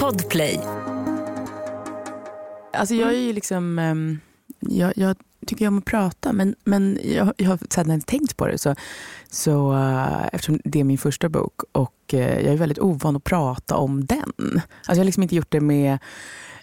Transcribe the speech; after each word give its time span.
Podplay. 0.00 0.60
Alltså 2.72 2.94
jag 2.94 3.08
är 3.08 3.18
ju 3.18 3.32
liksom, 3.32 3.78
ehm, 3.78 4.20
jag, 4.60 4.92
jag 4.96 5.16
tycker 5.46 5.68
om 5.68 5.78
att 5.78 5.84
prata 5.84 6.32
men, 6.32 6.54
men 6.64 6.98
jag, 7.04 7.32
jag 7.36 7.48
har 7.48 7.58
sedan 7.70 8.00
tänkt 8.00 8.36
på 8.36 8.46
det 8.46 8.58
så, 8.58 8.74
så 9.30 9.72
uh, 9.72 10.26
eftersom 10.32 10.60
det 10.64 10.80
är 10.80 10.84
min 10.84 10.98
första 10.98 11.28
bok 11.28 11.60
och 11.72 11.94
uh, 12.14 12.20
jag 12.20 12.52
är 12.52 12.56
väldigt 12.56 12.78
ovan 12.78 13.16
att 13.16 13.24
prata 13.24 13.76
om 13.76 14.04
den. 14.04 14.32
Alltså 14.38 14.60
jag 14.86 14.96
har 14.96 15.04
liksom 15.04 15.22
inte 15.22 15.36
gjort 15.36 15.50
det 15.50 15.60
med 15.60 15.98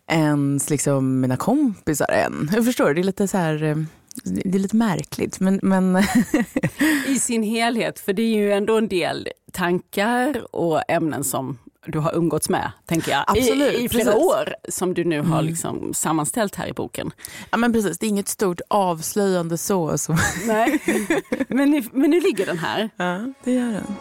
ens 0.08 0.70
liksom 0.70 1.20
mina 1.20 1.38
kompisar 1.38 2.12
än. 2.12 2.50
Jag 2.54 2.66
förstår, 2.66 2.94
det 2.94 3.02
är 3.02 3.04
lite 3.04 3.28
så 3.28 3.38
här 3.38 3.64
uh, 3.64 3.84
det 4.24 4.56
är 4.56 4.60
lite 4.60 4.76
märkligt 4.76 5.40
men... 5.40 5.60
men 5.64 5.98
I 7.08 7.20
sin 7.20 7.44
helhet, 7.44 8.00
för 8.00 8.14
det 8.14 8.22
är 8.22 8.36
ju 8.36 8.52
ändå 8.52 8.78
en 8.78 8.88
del 8.88 9.28
tankar 9.52 10.56
och 10.56 10.82
ämnen 10.88 11.24
som 11.24 11.58
du 11.86 12.00
har 12.00 12.16
umgåtts 12.16 12.50
med, 12.50 12.72
tänker 12.86 13.12
jag, 13.12 13.24
Absolut, 13.28 13.74
i, 13.74 13.84
i 13.84 13.90
flera 13.90 14.12
precis. 14.12 14.24
år 14.24 14.56
som 14.70 14.94
du 14.94 15.04
nu 15.04 15.22
har 15.22 15.42
liksom 15.42 15.94
sammanställt 15.94 16.56
här 16.56 16.68
i 16.68 16.74
boken. 16.74 17.12
ja 17.52 17.58
men 17.58 17.74
precis, 17.74 18.00
det 18.00 18.06
är 18.06 18.10
inget 18.10 18.28
stort 18.28 18.62
avslöjande 18.68 19.58
så. 19.58 19.98
så. 19.98 20.18
Nej. 20.48 20.82
men, 21.48 21.72
nu, 21.72 21.84
men 21.92 22.10
nu 22.10 22.20
ligger 22.20 22.46
den 22.46 22.58
här. 22.58 22.90
Ja, 22.96 23.34
det 23.44 23.52
gör 23.52 23.72
den. 23.72 23.96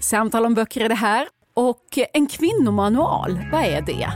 Samtal 0.00 0.46
om 0.46 0.54
böcker 0.54 0.80
är 0.80 0.88
det 0.88 0.94
här. 0.94 1.28
Och 1.54 1.98
en 2.12 2.26
kvinnomanual, 2.26 3.40
vad 3.52 3.64
är 3.64 3.80
det? 3.82 4.08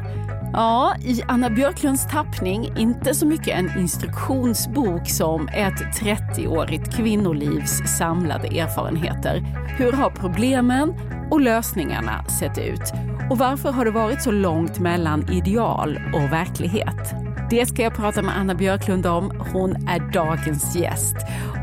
Ja, 0.57 0.95
i 1.01 1.23
Anna 1.29 1.51
Björklunds 1.51 2.07
tappning 2.07 2.73
inte 2.79 3.15
så 3.15 3.27
mycket 3.27 3.59
en 3.59 3.79
instruktionsbok 3.79 5.11
som 5.11 5.49
ett 5.49 6.01
30-årigt 6.01 6.97
kvinnolivs 6.97 7.99
samlade 7.99 8.49
erfarenheter. 8.49 9.45
Hur 9.79 9.93
har 9.93 10.11
problemen 10.11 10.95
och 11.31 11.41
lösningarna 11.41 12.25
sett 12.25 12.59
ut? 12.59 12.93
Och 13.31 13.39
varför 13.39 13.73
har 13.73 13.85
det 13.85 13.91
varit 13.91 14.23
så 14.23 14.31
långt 14.31 14.79
mellan 14.79 15.33
ideal 15.33 16.01
och 16.15 16.33
verklighet? 16.33 17.15
Det 17.51 17.67
ska 17.67 17.83
jag 17.83 17.95
prata 17.95 18.23
med 18.23 18.39
Anna 18.39 18.55
Björklund 18.55 19.07
om. 19.07 19.33
Hon 19.53 19.89
är 19.89 20.13
dagens 20.13 20.77
gäst. 20.77 21.17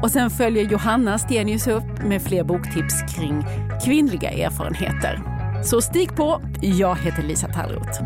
Och 0.03 0.11
sen 0.11 0.29
följer 0.29 0.63
Johanna 0.63 1.17
Stenius 1.17 1.67
upp 1.67 2.03
med 2.03 2.21
fler 2.21 2.43
boktips 2.43 3.15
kring 3.15 3.45
kvinnliga 3.85 4.31
erfarenheter. 4.31 5.21
Så 5.63 5.81
stig 5.81 6.15
på. 6.15 6.41
Jag 6.61 6.95
heter 6.95 7.23
Lisa 7.23 7.47
Tallroth. 7.47 8.01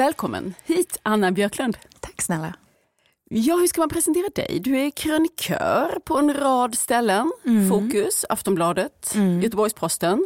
Välkommen 0.00 0.54
hit, 0.64 1.00
Anna 1.02 1.32
Björklund. 1.32 1.76
Tack 2.00 2.22
snälla. 2.22 2.54
Ja, 3.30 3.56
hur 3.56 3.66
ska 3.66 3.80
man 3.80 3.88
presentera 3.88 4.28
dig? 4.34 4.60
Du 4.64 4.76
är 4.76 4.90
krönikör 4.90 5.98
på 6.04 6.18
en 6.18 6.34
rad 6.34 6.74
ställen. 6.74 7.32
Fokus, 7.70 8.24
Aftonbladet, 8.28 9.14
Göteborgs-Posten. 9.42 10.24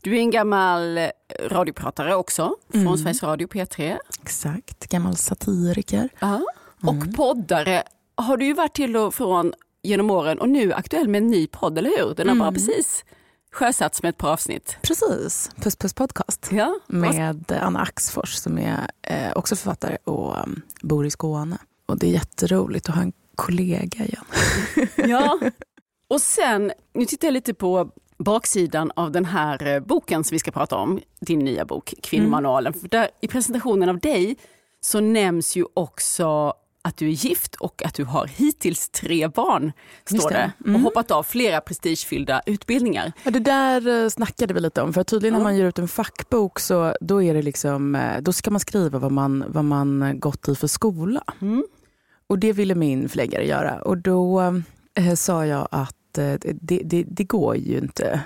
Du 0.00 0.16
är 0.16 0.18
en 0.18 0.30
gammal 0.30 1.00
radiopratare 1.40 2.14
också, 2.14 2.56
från 2.72 2.98
Sveriges 2.98 3.22
Radio 3.22 3.48
P3. 3.48 3.98
Exakt, 4.22 4.88
gammal 4.88 5.16
satiriker. 5.16 6.08
Ja. 6.18 6.42
Och 6.82 7.16
poddare 7.16 7.82
har 8.14 8.36
du 8.36 8.44
ju 8.44 8.54
varit 8.54 8.74
till 8.74 8.96
och 8.96 9.14
från 9.14 9.52
genom 9.82 10.10
åren 10.10 10.40
och 10.40 10.48
nu 10.48 10.72
aktuell 10.72 11.08
med 11.08 11.22
en 11.22 11.30
ny 11.30 11.46
podd, 11.46 11.78
eller 11.78 11.90
hur? 11.98 12.14
Den 12.14 12.28
har 12.28 12.36
bara 12.36 12.52
precis 12.52 13.04
sjösatts 13.52 14.02
med 14.02 14.08
ett 14.08 14.18
par 14.18 14.32
avsnitt. 14.32 14.76
Precis, 14.82 15.50
Puss 15.56 15.76
Puss 15.76 15.94
Podcast. 15.94 16.48
Ja, 16.52 16.74
Med 16.86 17.52
Anna 17.62 17.80
Axfors 17.80 18.34
som 18.34 18.58
är 18.58 18.90
eh, 19.02 19.32
också 19.36 19.56
författare 19.56 19.96
och 20.04 20.42
um, 20.42 20.62
bor 20.82 21.06
i 21.06 21.10
Skåne. 21.10 21.58
Och 21.86 21.98
det 21.98 22.06
är 22.06 22.10
jätteroligt 22.10 22.88
att 22.88 22.94
ha 22.94 23.02
en 23.02 23.12
kollega 23.36 24.04
igen. 24.04 24.24
Ja. 25.10 25.38
Och 26.08 26.20
sen, 26.20 26.72
nu 26.94 27.04
tittar 27.04 27.28
jag 27.28 27.32
lite 27.32 27.54
på 27.54 27.90
baksidan 28.18 28.92
av 28.96 29.10
den 29.12 29.24
här 29.24 29.66
eh, 29.66 29.80
boken 29.80 30.24
som 30.24 30.34
vi 30.34 30.38
ska 30.38 30.50
prata 30.50 30.76
om, 30.76 31.00
din 31.20 31.38
nya 31.38 31.64
bok 31.64 31.94
Kvinnomanualen. 32.02 32.72
För 32.72 32.88
där, 32.88 33.08
I 33.20 33.28
presentationen 33.28 33.88
av 33.88 33.98
dig 33.98 34.36
så 34.80 35.00
nämns 35.00 35.56
ju 35.56 35.64
också 35.74 36.54
att 36.82 36.96
du 36.96 37.06
är 37.06 37.12
gift 37.12 37.54
och 37.54 37.82
att 37.84 37.94
du 37.94 38.04
har 38.04 38.26
hittills 38.26 38.88
tre 38.88 39.28
barn, 39.28 39.72
står 40.04 40.30
det. 40.30 40.52
det. 40.58 40.74
Och 40.74 40.80
hoppat 40.80 41.10
av 41.10 41.22
flera 41.22 41.60
prestigefyllda 41.60 42.42
utbildningar. 42.46 43.12
Ja, 43.24 43.30
det 43.30 43.38
där 43.38 44.04
eh, 44.04 44.08
snackade 44.08 44.54
vi 44.54 44.60
lite 44.60 44.82
om. 44.82 44.92
För 44.92 45.04
tydligen 45.04 45.34
när 45.34 45.42
man 45.42 45.56
ger 45.56 45.64
ut 45.64 45.78
en 45.78 45.88
fackbok 45.88 46.60
så 46.60 46.96
då, 47.00 47.22
är 47.22 47.34
det 47.34 47.42
liksom, 47.42 47.94
eh, 47.94 48.20
då 48.20 48.32
ska 48.32 48.50
man 48.50 48.60
skriva 48.60 48.98
vad 48.98 49.12
man, 49.12 49.44
vad 49.48 49.64
man 49.64 50.20
gått 50.20 50.48
i 50.48 50.54
för 50.54 50.66
skola. 50.66 51.24
Och 52.26 52.38
det 52.38 52.52
ville 52.52 52.74
min 52.74 53.08
förläggare 53.08 53.46
göra. 53.46 53.82
Och 53.82 53.98
då 53.98 54.40
eh, 54.94 55.14
sa 55.14 55.46
jag 55.46 55.68
att 55.70 56.18
eh, 56.18 56.34
det, 56.60 56.82
det, 56.84 57.04
det 57.08 57.24
går 57.24 57.56
ju 57.56 57.78
inte 57.78 58.20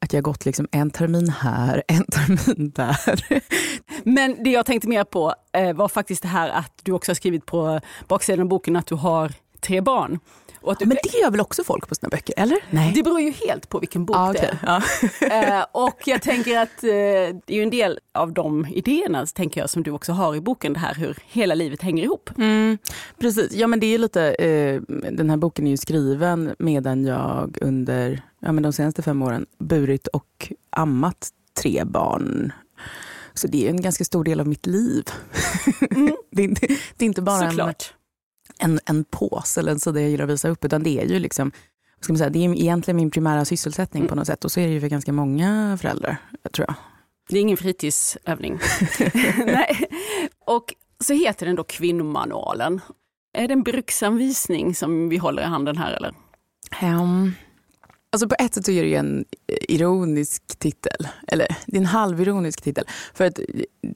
att 0.00 0.12
jag 0.12 0.22
gått 0.22 0.44
liksom 0.44 0.68
en 0.72 0.90
termin 0.90 1.28
här, 1.28 1.82
en 1.88 2.04
termin 2.04 2.72
där. 2.74 3.42
Men 4.04 4.42
det 4.44 4.50
jag 4.50 4.66
tänkte 4.66 4.88
mer 4.88 5.04
på 5.04 5.34
eh, 5.52 5.72
var 5.72 5.88
faktiskt 5.88 6.22
det 6.22 6.28
här 6.28 6.48
att 6.48 6.80
du 6.82 6.92
också 6.92 7.10
har 7.10 7.14
skrivit 7.14 7.46
på 7.46 7.80
baksidan 8.08 8.40
av 8.40 8.48
boken 8.48 8.76
att 8.76 8.86
du 8.86 8.94
har 8.94 9.32
tre 9.60 9.80
barn. 9.80 10.18
Du, 10.78 10.86
Men 10.86 10.96
det 11.02 11.18
gör 11.18 11.30
väl 11.30 11.40
också 11.40 11.64
folk 11.64 11.88
på 11.88 11.94
sina 11.94 12.08
böcker, 12.08 12.34
eller? 12.36 12.58
Nej. 12.70 12.92
det 12.94 13.02
beror 13.02 13.20
ju 13.20 13.30
helt 13.30 13.68
på 13.68 13.78
vilken 13.78 14.04
bok 14.04 14.16
Ja, 14.16 14.32
det 14.32 14.58
är. 15.26 15.58
Eh, 15.58 15.64
och 15.72 16.00
jag 16.04 16.22
tänker 16.22 16.58
att 16.58 16.84
eh, 16.84 16.88
det 16.88 17.42
är 17.46 17.54
ju 17.54 17.62
en 17.62 17.70
del 17.70 17.98
av 18.14 18.32
de 18.32 18.66
idéerna 18.66 19.26
tänker 19.26 19.60
jag, 19.60 19.70
som 19.70 19.82
du 19.82 19.90
också 19.90 20.12
har 20.12 20.36
i 20.36 20.40
boken, 20.40 20.72
det 20.72 20.78
här 20.78 20.94
hur 20.94 21.18
hela 21.26 21.54
livet 21.54 21.82
hänger 21.82 22.04
ihop. 22.04 22.30
Mm, 22.38 22.78
precis, 23.18 23.52
ja 23.52 23.66
men 23.66 23.80
det 23.80 23.94
är 23.94 23.98
lite, 23.98 24.22
eh, 24.34 24.80
den 25.12 25.30
här 25.30 25.36
boken 25.36 25.66
är 25.66 25.70
ju 25.70 25.76
skriven 25.76 26.54
medan 26.58 27.04
jag 27.04 27.58
under 27.60 28.22
ja, 28.40 28.52
men 28.52 28.62
de 28.62 28.72
senaste 28.72 29.02
fem 29.02 29.22
åren 29.22 29.46
burit 29.58 30.06
och 30.06 30.52
ammat 30.70 31.28
tre 31.62 31.84
barn. 31.84 32.52
Så 33.34 33.46
det 33.46 33.66
är 33.66 33.70
en 33.70 33.80
ganska 33.80 34.04
stor 34.04 34.24
del 34.24 34.40
av 34.40 34.46
mitt 34.46 34.66
liv. 34.66 35.04
det, 36.30 36.42
är 36.42 36.44
inte, 36.44 36.66
det 36.66 37.04
är 37.04 37.06
inte 37.06 37.22
bara 37.22 37.44
en, 37.44 37.50
Såklart. 37.50 37.94
en, 38.58 38.80
en 38.86 39.04
påse 39.04 39.60
eller 39.60 39.72
en 39.72 39.80
sida 39.80 40.00
jag 40.00 40.10
gillar 40.10 40.24
att 40.24 40.30
visa 40.30 40.48
upp 40.48 40.64
utan 40.64 40.82
det 40.82 41.00
är 41.00 41.04
ju 41.04 41.18
liksom 41.18 41.52
ska 42.00 42.12
man 42.12 42.18
säga, 42.18 42.30
det 42.30 42.44
är 42.44 42.54
egentligen 42.54 42.96
min 42.96 43.10
primära 43.10 43.44
sysselsättning 43.44 44.06
på 44.06 44.14
något 44.14 44.26
sätt 44.26 44.44
och 44.44 44.52
så 44.52 44.60
är 44.60 44.66
det 44.66 44.72
ju 44.72 44.80
för 44.80 44.88
ganska 44.88 45.12
många 45.12 45.78
föräldrar, 45.80 46.16
tror 46.52 46.66
jag. 46.68 46.74
Det 47.28 47.38
är 47.38 47.40
ingen 47.40 47.56
fritidsövning. 47.56 48.58
Nej. 49.46 49.88
Och 50.46 50.74
så 51.00 51.12
heter 51.12 51.46
den 51.46 51.56
då 51.56 51.64
Kvinnomanualen. 51.64 52.80
Är 53.32 53.48
det 53.48 53.54
en 53.54 53.62
bruksanvisning 53.62 54.74
som 54.74 55.08
vi 55.08 55.16
håller 55.16 55.42
i 55.42 55.46
handen 55.46 55.76
här 55.76 55.92
eller? 55.92 56.14
Um, 56.82 57.34
alltså 58.10 58.28
på 58.28 58.34
ett 58.38 58.54
sätt 58.54 58.64
så 58.64 58.70
är 58.70 58.82
det 58.82 58.88
ju 58.88 58.94
en 58.94 59.24
ironisk 59.68 60.58
titel. 60.58 61.08
Eller 61.28 61.56
det 61.66 61.76
är 61.76 61.80
en 61.80 61.86
halvironisk 61.86 62.62
titel. 62.62 62.84
För 63.14 63.24
att 63.24 63.38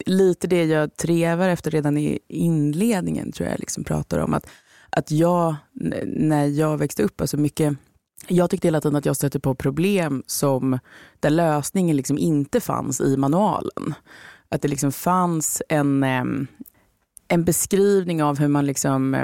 lite 0.06 0.46
det 0.46 0.64
jag 0.64 0.96
trevar 0.96 1.48
efter 1.48 1.70
redan 1.70 1.98
i 1.98 2.18
inledningen 2.28 3.32
tror 3.32 3.48
jag 3.48 3.60
liksom 3.60 3.84
pratar 3.84 4.18
om. 4.18 4.34
Att, 4.34 4.46
att 4.90 5.10
jag, 5.10 5.54
när 6.06 6.46
jag 6.46 6.78
växte 6.78 7.02
upp, 7.02 7.20
alltså 7.20 7.36
mycket 7.36 7.76
jag 8.28 8.50
tyckte 8.50 8.66
hela 8.66 8.80
tiden 8.80 8.96
att 8.96 9.06
jag 9.06 9.16
stötte 9.16 9.40
på 9.40 9.54
problem 9.54 10.22
som 10.26 10.78
där 11.20 11.30
lösningen 11.30 11.96
liksom 11.96 12.18
inte 12.18 12.60
fanns 12.60 13.00
i 13.00 13.16
manualen. 13.16 13.94
Att 14.48 14.62
det 14.62 14.68
liksom 14.68 14.92
fanns 14.92 15.62
en, 15.68 16.02
en 17.28 17.44
beskrivning 17.44 18.22
av 18.22 18.38
hur 18.38 18.48
man 18.48 18.66
liksom, 18.66 19.14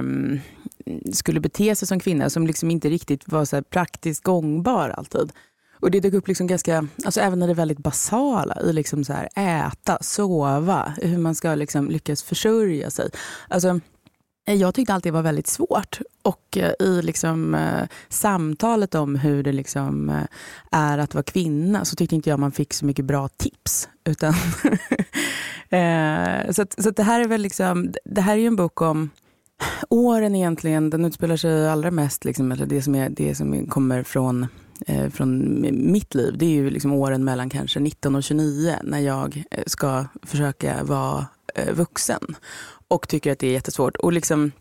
skulle 1.12 1.40
bete 1.40 1.74
sig 1.74 1.88
som 1.88 2.00
kvinna 2.00 2.30
som 2.30 2.46
liksom 2.46 2.70
inte 2.70 2.88
riktigt 2.88 3.28
var 3.28 3.44
så 3.44 3.56
här 3.56 3.62
praktiskt 3.62 4.24
gångbar 4.24 4.88
alltid. 4.88 5.32
Och 5.80 5.90
det 5.90 6.00
dök 6.00 6.14
upp 6.14 6.28
liksom 6.28 6.46
ganska, 6.46 6.86
alltså 7.04 7.20
även 7.20 7.38
när 7.38 7.46
det 7.46 7.52
är 7.52 7.54
väldigt 7.54 7.78
basala 7.78 8.60
i 8.60 8.72
liksom 8.72 9.04
så 9.04 9.12
här 9.12 9.28
äta, 9.36 9.98
sova, 10.00 10.94
hur 11.02 11.18
man 11.18 11.34
ska 11.34 11.54
liksom 11.54 11.90
lyckas 11.90 12.22
försörja 12.22 12.90
sig. 12.90 13.10
Alltså, 13.48 13.80
jag 14.44 14.74
tyckte 14.74 14.94
alltid 14.94 15.12
det 15.12 15.14
var 15.14 15.22
väldigt 15.22 15.46
svårt. 15.46 16.00
Och 16.22 16.56
eh, 16.56 16.72
i 16.80 17.02
liksom, 17.02 17.54
eh, 17.54 17.88
samtalet 18.08 18.94
om 18.94 19.14
hur 19.14 19.42
det 19.42 19.52
liksom, 19.52 20.08
eh, 20.08 20.22
är 20.70 20.98
att 20.98 21.14
vara 21.14 21.22
kvinna 21.22 21.84
så 21.84 21.96
tyckte 21.96 22.14
inte 22.14 22.30
jag 22.30 22.40
man 22.40 22.52
fick 22.52 22.72
så 22.72 22.86
mycket 22.86 23.04
bra 23.04 23.28
tips. 23.28 23.88
Utan 24.04 24.34
eh, 25.68 26.50
så 26.50 26.62
att, 26.62 26.82
så 26.82 26.88
att 26.88 26.96
det 26.96 27.02
här 27.02 27.20
är 27.20 27.28
väl 27.28 27.40
liksom, 27.40 27.92
det 28.04 28.20
här 28.20 28.32
är 28.32 28.40
ju 28.40 28.46
en 28.46 28.56
bok 28.56 28.82
om 28.82 29.10
åren 29.88 30.34
egentligen. 30.34 30.90
Den 30.90 31.04
utspelar 31.04 31.36
sig 31.36 31.68
allra 31.68 31.90
mest, 31.90 32.24
liksom, 32.24 32.52
eller 32.52 32.66
det 32.66 32.82
som, 32.82 32.94
är, 32.94 33.08
det 33.08 33.34
som 33.34 33.66
kommer 33.66 34.02
från 34.02 34.46
eh, 34.86 35.10
från 35.10 35.60
mitt 35.92 36.14
liv, 36.14 36.38
det 36.38 36.46
är 36.46 36.50
ju 36.50 36.70
liksom 36.70 36.92
åren 36.92 37.24
mellan 37.24 37.50
kanske 37.50 37.80
19 37.80 38.14
och 38.14 38.22
29 38.22 38.76
när 38.82 38.98
jag 38.98 39.44
eh, 39.50 39.62
ska 39.66 40.04
försöka 40.22 40.84
vara 40.84 41.26
eh, 41.54 41.74
vuxen 41.74 42.36
och 42.88 43.08
tycker 43.08 43.32
att 43.32 43.38
det 43.38 43.46
är 43.46 43.52
jättesvårt. 43.52 43.96
Och 43.96 44.12
liksom, 44.12 44.52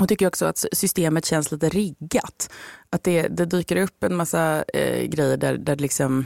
och 0.00 0.08
tycker 0.08 0.26
också 0.26 0.46
att 0.46 0.64
systemet 0.72 1.24
känns 1.24 1.52
lite 1.52 1.68
riggat. 1.68 2.52
Att 2.90 3.04
det, 3.04 3.28
det 3.28 3.44
dyker 3.44 3.76
upp 3.76 4.04
en 4.04 4.16
massa 4.16 4.64
eh, 4.74 5.06
grejer 5.06 5.36
där, 5.36 5.58
där 5.58 5.76
liksom... 5.76 6.24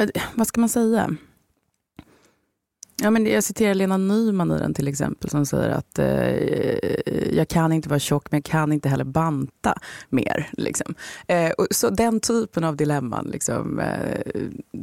Eh, 0.00 0.08
vad 0.34 0.46
ska 0.46 0.60
man 0.60 0.68
säga? 0.68 1.16
Ja, 3.02 3.10
men 3.10 3.26
jag 3.26 3.44
citerar 3.44 3.74
Lena 3.74 3.96
Nyman 3.96 4.52
i 4.52 4.58
den 4.58 4.74
till 4.74 4.88
exempel 4.88 5.30
som 5.30 5.46
säger 5.46 5.70
att 5.70 5.98
eh, 5.98 7.36
jag 7.36 7.48
kan 7.48 7.72
inte 7.72 7.88
vara 7.88 7.98
tjock 7.98 8.30
men 8.30 8.38
jag 8.38 8.44
kan 8.44 8.72
inte 8.72 8.88
heller 8.88 9.04
banta 9.04 9.78
mer. 10.08 10.50
Liksom. 10.52 10.94
Eh, 11.26 11.50
och 11.50 11.66
så 11.70 11.90
den 11.90 12.20
typen 12.20 12.64
av 12.64 12.76
dilemman 12.76 13.26
liksom, 13.32 13.78
eh, 13.78 14.20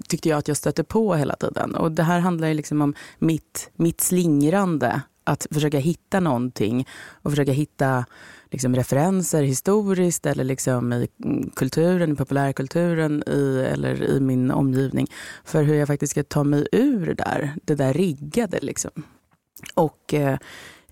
tyckte 0.07 0.29
jag 0.29 0.37
att 0.37 0.47
jag 0.47 0.57
stötte 0.57 0.83
på 0.83 1.15
hela 1.15 1.35
tiden. 1.35 1.75
Och 1.75 1.91
det 1.91 2.03
här 2.03 2.19
handlar 2.19 2.47
ju 2.47 2.53
liksom 2.53 2.81
om 2.81 2.93
mitt, 3.19 3.71
mitt 3.75 4.01
slingrande 4.01 5.01
att 5.23 5.47
försöka 5.51 5.77
hitta 5.77 6.19
någonting 6.19 6.87
och 7.11 7.31
försöka 7.31 7.51
hitta 7.51 8.05
liksom 8.53 8.75
referenser 8.75 9.43
historiskt 9.43 10.25
eller 10.25 10.43
liksom 10.43 10.93
i 10.93 11.07
kulturen, 11.55 12.11
i 12.11 12.15
populärkulturen 12.15 13.23
i, 13.27 13.67
eller 13.73 14.03
i 14.03 14.19
min 14.19 14.51
omgivning 14.51 15.07
för 15.43 15.63
hur 15.63 15.75
jag 15.75 15.87
faktiskt 15.87 16.11
ska 16.11 16.23
ta 16.23 16.43
mig 16.43 16.67
ur 16.71 17.05
det 17.05 17.13
där, 17.13 17.53
det 17.63 17.75
där 17.75 17.93
riggade. 17.93 18.59
Liksom. 18.61 18.91
Och, 19.73 20.13
eh, 20.13 20.37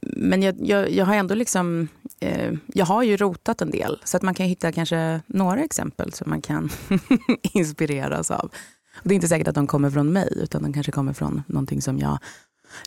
men 0.02 0.44
jag, 0.44 0.56
jag, 0.60 0.92
jag, 0.92 1.06
har 1.06 1.16
ändå 1.16 1.36
liksom, 1.36 1.88
eh, 2.20 2.54
jag 2.68 2.86
har 2.86 3.04
ju 3.04 3.18
rotat 3.18 3.62
en 3.62 3.72
del 3.72 4.02
så 4.04 4.18
att 4.18 4.24
man 4.24 4.34
kan 4.34 4.46
hitta 4.46 4.72
kanske 4.72 5.22
några 5.28 5.64
exempel 5.64 6.14
som 6.14 6.30
man 6.30 6.42
kan 6.42 6.70
inspireras 7.54 8.32
av. 8.32 8.52
Det 9.04 9.14
är 9.14 9.16
inte 9.16 9.28
säkert 9.28 9.48
att 9.48 9.56
de 9.56 9.68
kommer 9.68 9.90
från 9.90 10.14
mig 10.14 10.34
utan 10.36 10.64
de 10.64 10.74
kanske 10.74 10.92
kommer 10.92 11.14
från 11.14 11.44
någonting 11.48 11.82
som 11.82 12.00
jag 12.00 12.18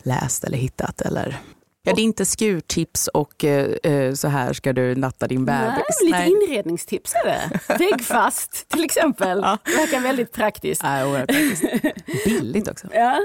läst 0.03 0.43
eller 0.43 0.57
hittat. 0.57 1.01
Eller... 1.01 1.41
Ja, 1.85 1.93
det 1.95 2.01
är 2.01 2.03
inte 2.03 2.25
skurtips 2.25 3.07
och 3.07 3.43
eh, 3.45 4.13
så 4.13 4.27
här 4.27 4.53
ska 4.53 4.73
du 4.73 4.95
natta 4.95 5.27
din 5.27 5.45
bebis. 5.45 5.61
Nej, 6.01 6.05
lite 6.05 6.17
Nej. 6.17 6.31
inredningstips 6.31 7.13
är 7.13 7.25
det. 7.25 7.59
Väggfast 7.79 8.69
till 8.69 8.83
exempel. 8.83 9.39
Ja. 9.43 9.57
Det 9.65 9.75
verkar 9.75 9.99
väldigt 9.99 10.31
praktiskt. 10.31 10.81
Ja, 10.83 11.13
praktiskt. 11.15 11.63
Billigt 12.25 12.67
också. 12.67 12.87
Ja. 12.93 13.19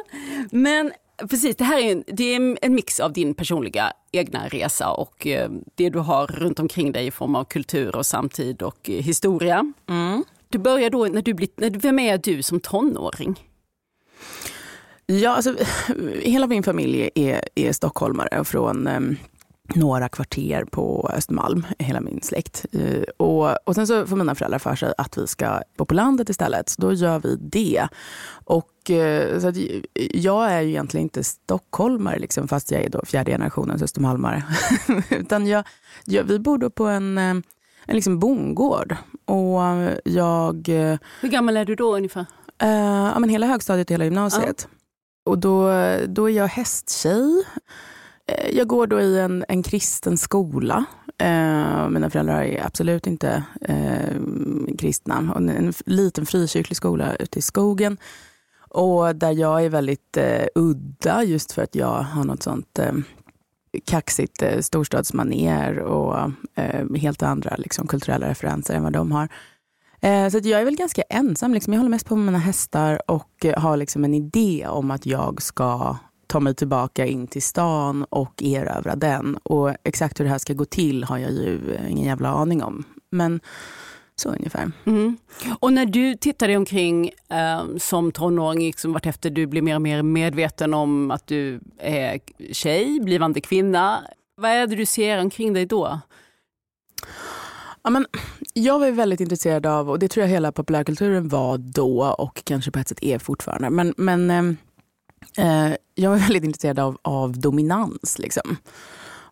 Men 0.50 0.92
precis, 1.30 1.56
det 1.56 1.64
här 1.64 1.78
är 1.78 1.92
en, 1.92 2.04
det 2.06 2.34
är 2.34 2.58
en 2.62 2.74
mix 2.74 3.00
av 3.00 3.12
din 3.12 3.34
personliga 3.34 3.92
egna 4.12 4.48
resa 4.48 4.90
och 4.90 5.26
eh, 5.26 5.50
det 5.74 5.90
du 5.90 5.98
har 5.98 6.26
runt 6.26 6.58
omkring 6.60 6.92
dig 6.92 7.06
i 7.06 7.10
form 7.10 7.34
av 7.34 7.44
kultur 7.44 7.96
och 7.96 8.06
samtid 8.06 8.62
och 8.62 8.90
eh, 8.90 9.02
historia. 9.02 9.72
Mm. 9.88 10.24
Du 10.48 10.58
börjar 10.58 10.90
då, 10.90 11.06
när 11.06 11.22
du 11.22 11.34
blir, 11.34 11.78
vem 11.78 11.98
är 11.98 12.18
du 12.18 12.42
som 12.42 12.60
tonåring? 12.60 13.49
Ja, 15.10 15.30
alltså, 15.30 15.54
hela 16.22 16.46
min 16.46 16.62
familj 16.62 17.10
är, 17.14 17.40
är 17.54 17.72
stockholmare 17.72 18.44
från 18.44 18.86
eh, 18.86 19.00
några 19.74 20.08
kvarter 20.08 20.64
på 20.64 21.10
Östermalm, 21.14 21.66
hela 21.78 22.00
min 22.00 22.22
släkt. 22.22 22.66
Eh, 22.72 23.02
och, 23.16 23.68
och 23.68 23.74
sen 23.74 23.86
så 23.86 24.06
får 24.06 24.16
mina 24.16 24.34
föräldrar 24.34 24.58
för 24.58 24.74
sig 24.74 24.92
att 24.98 25.18
vi 25.18 25.26
ska 25.26 25.62
bo 25.76 25.84
på 25.84 25.94
landet 25.94 26.28
istället, 26.28 26.68
så 26.68 26.82
då 26.82 26.92
gör 26.92 27.18
vi 27.18 27.36
det. 27.36 27.88
Och, 28.44 28.90
eh, 28.90 29.40
så 29.40 29.48
att, 29.48 29.56
jag 30.14 30.52
är 30.52 30.60
ju 30.60 30.68
egentligen 30.68 31.02
inte 31.02 31.24
stockholmare, 31.24 32.18
liksom, 32.18 32.48
fast 32.48 32.70
jag 32.70 32.82
är 32.82 32.88
då 32.88 33.04
fjärde 33.04 33.30
generationens 33.30 33.82
östermalmare. 33.82 34.44
Utan 35.10 35.46
jag, 35.46 35.64
jag, 36.04 36.24
vi 36.24 36.38
bor 36.38 36.58
då 36.58 36.70
på 36.70 36.84
en, 36.84 37.18
eh, 37.18 37.30
en 37.86 37.94
liksom 37.94 38.18
bondgård. 38.18 38.96
Och 39.24 39.60
jag... 40.04 40.68
Eh, 40.68 40.98
Hur 41.20 41.28
gammal 41.28 41.56
är 41.56 41.64
du 41.64 41.74
då 41.74 41.96
ungefär? 41.96 42.26
Uh, 42.62 42.68
ja, 43.14 43.18
men 43.18 43.30
hela 43.30 43.46
högstadiet 43.46 43.90
och 43.90 43.94
hela 43.94 44.04
gymnasiet. 44.04 44.68
Ja. 44.70 44.79
Och 45.30 45.38
då, 45.38 45.70
då 46.06 46.30
är 46.30 46.34
jag 46.34 46.46
hästtjej. 46.46 47.44
Eh, 48.26 48.56
jag 48.56 48.68
går 48.68 48.86
då 48.86 49.00
i 49.00 49.20
en, 49.20 49.44
en 49.48 49.62
kristen 49.62 50.18
skola. 50.18 50.84
Eh, 51.18 51.88
mina 51.88 52.10
föräldrar 52.10 52.42
är 52.42 52.66
absolut 52.66 53.06
inte 53.06 53.44
eh, 53.60 54.16
kristna. 54.78 55.32
En, 55.36 55.48
en 55.48 55.72
liten 55.86 56.26
frikyrklig 56.26 56.76
skola 56.76 57.14
ute 57.14 57.38
i 57.38 57.42
skogen. 57.42 57.98
Och 58.68 59.16
där 59.16 59.32
jag 59.32 59.64
är 59.64 59.68
väldigt 59.68 60.16
eh, 60.16 60.46
udda 60.54 61.24
just 61.24 61.52
för 61.52 61.62
att 61.62 61.74
jag 61.74 62.02
har 62.02 62.24
något 62.24 62.42
sånt 62.42 62.78
eh, 62.78 62.92
kaxigt 63.84 64.42
eh, 64.42 64.60
storstadsmaner 64.60 65.78
och 65.78 66.30
eh, 66.54 66.94
helt 66.96 67.22
andra 67.22 67.56
liksom, 67.56 67.86
kulturella 67.86 68.28
referenser 68.28 68.74
än 68.74 68.82
vad 68.82 68.92
de 68.92 69.12
har. 69.12 69.28
Eh, 70.00 70.28
så 70.28 70.40
så 70.42 70.48
jag 70.48 70.60
är 70.60 70.64
väl 70.64 70.76
ganska 70.76 71.02
ensam. 71.02 71.54
Liksom. 71.54 71.72
Jag 71.72 71.80
håller 71.80 71.90
mest 71.90 72.06
på 72.06 72.16
med 72.16 72.24
mina 72.24 72.38
hästar 72.38 73.10
och 73.10 73.44
eh, 73.44 73.60
har 73.60 73.76
liksom 73.76 74.04
en 74.04 74.14
idé 74.14 74.66
om 74.68 74.90
att 74.90 75.06
jag 75.06 75.42
ska 75.42 75.96
ta 76.26 76.40
mig 76.40 76.54
tillbaka 76.54 77.06
in 77.06 77.26
till 77.26 77.42
stan 77.42 78.04
och 78.04 78.42
erövra 78.42 78.96
den. 78.96 79.36
Och 79.36 79.74
exakt 79.84 80.20
hur 80.20 80.24
det 80.24 80.30
här 80.30 80.38
ska 80.38 80.52
gå 80.52 80.64
till 80.64 81.04
har 81.04 81.18
jag 81.18 81.30
ju 81.30 81.74
eh, 81.74 81.90
ingen 81.90 82.04
jävla 82.04 82.28
aning 82.28 82.62
om. 82.62 82.84
Men 83.10 83.40
så 84.16 84.28
ungefär. 84.28 84.72
Mm. 84.84 85.16
Och 85.58 85.72
när 85.72 85.86
du 85.86 86.14
tittar 86.14 86.46
dig 86.46 86.56
omkring 86.56 87.10
eh, 87.30 87.62
som 87.78 88.12
tonåring, 88.12 88.60
liksom 88.60 88.92
vartefter 88.92 89.30
du 89.30 89.46
blir 89.46 89.62
mer 89.62 89.74
och 89.74 89.82
mer 89.82 90.02
medveten 90.02 90.74
om 90.74 91.10
att 91.10 91.26
du 91.26 91.60
är 91.78 92.20
tjej, 92.52 93.00
blivande 93.00 93.40
kvinna. 93.40 94.02
Vad 94.36 94.50
är 94.50 94.66
det 94.66 94.76
du 94.76 94.86
ser 94.86 95.20
omkring 95.20 95.52
dig 95.52 95.66
då? 95.66 96.00
Ja, 97.82 97.90
men, 97.90 98.06
jag 98.54 98.78
var 98.78 98.90
väldigt 98.90 99.20
intresserad 99.20 99.66
av, 99.66 99.90
och 99.90 99.98
det 99.98 100.08
tror 100.08 100.22
jag 100.22 100.30
hela 100.30 100.52
populärkulturen 100.52 101.28
var 101.28 101.58
då 101.58 102.04
och 102.18 102.44
kanske 102.44 102.70
på 102.70 102.78
ett 102.78 102.88
sätt 102.88 103.02
är 103.02 103.18
fortfarande, 103.18 103.70
men, 103.70 103.94
men 103.96 104.30
eh, 104.30 105.66
eh 105.68 105.74
jag 105.94 106.10
var 106.10 106.16
väldigt 106.28 106.44
intresserad 106.44 106.78
av, 106.78 106.98
av 107.02 107.38
dominans. 107.38 108.18
Liksom. 108.18 108.56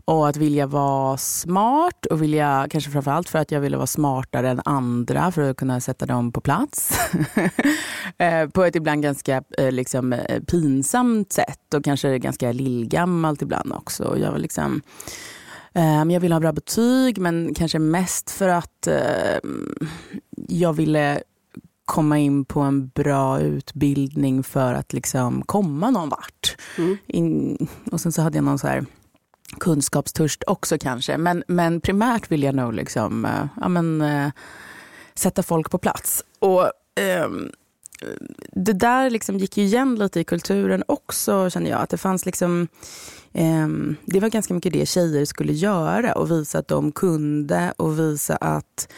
Och 0.05 0.29
att 0.29 0.37
vilja 0.37 0.67
vara 0.67 1.17
smart 1.17 2.07
och 2.07 2.23
vilja, 2.23 2.67
kanske 2.71 2.91
framförallt 2.91 3.29
för 3.29 3.39
att 3.39 3.51
jag 3.51 3.61
ville 3.61 3.77
vara 3.77 3.87
smartare 3.87 4.51
än 4.51 4.61
andra 4.65 5.33
för 5.33 5.51
att 5.51 5.57
kunna 5.57 5.81
sätta 5.81 6.07
dem 6.07 6.33
på 6.33 6.41
plats. 6.41 6.99
Eh, 8.21 8.49
på 8.49 8.65
ett 8.65 8.77
ibland 8.77 9.03
ganska 9.03 9.43
eh, 9.59 9.73
liksom, 9.73 10.15
pinsamt 10.47 11.33
sätt 11.33 11.75
och 11.75 11.85
kanske 11.85 12.19
ganska 12.19 12.53
lillgammalt 12.53 13.43
ibland 13.43 13.73
också. 13.73 14.19
Jag 14.19 14.31
var 14.31 14.39
liksom 14.39 14.83
Um, 15.79 16.11
jag 16.11 16.21
ville 16.21 16.35
ha 16.35 16.41
bra 16.41 16.53
betyg, 16.53 17.19
men 17.19 17.55
kanske 17.55 17.79
mest 17.79 18.31
för 18.31 18.49
att 18.49 18.89
uh, 18.89 19.51
jag 20.49 20.73
ville 20.73 21.23
komma 21.85 22.19
in 22.19 22.45
på 22.45 22.61
en 22.61 22.89
bra 22.89 23.41
utbildning 23.41 24.43
för 24.43 24.75
att 24.75 24.93
liksom 24.93 25.43
komma 25.43 25.91
någon 25.91 26.09
vart. 26.09 26.57
Mm. 26.79 26.97
In, 27.07 27.69
och 27.93 28.01
sen 28.01 28.13
så 28.13 28.23
hade 28.23 28.39
jag 28.39 28.45
någon 28.45 28.59
så 28.59 28.67
här 28.67 28.85
kunskapstörst 29.61 30.45
också 30.47 30.79
kanske. 30.79 31.19
Men, 31.19 31.45
men 31.49 31.81
primärt 31.81 32.31
vill 32.31 32.43
jag 32.43 32.55
nog 32.55 32.75
liksom, 32.75 33.25
uh, 33.25 33.47
ja, 33.61 33.69
men, 33.69 34.01
uh, 34.01 34.31
sätta 35.15 35.43
folk 35.43 35.71
på 35.71 35.79
plats. 35.79 36.25
Och 36.39 36.71
um, 37.25 37.51
det 38.53 38.73
där 38.73 39.11
liksom 39.11 39.39
gick 39.39 39.57
ju 39.57 39.65
igen 39.65 39.95
lite 39.95 40.21
i 40.21 40.25
kulturen 40.25 40.85
också 40.89 41.51
känner 41.51 41.71
jag. 41.71 41.81
Att 41.81 41.91
det 41.91 41.99
fanns 41.99 42.27
liksom 42.27 42.69
det 44.05 44.21
var 44.21 44.29
ganska 44.29 44.55
mycket 44.55 44.73
det 44.73 44.87
tjejer 44.87 45.25
skulle 45.25 45.53
göra 45.53 46.13
och 46.13 46.31
visa 46.31 46.59
att 46.59 46.69
de 46.69 46.93
kunde 46.93 47.73
och 47.77 47.99
visa 47.99 48.37
att 48.37 48.89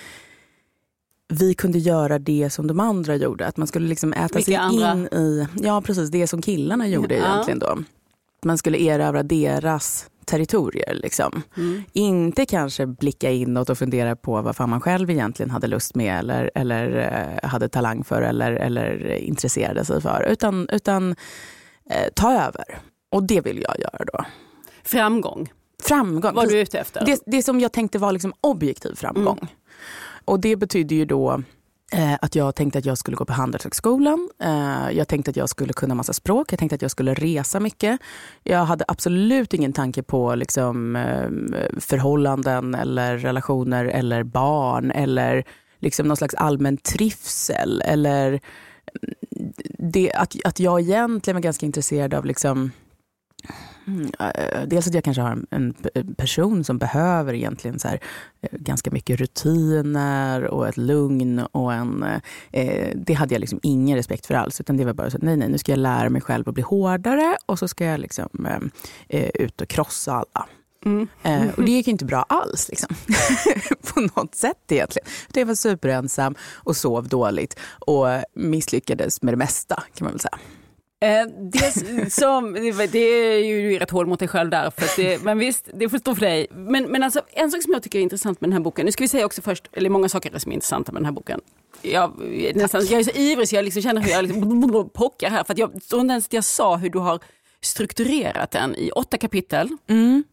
vi 1.29 1.55
kunde 1.55 1.79
göra 1.79 2.19
det 2.19 2.51
som 2.51 2.67
de 2.67 2.81
andra 2.81 3.17
gjorde. 3.17 3.47
Att 3.47 3.57
man 3.57 3.67
skulle 3.67 3.89
liksom 3.89 4.13
äta 4.13 4.39
Vilka 4.39 4.43
sig 4.43 4.57
andra? 4.57 4.93
in 4.93 5.07
i, 5.07 5.47
ja 5.55 5.81
precis 5.81 6.11
det 6.11 6.27
som 6.27 6.43
killarna 6.43 6.89
gjorde 6.89 7.15
ja. 7.15 7.33
egentligen 7.33 7.59
då. 7.59 7.79
Man 8.45 8.59
skulle 8.59 8.79
erövra 8.79 9.23
deras 9.23 10.11
territorier. 10.31 10.95
Liksom. 10.95 11.43
Mm. 11.57 11.83
Inte 11.93 12.47
kanske 12.47 12.87
blicka 12.87 13.31
inåt 13.31 13.71
och 13.71 13.79
fundera 13.79 14.17
på 14.17 14.43
vad 14.43 14.57
fan 14.57 14.71
man 14.71 14.81
själv 14.81 15.11
egentligen 15.11 15.51
hade 15.51 15.67
lust 15.67 15.95
med 15.95 16.19
eller, 16.19 16.51
eller 16.55 16.97
eh, 17.43 17.49
hade 17.49 17.69
talang 17.69 18.05
för 18.05 18.23
eller, 18.23 18.53
eller 18.53 19.15
intresserade 19.15 19.85
sig 19.85 20.01
för. 20.01 20.27
Utan, 20.29 20.69
utan 20.73 21.11
eh, 21.91 22.09
ta 22.15 22.33
över. 22.33 22.81
Och 23.11 23.23
det 23.23 23.41
vill 23.41 23.63
jag 23.69 23.79
göra 23.79 24.05
då. 24.13 24.25
Framgång? 24.85 25.53
Framgång. 25.83 26.35
Vad 26.35 26.49
du 26.49 26.61
ute 26.61 26.79
efter? 26.79 27.05
Det, 27.05 27.23
det 27.27 27.43
som 27.43 27.61
jag 27.61 27.73
tänkte 27.73 27.99
var 27.99 28.13
liksom 28.13 28.33
objektiv 28.41 28.95
framgång. 28.95 29.39
Mm. 29.39 29.49
Och 30.25 30.41
det 30.41 30.57
betyder 30.57 30.97
ju 30.97 31.05
då 31.05 31.43
eh, 31.93 32.15
att 32.21 32.35
jag 32.35 32.55
tänkte 32.55 32.79
att 32.79 32.85
jag 32.85 32.99
skulle 32.99 33.17
gå 33.17 33.25
på 33.25 33.33
Handelshögskolan. 33.33 34.29
Eh, 34.43 34.91
jag 34.93 35.09
tänkte 35.09 35.31
att 35.31 35.37
jag 35.37 35.49
skulle 35.49 35.73
kunna 35.73 35.95
massa 35.95 36.13
språk. 36.13 36.53
Jag 36.53 36.59
tänkte 36.59 36.75
att 36.75 36.83
jag 36.83 36.91
skulle 36.91 37.15
resa 37.15 37.61
mycket. 37.61 38.01
Jag 38.43 38.65
hade 38.65 38.85
absolut 38.89 39.55
ingen 39.55 39.73
tanke 39.73 40.03
på 40.03 40.35
liksom, 40.35 40.97
eh, 40.97 41.31
förhållanden 41.81 42.75
eller 42.75 43.19
relationer 43.19 43.85
eller 43.85 44.23
barn 44.23 44.91
eller 44.91 45.45
liksom 45.79 46.09
någon 46.09 46.17
slags 46.17 46.35
allmän 46.35 46.77
trivsel. 46.77 47.83
Eller 47.85 48.29
mm, 48.29 49.53
det, 49.79 50.13
att, 50.13 50.37
att 50.45 50.61
jag 50.61 50.81
egentligen 50.81 51.37
var 51.37 51.43
ganska 51.43 51.67
intresserad 51.67 52.15
av 52.15 52.25
liksom, 52.25 52.71
dels 54.67 54.87
att 54.87 54.95
jag 54.95 55.05
kanske 55.05 55.23
har 55.23 55.39
en 55.51 55.75
person 56.17 56.65
som 56.65 56.79
behöver 56.79 57.35
egentligen 57.35 57.79
så 57.79 57.89
här, 57.89 58.01
eh, 58.41 58.49
ganska 58.53 58.91
mycket 58.91 59.21
rutiner 59.21 60.45
och 60.45 60.69
ett 60.69 60.77
lugn. 60.77 61.39
Och 61.39 61.73
en, 61.73 62.05
eh, 62.53 62.89
det 62.95 63.15
hade 63.15 63.35
jag 63.35 63.41
liksom 63.41 63.61
ingen 63.63 63.97
respekt 63.97 64.27
för 64.27 64.35
alls. 64.35 64.61
Utan 64.61 64.77
det 64.77 64.85
var 64.85 64.93
bara 64.93 65.11
så 65.11 65.19
nej, 65.23 65.37
nej, 65.37 65.49
nu 65.49 65.59
ska 65.59 65.73
jag 65.73 65.79
lära 65.79 66.11
mig 66.11 66.23
själv 66.23 66.49
att 66.49 66.55
bli 66.55 66.63
hårdare 66.63 67.37
och 67.47 67.59
så 67.59 67.69
ska 67.69 67.85
jag 67.85 68.01
liksom, 68.01 68.49
eh, 69.09 69.29
ut 69.35 69.61
och 69.61 69.69
krossa 69.69 70.13
alla. 70.13 70.47
Mm. 70.85 71.09
Eh, 71.23 71.55
och 71.57 71.65
det 71.65 71.71
gick 71.71 71.89
inte 71.89 72.05
bra 72.05 72.23
alls. 72.29 72.69
Liksom. 72.69 72.95
på 73.95 74.01
något 74.01 74.35
sätt 74.35 74.73
egentligen. 74.73 75.09
Jag 75.35 75.47
var 75.47 75.55
superensam 75.55 76.35
och 76.55 76.77
sov 76.77 77.09
dåligt 77.09 77.59
och 77.79 78.07
misslyckades 78.35 79.23
med 79.23 79.33
det 79.35 79.39
mesta 79.39 79.83
kan 79.95 80.05
man 80.05 80.13
väl 80.13 80.21
säga. 80.21 80.39
Eh, 81.03 81.27
det, 81.53 82.13
som, 82.13 82.53
det 82.93 82.99
är 82.99 83.45
ju 83.45 83.79
rätt 83.79 83.91
hård 83.91 84.09
mot 84.09 84.19
dig 84.19 84.29
själv 84.29 84.51
där, 84.51 84.71
för 84.71 85.03
det, 85.03 85.23
men 85.23 85.39
visst, 85.39 85.69
det 85.75 85.89
får 85.89 85.99
stå 85.99 86.15
för 86.15 86.21
dig. 86.21 86.47
Men, 86.51 86.85
men 86.85 87.03
alltså, 87.03 87.21
en 87.33 87.51
sak 87.51 87.63
som 87.63 87.73
jag 87.73 87.83
tycker 87.83 87.99
är 87.99 88.03
intressant 88.03 88.41
med 88.41 88.51
den 88.51 88.53
här 88.53 88.61
boken, 88.61 88.87
nu 88.87 88.93
ska 88.93 89.05
vi 89.05 89.09
säga 89.09 89.27
också 89.27 89.43
först, 89.43 89.69
eller 89.73 89.91
många 89.91 90.09
saker 90.09 90.39
som 90.39 90.53
är 90.53 90.55
intressanta 90.55 90.93
med 90.93 91.01
den 91.01 91.05
här 91.05 91.13
boken. 91.13 91.41
Jag, 91.83 92.13
nästan, 92.55 92.87
jag 92.87 93.01
är 93.01 93.05
så 93.05 93.11
ivrig 93.11 93.49
så 93.49 93.55
jag 93.55 93.65
liksom 93.65 93.83
känner 93.83 94.03
hur 94.03 94.11
jag 94.11 94.25
liksom 94.25 94.91
pockar 94.95 95.31
här, 95.31 95.45
för 95.45 95.53
att 95.53 95.59
jag, 95.59 95.83
ens 95.93 96.27
jag 96.31 96.45
sa 96.45 96.77
hur 96.77 96.91
du 96.91 96.99
har 96.99 97.21
strukturerat 97.61 98.51
den 98.51 98.77
i 98.77 98.91
åtta 98.91 99.19
kapitel. 99.19 99.69
Mm. 99.87 100.25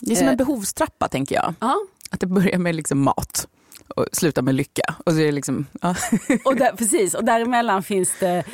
Det 0.00 0.12
är 0.12 0.16
som 0.16 0.26
en 0.26 0.32
eh. 0.32 0.36
behovstrappa 0.36 1.08
tänker 1.08 1.34
jag. 1.34 1.54
Uh 1.62 1.74
Att 2.10 2.20
det 2.20 2.26
börjar 2.26 2.58
med 2.58 2.74
liksom 2.74 3.00
mat 3.00 3.48
och 3.96 4.06
slutar 4.12 4.42
med 4.42 4.54
lycka. 4.54 4.94
Och 5.06 5.12
så 5.12 5.18
är 5.18 5.26
det 5.26 5.32
liksom, 5.32 5.66
ja. 5.80 5.94
och 6.44 6.56
där, 6.56 6.76
precis, 6.76 7.14
och 7.14 7.24
däremellan 7.24 7.82
finns 7.82 8.10
det 8.20 8.44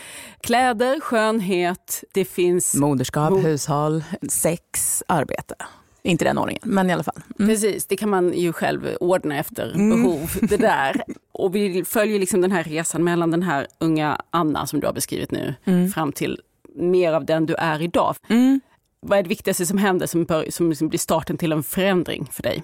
kläder, 0.41 1.01
skönhet, 1.01 2.05
det 2.13 2.25
finns... 2.25 2.75
Moderskap, 2.75 3.31
mod 3.31 3.43
hushåll, 3.43 4.05
sex, 4.29 5.03
arbete. 5.07 5.55
Inte 6.03 6.25
den 6.25 6.39
ordningen, 6.39 6.63
men 6.65 6.91
i 6.91 6.93
alla 6.93 7.03
fall. 7.03 7.23
Mm. 7.39 7.49
Precis, 7.49 7.87
det 7.87 7.97
kan 7.97 8.11
man 8.11 8.33
ju 8.33 8.53
själv 8.53 8.97
ordna 9.01 9.39
efter 9.39 9.75
mm. 9.75 10.03
behov. 10.03 10.31
Det 10.43 10.57
där. 10.61 11.03
Och 11.33 11.55
vi 11.55 11.85
följer 11.85 12.19
liksom 12.19 12.41
den 12.41 12.53
här 12.53 12.65
resan 12.65 13.05
mellan 13.05 13.31
den 13.31 13.43
här 13.43 13.67
unga 13.79 14.21
Anna 14.31 14.67
som 14.67 14.81
du 14.81 14.87
har 14.87 14.95
beskrivit 14.95 15.31
nu 15.31 15.55
mm. 15.65 15.91
fram 15.91 16.13
till 16.13 16.41
mer 16.75 17.13
av 17.13 17.25
den 17.25 17.47
du 17.47 17.55
är 17.55 17.83
idag. 17.83 18.17
Mm. 18.29 18.61
Vad 19.01 19.19
är 19.19 19.23
det 19.23 19.29
viktigaste 19.29 19.67
som 19.67 19.79
händer 19.79 20.07
som, 20.07 20.25
bör, 20.25 20.47
som 20.51 20.69
liksom 20.69 20.89
blir 20.89 20.99
starten 20.99 21.37
till 21.37 21.53
en 21.53 21.63
förändring 21.63 22.29
för 22.33 22.43
dig? 22.43 22.63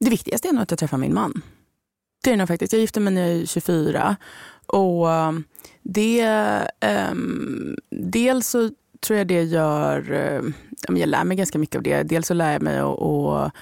Det 0.00 0.10
viktigaste 0.10 0.48
är 0.48 0.52
nog 0.52 0.62
att 0.62 0.70
jag 0.70 0.78
träffar 0.78 0.98
min 0.98 1.14
man. 1.14 1.42
Det 2.22 2.30
är 2.30 2.32
det 2.32 2.38
nog 2.38 2.48
faktiskt. 2.48 2.72
Jag 2.72 2.80
gifte 2.80 3.00
mig 3.00 3.12
när 3.12 3.28
jag 3.28 3.40
är 3.40 3.46
24. 3.46 4.16
Och 4.66 5.06
um, 5.06 5.44
det, 5.82 6.28
um, 7.10 7.76
dels 7.90 8.48
så 8.48 8.70
tror 9.00 9.18
jag 9.18 9.26
det 9.26 9.42
gör, 9.42 10.12
um, 10.88 10.96
jag 10.96 11.08
lär 11.08 11.24
mig 11.24 11.36
ganska 11.36 11.58
mycket 11.58 11.76
av 11.76 11.82
det. 11.82 12.02
Dels 12.02 12.26
så 12.26 12.34
lär 12.34 12.52
jag 12.52 12.62
mig 12.62 12.78
att 12.78 13.52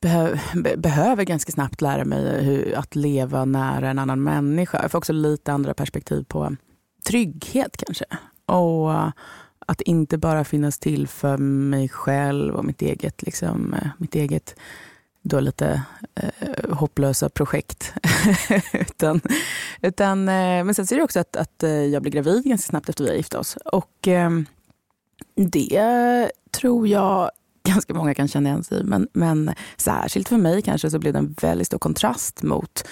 behö, 0.00 0.38
be, 0.54 0.76
behöver 0.76 1.24
ganska 1.24 1.52
snabbt 1.52 1.80
lära 1.80 2.04
mig 2.04 2.44
hur, 2.44 2.74
att 2.74 2.96
leva 2.96 3.44
nära 3.44 3.90
en 3.90 3.98
annan 3.98 4.22
människa. 4.22 4.82
Jag 4.82 4.90
får 4.90 4.98
också 4.98 5.12
lite 5.12 5.52
andra 5.52 5.74
perspektiv 5.74 6.24
på 6.24 6.56
trygghet 7.06 7.76
kanske. 7.76 8.04
Och 8.46 8.88
uh, 8.88 9.10
att 9.66 9.80
inte 9.80 10.18
bara 10.18 10.44
finnas 10.44 10.78
till 10.78 11.08
för 11.08 11.36
mig 11.38 11.88
själv 11.88 12.54
och 12.54 12.64
mitt 12.64 12.82
eget, 12.82 13.22
liksom, 13.22 13.74
eh, 13.74 13.88
mitt 13.98 14.14
eget 14.14 14.56
då 15.24 15.40
lite 15.40 15.82
eh, 16.14 16.74
hopplösa 16.74 17.28
projekt. 17.28 17.94
utan, 18.72 19.20
utan, 19.82 20.28
eh, 20.28 20.64
men 20.64 20.74
sen 20.74 20.86
ser 20.86 20.96
det 20.96 21.02
också 21.02 21.20
att, 21.20 21.36
att 21.36 21.62
eh, 21.62 21.70
jag 21.70 22.02
blir 22.02 22.12
gravid 22.12 22.44
ganska 22.44 22.68
snabbt 22.68 22.88
efter 22.88 23.04
vi 23.04 23.16
gift 23.16 23.34
oss. 23.34 23.56
Och 23.64 24.08
eh, 24.08 24.30
det 25.34 26.30
tror 26.50 26.88
jag 26.88 27.30
ganska 27.68 27.94
många 27.94 28.14
kan 28.14 28.28
känna 28.28 28.48
igen 28.48 28.64
sig 28.64 28.80
i. 28.80 28.84
Men, 28.84 29.08
men 29.12 29.54
särskilt 29.76 30.28
för 30.28 30.36
mig 30.36 30.62
kanske 30.62 30.90
så 30.90 30.98
blev 30.98 31.12
det 31.12 31.18
en 31.18 31.34
väldigt 31.40 31.66
stor 31.66 31.78
kontrast 31.78 32.42
mot 32.42 32.88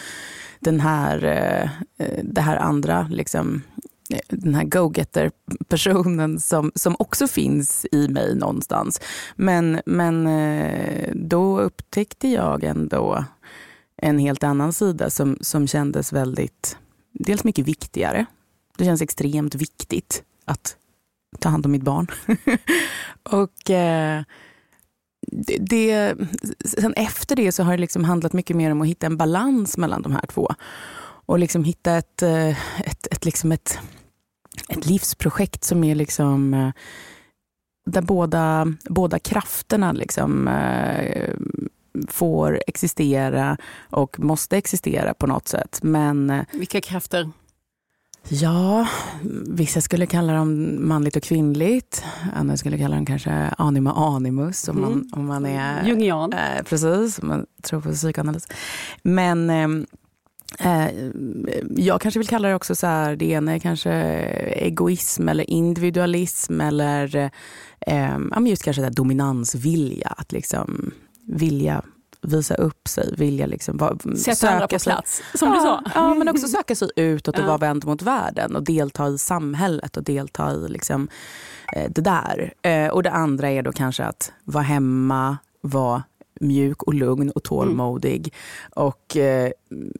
den 0.60 0.80
här, 0.80 1.24
eh, 1.24 1.62
eh 2.06 2.24
det 2.24 2.40
här 2.40 2.56
andra 2.56 3.06
liksom, 3.10 3.62
den 4.28 4.54
här 4.54 4.64
go-getter-personen 4.64 6.40
som, 6.40 6.72
som 6.74 6.96
också 6.98 7.26
finns 7.26 7.86
i 7.92 8.08
mig 8.08 8.34
någonstans. 8.34 9.00
Men, 9.36 9.80
men 9.86 10.26
eh, 10.26 11.12
då 11.14 11.60
upptäckte 11.60 12.28
jag 12.28 12.64
ändå 12.64 13.24
en 13.96 14.18
helt 14.18 14.44
annan 14.44 14.72
sida 14.72 15.10
som, 15.10 15.38
som 15.40 15.66
kändes 15.66 16.12
väldigt, 16.12 16.76
dels 17.12 17.44
mycket 17.44 17.66
viktigare. 17.66 18.26
Det 18.76 18.84
känns 18.84 19.02
extremt 19.02 19.54
viktigt 19.54 20.22
att 20.44 20.76
ta 21.38 21.48
hand 21.48 21.66
om 21.66 21.72
mitt 21.72 21.82
barn. 21.82 22.06
och 23.22 23.70
eh, 23.70 24.22
det, 25.26 25.56
det, 25.58 26.16
sen 26.64 26.94
efter 26.94 27.36
det 27.36 27.52
så 27.52 27.62
har 27.62 27.72
det 27.72 27.80
liksom 27.80 28.04
handlat 28.04 28.32
mycket 28.32 28.56
mer 28.56 28.70
om 28.70 28.80
att 28.80 28.88
hitta 28.88 29.06
en 29.06 29.16
balans 29.16 29.78
mellan 29.78 30.02
de 30.02 30.12
här 30.12 30.26
två. 30.26 30.48
Och 31.26 31.38
liksom 31.38 31.64
hitta 31.64 31.96
ett, 31.96 32.22
eh, 32.22 32.80
ett, 32.80 33.06
ett, 33.10 33.24
liksom 33.24 33.52
ett 33.52 33.78
ett 34.68 34.86
livsprojekt 34.86 35.64
som 35.64 35.84
är 35.84 35.94
liksom 35.94 36.54
eh, 36.54 36.70
där 37.86 38.02
båda, 38.02 38.66
båda 38.84 39.18
krafterna 39.18 39.92
liksom, 39.92 40.48
eh, 40.48 41.34
får 42.08 42.62
existera 42.66 43.56
och 43.90 44.20
måste 44.20 44.56
existera 44.56 45.14
på 45.14 45.26
något 45.26 45.48
sätt. 45.48 45.78
Men, 45.82 46.30
eh, 46.30 46.44
Vilka 46.52 46.80
krafter? 46.80 47.30
Ja, 48.28 48.86
vissa 49.46 49.80
skulle 49.80 50.06
kalla 50.06 50.32
dem 50.32 50.78
manligt 50.88 51.16
och 51.16 51.22
kvinnligt. 51.22 52.04
Andra 52.34 52.56
skulle 52.56 52.78
kalla 52.78 52.96
dem 52.96 53.06
kanske 53.06 53.32
anima 53.58 53.92
animus 53.92 54.68
om 54.68 54.80
man, 54.80 54.92
mm. 54.92 55.08
om 55.12 55.26
man 55.26 55.46
är... 55.46 55.86
Jungian. 55.86 56.32
Eh, 56.32 56.62
precis, 56.64 57.18
om 57.18 57.28
man 57.28 57.46
tror 57.62 57.80
på 57.80 57.92
psykoanalys. 57.92 58.48
Men 59.02 59.50
Eh, 59.50 59.68
jag 61.76 62.00
kanske 62.00 62.20
vill 62.20 62.28
kalla 62.28 62.48
det 62.48 62.54
också 62.54 62.74
så 62.74 62.86
här, 62.86 63.16
det 63.16 63.24
ena 63.24 63.54
är 63.54 63.58
kanske 63.58 63.92
egoism 63.92 65.28
eller 65.28 65.50
individualism 65.50 66.60
eller 66.60 67.30
eh, 67.80 68.18
just 68.46 68.64
kanske 68.64 68.82
där 68.82 68.90
dominansvilja. 68.90 70.08
Att 70.16 70.32
liksom 70.32 70.92
vilja 71.26 71.82
visa 72.22 72.54
upp 72.54 72.88
sig, 72.88 73.14
vilja 73.18 73.46
liksom 73.46 73.76
va, 73.76 73.96
Sätta 74.16 74.50
andra 74.50 74.68
på 74.68 74.78
sig. 74.78 74.92
plats, 74.92 75.22
som 75.34 75.48
ja, 75.48 75.54
du 75.54 75.60
sa. 75.60 75.82
Ja, 75.94 76.14
men 76.14 76.28
också 76.28 76.48
söka 76.48 76.74
sig 76.74 76.88
utåt 76.96 77.38
och 77.38 77.44
ja. 77.44 77.46
vara 77.46 77.58
vänd 77.58 77.84
mot 77.84 78.02
världen 78.02 78.56
och 78.56 78.62
delta 78.62 79.08
i 79.08 79.18
samhället 79.18 79.96
och 79.96 80.02
delta 80.02 80.52
i 80.52 80.68
liksom, 80.68 81.08
eh, 81.76 81.90
det 81.90 82.00
där. 82.00 82.52
Eh, 82.62 82.88
och 82.88 83.02
det 83.02 83.10
andra 83.10 83.50
är 83.50 83.62
då 83.62 83.72
kanske 83.72 84.04
att 84.04 84.32
vara 84.44 84.64
hemma, 84.64 85.38
vara 85.60 86.02
mjuk 86.42 86.82
och 86.82 86.94
lugn 86.94 87.30
och 87.30 87.42
tålmodig. 87.42 88.20
Mm. 88.20 88.86
Och 88.86 89.16
eh, 89.16 89.52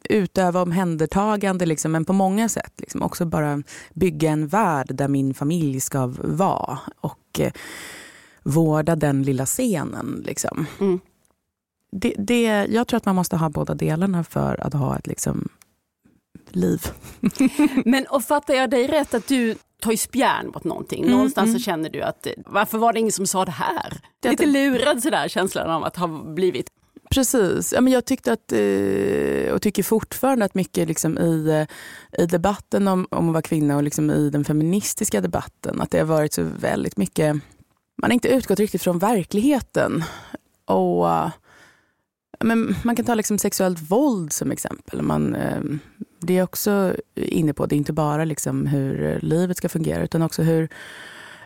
utöva 0.09 0.61
omhändertagande, 0.61 1.65
liksom, 1.65 1.91
men 1.91 2.05
på 2.05 2.13
många 2.13 2.49
sätt. 2.49 2.73
Liksom. 2.77 3.01
Också 3.01 3.25
bara 3.25 3.63
bygga 3.93 4.29
en 4.29 4.47
värld 4.47 4.95
där 4.95 5.07
min 5.07 5.33
familj 5.33 5.79
ska 5.79 6.13
vara. 6.21 6.79
Och 7.01 7.39
eh, 7.39 7.51
vårda 8.43 8.95
den 8.95 9.23
lilla 9.23 9.45
scenen. 9.45 10.23
Liksom. 10.25 10.65
Mm. 10.79 10.99
Det, 11.91 12.15
det, 12.17 12.65
jag 12.69 12.87
tror 12.87 12.97
att 12.97 13.05
man 13.05 13.15
måste 13.15 13.37
ha 13.37 13.49
båda 13.49 13.73
delarna 13.73 14.23
för 14.23 14.63
att 14.63 14.73
ha 14.73 14.97
ett 14.97 15.07
liksom, 15.07 15.49
liv. 16.49 16.81
men 17.85 18.05
och 18.09 18.23
fattar 18.23 18.53
jag 18.53 18.69
dig 18.69 18.87
rätt 18.87 19.13
att 19.13 19.27
du 19.27 19.55
tar 19.83 19.91
ju 19.91 19.97
spjärn 19.97 20.47
mot 20.47 20.63
någonting. 20.63 21.03
Mm, 21.03 21.15
Någonstans 21.15 21.49
mm. 21.49 21.59
så 21.59 21.65
känner 21.65 21.89
du 21.89 22.01
att 22.01 22.27
varför 22.45 22.77
var 22.77 22.93
det 22.93 22.99
ingen 22.99 23.11
som 23.11 23.27
sa 23.27 23.45
det 23.45 23.51
här? 23.51 23.93
Det 24.19 24.29
Lite 24.29 24.45
lurad 24.45 25.03
sådär 25.03 25.27
känslan 25.27 25.69
av 25.69 25.83
att 25.83 25.95
ha 25.95 26.07
blivit. 26.07 26.69
Precis. 27.09 27.73
Ja, 27.73 27.81
men 27.81 27.93
jag 27.93 28.05
tyckte 28.05 28.33
att, 28.33 28.51
eh, 28.51 29.53
och 29.53 29.61
tycker 29.61 29.83
fortfarande 29.83 30.45
att 30.45 30.55
mycket 30.55 30.87
liksom 30.87 31.17
i, 31.17 31.49
eh, 31.49 32.23
i 32.23 32.25
debatten 32.25 32.87
om, 32.87 33.07
om 33.11 33.29
att 33.29 33.33
vara 33.33 33.41
kvinna 33.41 33.75
och 33.75 33.83
liksom 33.83 34.11
i 34.11 34.29
den 34.29 34.45
feministiska 34.45 35.21
debatten, 35.21 35.81
att 35.81 35.91
det 35.91 35.97
har 35.97 36.05
varit 36.05 36.33
så 36.33 36.43
väldigt 36.59 36.97
mycket, 36.97 37.35
man 37.97 38.09
har 38.09 38.13
inte 38.13 38.29
utgått 38.29 38.59
riktigt 38.59 38.81
från 38.81 38.99
verkligheten. 38.99 40.03
Och 40.65 41.07
men 42.39 42.75
Man 42.83 42.95
kan 42.95 43.05
ta 43.05 43.15
liksom 43.15 43.37
sexuellt 43.37 43.79
våld 43.91 44.33
som 44.33 44.51
exempel. 44.51 45.01
Man, 45.01 45.35
det 46.25 46.37
är 46.37 46.43
också 46.43 46.95
inne 47.15 47.53
på. 47.53 47.65
Det 47.65 47.75
är 47.75 47.77
inte 47.77 47.93
bara 47.93 48.25
liksom 48.25 48.67
hur 48.67 49.19
livet 49.21 49.57
ska 49.57 49.69
fungera 49.69 50.03
utan 50.03 50.21
också 50.21 50.41
hur, 50.41 50.69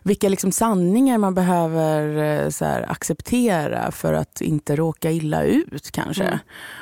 vilka 0.03 0.29
liksom 0.29 0.51
sanningar 0.51 1.17
man 1.17 1.35
behöver 1.35 2.17
eh, 2.17 2.51
här, 2.61 2.91
acceptera 2.91 3.91
för 3.91 4.13
att 4.13 4.41
inte 4.41 4.75
råka 4.75 5.11
illa 5.11 5.43
ut 5.43 5.91
kanske. 5.91 6.23
Mm. 6.23 6.39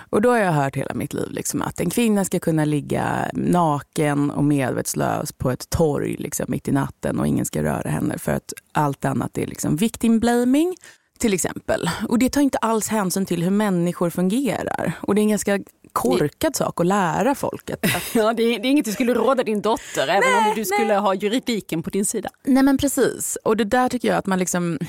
Och 0.10 0.22
då 0.22 0.30
har 0.30 0.38
jag 0.38 0.52
hört 0.52 0.76
hela 0.76 0.94
mitt 0.94 1.14
liv 1.14 1.32
liksom, 1.32 1.62
att 1.62 1.80
en 1.80 1.90
kvinna 1.90 2.26
ska 2.26 2.40
kunna 2.40 2.66
ligga 2.66 3.30
naken 3.34 4.32
och 4.32 4.44
medvetslös 4.44 5.32
på 5.32 5.52
ett 5.52 5.70
torg 5.70 6.16
liksom, 6.20 6.46
mitt 6.50 6.68
i 6.68 6.72
natten 6.72 7.20
och 7.20 7.28
ingen 7.28 7.46
ska 7.46 7.64
röra 7.64 7.90
henne 7.90 8.18
för 8.18 8.32
att 8.32 8.54
allt 8.72 9.06
annat 9.06 9.38
är 9.38 9.48
liksom 9.48 9.76
victim 9.76 10.20
blaming 10.20 10.76
till 11.20 11.34
exempel. 11.34 11.90
Och 12.10 12.20
det 12.20 12.30
tar 12.30 12.42
inte 12.42 12.58
alls 12.58 12.88
hänsyn 12.88 13.26
till 13.26 13.44
hur 13.44 13.52
människor 13.52 14.10
fungerar. 14.10 14.92
Och 15.02 15.16
det 15.16 15.22
är 15.22 15.24
en 15.24 15.30
ganska 15.30 15.60
korkad 15.96 16.56
sak 16.56 16.80
att 16.80 16.86
lära 16.86 17.36
folket. 17.36 17.80
ja, 18.14 18.34
det, 18.34 18.44
är, 18.44 18.60
det 18.60 18.68
är 18.68 18.70
inget 18.70 18.86
du 18.86 18.92
skulle 18.92 19.14
råda 19.14 19.44
din 19.44 19.62
dotter, 19.62 20.08
nej, 20.08 20.18
även 20.18 20.50
om 20.50 20.56
du 20.56 20.66
skulle 20.66 20.88
nej. 20.88 20.98
ha 20.98 21.14
juridiken 21.14 21.84
på 21.84 21.90
din 21.90 22.06
sida. 22.06 22.30
Nej 22.44 22.64
men 22.64 22.78
precis. 22.78 23.38
Och 23.44 23.58
det 23.58 23.64
där 23.64 23.90
tycker 23.90 24.08
jag 24.08 24.18
att 24.18 24.26
man 24.26 24.40
liksom... 24.40 24.80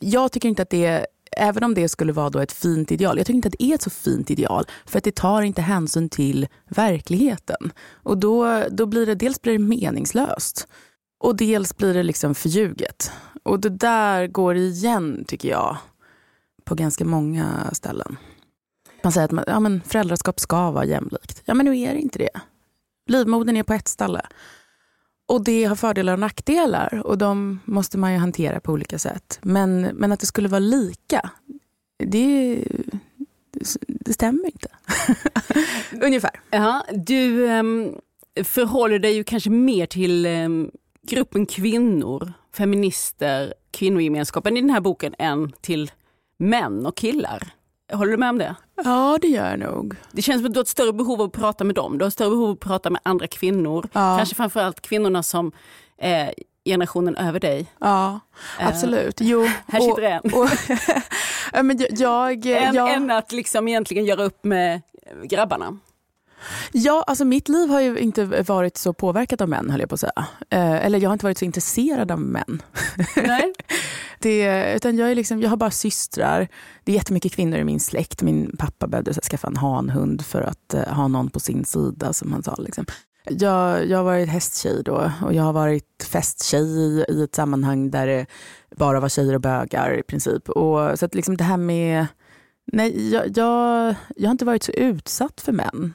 Jag 0.00 0.32
tycker 0.32 0.48
inte 0.48 0.62
att 0.62 0.70
det 0.70 0.86
är 0.86 1.06
Även 1.36 1.64
om 1.64 1.74
det 1.74 1.88
skulle 1.88 2.12
vara 2.12 2.30
då 2.30 2.38
ett 2.38 2.52
fint 2.52 2.92
ideal, 2.92 3.18
jag 3.18 3.26
tycker 3.26 3.36
inte 3.36 3.48
att 3.48 3.54
det 3.58 3.64
är 3.64 3.74
ett 3.74 3.82
så 3.82 3.90
fint 3.90 4.30
ideal 4.30 4.64
för 4.86 4.98
att 4.98 5.04
det 5.04 5.14
tar 5.14 5.42
inte 5.42 5.62
hänsyn 5.62 6.08
till 6.08 6.48
verkligheten. 6.68 7.72
Och 7.92 8.18
då, 8.18 8.64
då 8.70 8.86
blir 8.86 9.06
det, 9.06 9.14
dels 9.14 9.42
blir 9.42 9.52
det 9.52 9.58
meningslöst 9.58 10.68
och 11.20 11.36
dels 11.36 11.76
blir 11.76 11.94
det 11.94 12.02
liksom 12.02 12.34
förljuget. 12.34 13.12
Och 13.42 13.60
det 13.60 13.68
där 13.68 14.26
går 14.26 14.56
igen 14.56 15.24
tycker 15.28 15.48
jag 15.48 15.76
på 16.64 16.74
ganska 16.74 17.04
många 17.04 17.70
ställen. 17.72 18.16
Man 19.02 19.12
säger 19.12 19.24
att 19.24 19.30
man, 19.30 19.44
ja, 19.46 19.60
men 19.60 19.82
föräldraskap 19.86 20.40
ska 20.40 20.70
vara 20.70 20.84
jämlikt. 20.84 21.42
Ja 21.44 21.54
men 21.54 21.66
nu 21.66 21.78
är 21.78 21.94
det 21.94 22.00
inte 22.00 22.18
det. 22.18 22.40
Livmodern 23.06 23.56
är 23.56 23.62
på 23.62 23.72
ett 23.72 23.88
ställe. 23.88 24.22
Och 25.26 25.44
det 25.44 25.64
har 25.64 25.76
fördelar 25.76 26.12
och 26.12 26.18
nackdelar 26.18 27.02
och 27.06 27.18
de 27.18 27.60
måste 27.64 27.98
man 27.98 28.12
ju 28.12 28.18
hantera 28.18 28.60
på 28.60 28.72
olika 28.72 28.98
sätt. 28.98 29.38
Men, 29.42 29.80
men 29.80 30.12
att 30.12 30.20
det 30.20 30.26
skulle 30.26 30.48
vara 30.48 30.58
lika, 30.58 31.30
det, 31.98 32.64
det 33.86 34.12
stämmer 34.12 34.46
inte. 34.46 34.68
Ungefär. 36.06 36.40
Ja, 36.50 36.84
du 36.92 37.46
um, 37.48 37.94
förhåller 38.44 38.98
dig 38.98 39.14
ju 39.14 39.24
kanske 39.24 39.50
mer 39.50 39.86
till 39.86 40.26
um, 40.26 40.70
gruppen 41.02 41.46
kvinnor, 41.46 42.32
feminister, 42.54 43.54
kvinnogemenskapen 43.70 44.56
i 44.56 44.60
den 44.60 44.70
här 44.70 44.80
boken 44.80 45.14
än 45.18 45.52
till 45.60 45.90
män 46.36 46.86
och 46.86 46.96
killar. 46.96 47.52
Håller 47.92 48.10
du 48.10 48.16
med 48.16 48.28
om 48.28 48.38
det? 48.38 48.54
Ja, 48.84 49.18
det 49.22 49.28
gör 49.28 49.50
jag 49.50 49.58
nog. 49.58 49.96
Det 50.12 50.22
känns 50.22 50.40
som 50.40 50.46
att 50.46 50.54
du 50.54 50.58
har 50.58 50.62
ett 50.62 50.68
större 50.68 50.92
behov 50.92 51.20
av 51.20 51.26
att 51.26 51.32
prata 51.32 51.64
med 51.64 51.74
dem. 51.74 51.98
Du 51.98 52.04
har 52.04 52.08
ett 52.08 52.14
större 52.14 52.30
behov 52.30 52.44
av 52.44 52.52
att 52.52 52.60
prata 52.60 52.90
med 52.90 53.00
andra 53.04 53.26
kvinnor. 53.26 53.88
Ja. 53.92 54.16
Kanske 54.16 54.34
framförallt 54.34 54.80
kvinnorna 54.80 55.22
som 55.22 55.52
är 55.98 56.24
eh, 56.26 56.32
generationen 56.64 57.16
över 57.16 57.40
dig. 57.40 57.66
Ja, 57.78 58.20
eh, 58.60 58.68
absolut. 58.68 59.18
Jo, 59.20 59.46
här 59.66 59.80
sitter 59.80 60.02
en. 60.02 60.20
Och, 60.20 60.48
och, 61.58 61.64
men 61.64 61.86
jag, 61.90 62.46
en, 62.46 62.74
jag... 62.74 62.92
en 62.92 63.10
att 63.10 63.32
liksom 63.32 63.68
egentligen 63.68 64.04
göra 64.04 64.22
upp 64.24 64.44
med 64.44 64.82
grabbarna. 65.24 65.78
Ja, 66.72 67.04
alltså 67.06 67.24
mitt 67.24 67.48
liv 67.48 67.68
har 67.68 67.80
ju 67.80 67.98
inte 67.98 68.24
varit 68.24 68.76
så 68.76 68.92
påverkat 68.92 69.40
av 69.40 69.48
män, 69.48 69.70
höll 69.70 69.80
jag 69.80 69.88
på 69.88 69.94
att 69.94 70.00
säga. 70.00 70.26
Eh, 70.50 70.86
eller 70.86 70.98
jag 70.98 71.08
har 71.08 71.12
inte 71.12 71.26
varit 71.26 71.38
så 71.38 71.44
intresserad 71.44 72.10
av 72.10 72.20
män. 72.20 72.62
Nej. 73.16 73.52
det, 74.18 74.74
utan 74.74 74.96
jag, 74.96 75.10
är 75.10 75.14
liksom, 75.14 75.40
jag 75.40 75.50
har 75.50 75.56
bara 75.56 75.70
systrar. 75.70 76.48
Det 76.84 76.92
är 76.92 76.96
jättemycket 76.96 77.32
kvinnor 77.32 77.58
i 77.58 77.64
min 77.64 77.80
släkt. 77.80 78.22
Min 78.22 78.56
pappa 78.56 78.86
behövde 78.86 79.14
skaffa 79.14 79.48
en 79.48 79.56
hanhund 79.56 80.24
för 80.26 80.42
att 80.42 80.74
uh, 80.74 80.94
ha 80.94 81.08
någon 81.08 81.30
på 81.30 81.40
sin 81.40 81.64
sida, 81.64 82.12
som 82.12 82.32
han 82.32 82.42
sa. 82.42 82.54
Liksom. 82.58 82.86
Jag, 83.24 83.86
jag 83.86 83.98
har 83.98 84.04
varit 84.04 84.28
hästtjej 84.28 84.82
då 84.84 85.12
och 85.22 85.34
jag 85.34 85.42
har 85.42 85.52
varit 85.52 86.06
festtjej 86.10 86.62
i, 86.62 87.04
i 87.08 87.22
ett 87.22 87.34
sammanhang 87.34 87.90
där 87.90 88.06
det 88.06 88.26
bara 88.76 89.00
var 89.00 89.08
tjejer 89.08 89.34
och 89.34 89.40
bögar 89.40 89.98
i 89.98 90.02
princip. 90.02 90.48
Och, 90.48 90.98
så 90.98 91.06
att 91.06 91.14
liksom 91.14 91.36
det 91.36 91.44
här 91.44 91.56
med 91.56 92.06
Nej, 92.72 93.12
jag, 93.12 93.38
jag, 93.38 93.94
jag 94.16 94.28
har 94.28 94.32
inte 94.32 94.44
varit 94.44 94.62
så 94.62 94.72
utsatt 94.72 95.40
för 95.40 95.52
män 95.52 95.92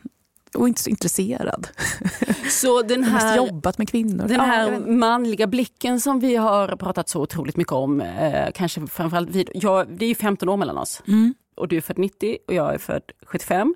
och 0.57 0.67
inte 0.67 0.81
så 0.81 0.89
intresserad. 0.89 1.67
Så 2.49 2.81
den 2.81 3.03
här, 3.03 3.29
har 3.29 3.47
jobbat 3.47 3.77
med 3.77 3.89
kvinnor. 3.89 4.27
Den 4.27 4.39
här 4.39 4.71
ja, 4.71 4.79
manliga 4.79 5.47
blicken 5.47 5.99
som 5.99 6.19
vi 6.19 6.35
har 6.35 6.75
pratat 6.75 7.09
så 7.09 7.21
otroligt 7.21 7.57
mycket 7.57 7.73
om, 7.73 8.01
eh, 8.01 8.51
kanske 8.53 8.87
framförallt 8.87 9.29
vid, 9.29 9.49
jag, 9.53 9.87
det 9.89 10.05
är 10.05 10.09
ju 10.09 10.15
15 10.15 10.49
år 10.49 10.57
mellan 10.57 10.77
oss. 10.77 11.03
Mm. 11.07 11.33
Och 11.55 11.67
du 11.67 11.77
är 11.77 11.81
född 11.81 11.97
90 11.97 12.37
och 12.47 12.53
jag 12.53 12.73
är 12.73 12.77
född 12.77 13.03
75. 13.25 13.75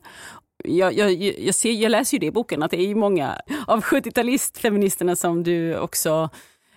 Jag, 0.63 0.93
jag, 0.93 1.13
jag, 1.13 1.55
ser, 1.55 1.71
jag 1.71 1.89
läser 1.89 2.15
ju 2.15 2.19
det 2.19 2.25
i 2.25 2.31
boken 2.31 2.63
att 2.63 2.71
det 2.71 2.81
är 2.81 2.95
många 2.95 3.41
av 3.67 3.81
70-talistfeministerna 3.81 5.15
som 5.15 5.43
du 5.43 5.77
också 5.77 6.29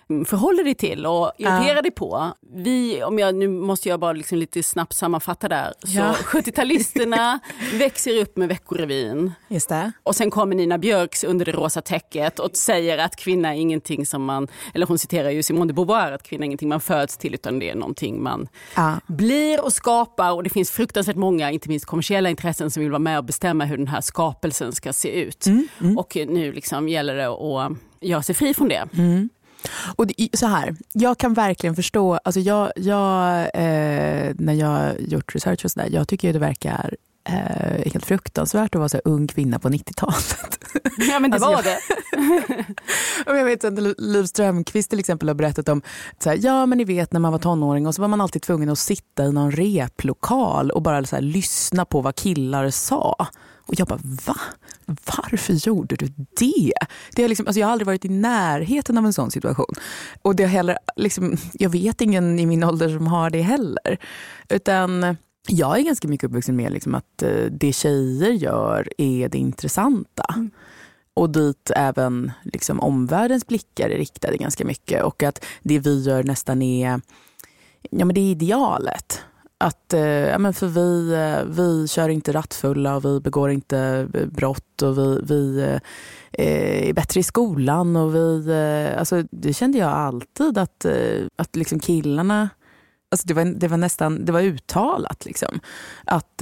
förhåller 0.07 0.63
dig 0.63 0.75
till 0.75 1.05
och 1.05 1.31
irriterar 1.37 1.75
ja. 1.75 1.81
dig 1.81 1.91
på. 1.91 2.31
Vi, 2.55 3.03
om 3.03 3.19
jag, 3.19 3.35
nu 3.35 3.47
måste 3.47 3.89
jag 3.89 3.99
bara 3.99 4.13
liksom 4.13 4.37
lite 4.37 4.63
snabbt 4.63 4.93
sammanfatta 4.93 5.47
där. 5.47 5.73
Så 5.83 5.97
ja. 5.97 6.15
70-talisterna 6.23 7.39
växer 7.73 8.21
upp 8.21 8.37
med 8.37 8.47
Veckorevyn. 8.47 9.33
Just 9.47 9.69
det. 9.69 9.91
Och 10.03 10.15
sen 10.15 10.31
kommer 10.31 10.55
Nina 10.55 10.77
Björks 10.77 11.23
Under 11.23 11.45
det 11.45 11.51
rosa 11.51 11.81
täcket 11.81 12.39
och 12.39 12.55
säger 12.55 12.97
att 12.97 13.15
kvinna 13.15 13.55
är 13.55 13.59
ingenting 13.59 14.05
som 14.05 14.23
man, 14.23 14.47
eller 14.73 14.85
hon 14.85 14.99
citerar 14.99 15.29
ju 15.29 15.43
Simone 15.43 15.67
de 15.67 15.73
Beauvoir, 15.73 16.11
att 16.11 16.23
kvinna 16.23 16.43
är 16.43 16.45
ingenting 16.45 16.69
man 16.69 16.81
föds 16.81 17.17
till 17.17 17.33
utan 17.33 17.59
det 17.59 17.69
är 17.69 17.75
någonting 17.75 18.23
man 18.23 18.47
ja. 18.75 18.99
blir 19.07 19.63
och 19.63 19.73
skapar 19.73 20.31
och 20.31 20.43
det 20.43 20.49
finns 20.49 20.71
fruktansvärt 20.71 21.15
många, 21.15 21.51
inte 21.51 21.69
minst 21.69 21.85
kommersiella 21.85 22.29
intressen 22.29 22.71
som 22.71 22.81
vill 22.81 22.91
vara 22.91 22.99
med 22.99 23.17
och 23.17 23.25
bestämma 23.25 23.65
hur 23.65 23.77
den 23.77 23.87
här 23.87 24.01
skapelsen 24.01 24.71
ska 24.71 24.93
se 24.93 25.21
ut. 25.21 25.45
Mm, 25.45 25.67
mm. 25.81 25.97
Och 25.97 26.15
nu 26.15 26.51
liksom 26.51 26.89
gäller 26.89 27.15
det 27.15 27.27
att 27.27 27.77
göra 28.01 28.23
sig 28.23 28.35
fri 28.35 28.53
från 28.53 28.67
det. 28.67 28.87
Mm. 28.93 29.29
Och 29.95 30.07
det, 30.07 30.29
så 30.33 30.47
här, 30.47 30.75
jag 30.93 31.17
kan 31.17 31.33
verkligen 31.33 31.75
förstå, 31.75 32.19
alltså 32.23 32.39
jag, 32.39 32.71
jag, 32.75 33.39
eh, 33.39 34.33
när 34.35 34.53
jag 34.53 35.01
gjort 35.01 35.35
research 35.35 35.65
och 35.65 35.71
sådär, 35.71 35.89
jag 35.91 36.07
tycker 36.07 36.33
det 36.33 36.39
verkar 36.39 36.95
eh, 37.29 37.91
helt 37.91 38.05
fruktansvärt 38.05 38.75
att 38.75 38.79
vara 38.79 38.89
så 38.89 39.01
ung 39.05 39.27
kvinna 39.27 39.59
på 39.59 39.69
90-talet. 39.69 40.59
Ja 40.97 41.19
men 41.19 41.31
det 41.31 41.37
alltså, 41.37 41.51
var 41.51 41.63
det. 41.63 41.79
jag 43.39 43.45
vet 43.45 43.63
att 43.63 43.73
Liv 43.97 44.25
Strömquist 44.25 44.89
till 44.89 44.99
exempel 44.99 45.27
har 45.27 45.35
berättat 45.35 45.69
om, 45.69 45.81
så 46.19 46.29
här, 46.29 46.39
ja 46.41 46.65
men 46.65 46.77
ni 46.77 46.83
vet 46.83 47.13
när 47.13 47.19
man 47.19 47.31
var 47.31 47.39
tonåring 47.39 47.87
och 47.87 47.95
så 47.95 48.01
var 48.01 48.07
man 48.07 48.21
alltid 48.21 48.41
tvungen 48.41 48.69
att 48.69 48.79
sitta 48.79 49.25
i 49.25 49.31
någon 49.31 49.51
replokal 49.51 50.71
och 50.71 50.81
bara 50.81 51.05
så 51.05 51.15
här, 51.15 51.23
lyssna 51.23 51.85
på 51.85 52.01
vad 52.01 52.15
killar 52.15 52.69
sa. 52.69 53.27
Och 53.67 53.73
jag 53.79 53.87
bara, 53.87 53.99
va? 54.25 54.35
Varför 54.85 55.53
gjorde 55.53 55.95
du 55.95 56.07
det? 56.37 56.73
det 57.15 57.21
har 57.21 57.29
liksom, 57.29 57.47
alltså 57.47 57.59
jag 57.59 57.67
har 57.67 57.71
aldrig 57.71 57.87
varit 57.87 58.05
i 58.05 58.09
närheten 58.09 58.97
av 58.97 59.05
en 59.05 59.13
sån 59.13 59.31
situation. 59.31 59.73
Och 60.21 60.35
det 60.35 60.43
har 60.43 60.49
heller, 60.49 60.77
liksom, 60.95 61.37
jag 61.53 61.69
vet 61.69 62.01
ingen 62.01 62.39
i 62.39 62.45
min 62.45 62.63
ålder 62.63 62.89
som 62.89 63.07
har 63.07 63.29
det 63.29 63.41
heller. 63.41 63.97
Utan 64.49 65.17
jag 65.47 65.79
är 65.79 65.83
ganska 65.83 66.07
mycket 66.07 66.27
uppvuxen 66.27 66.55
med 66.55 66.71
liksom 66.71 66.95
att 66.95 67.23
eh, 67.23 67.45
det 67.51 67.73
tjejer 67.73 68.31
gör 68.31 68.89
är 68.97 69.29
det 69.29 69.37
intressanta. 69.37 70.25
Mm. 70.35 70.51
Och 71.13 71.29
dit 71.29 71.71
även 71.75 72.31
liksom 72.43 72.79
omvärldens 72.79 73.47
blickar 73.47 73.89
är 73.89 73.97
riktade 73.97 74.37
ganska 74.37 74.65
mycket. 74.65 75.03
Och 75.03 75.23
att 75.23 75.45
det 75.63 75.79
vi 75.79 76.01
gör 76.01 76.23
nästan 76.23 76.61
är, 76.61 77.01
ja, 77.89 78.05
men 78.05 78.15
det 78.15 78.21
är 78.21 78.31
idealet. 78.31 79.21
Att, 79.57 79.93
eh, 79.93 80.01
ja, 80.01 80.37
men 80.37 80.53
för 80.53 80.67
vi, 80.67 81.13
eh, 81.13 81.43
vi 81.45 81.87
kör 81.87 82.09
inte 82.09 82.33
rattfulla 82.33 82.95
och 82.95 83.05
vi 83.05 83.19
begår 83.19 83.51
inte 83.51 84.07
brott 84.31 84.81
och 84.81 84.97
vi, 84.97 85.19
vi 85.23 85.61
eh, 86.31 86.89
är 86.89 86.93
bättre 86.93 87.19
i 87.19 87.23
skolan. 87.23 87.95
Och 87.95 88.15
vi, 88.15 88.53
alltså, 88.97 89.23
det 89.31 89.53
kände 89.53 89.77
jag 89.77 89.89
alltid 89.89 90.57
att, 90.57 90.85
att 91.35 91.55
liksom 91.55 91.79
killarna 91.79 92.49
Alltså 93.11 93.27
det, 93.27 93.33
var, 93.33 93.45
det 93.45 93.67
var 93.67 93.77
nästan 93.77 94.25
det 94.25 94.31
var 94.31 94.41
uttalat. 94.41 95.25
Liksom, 95.25 95.59
att, 96.05 96.41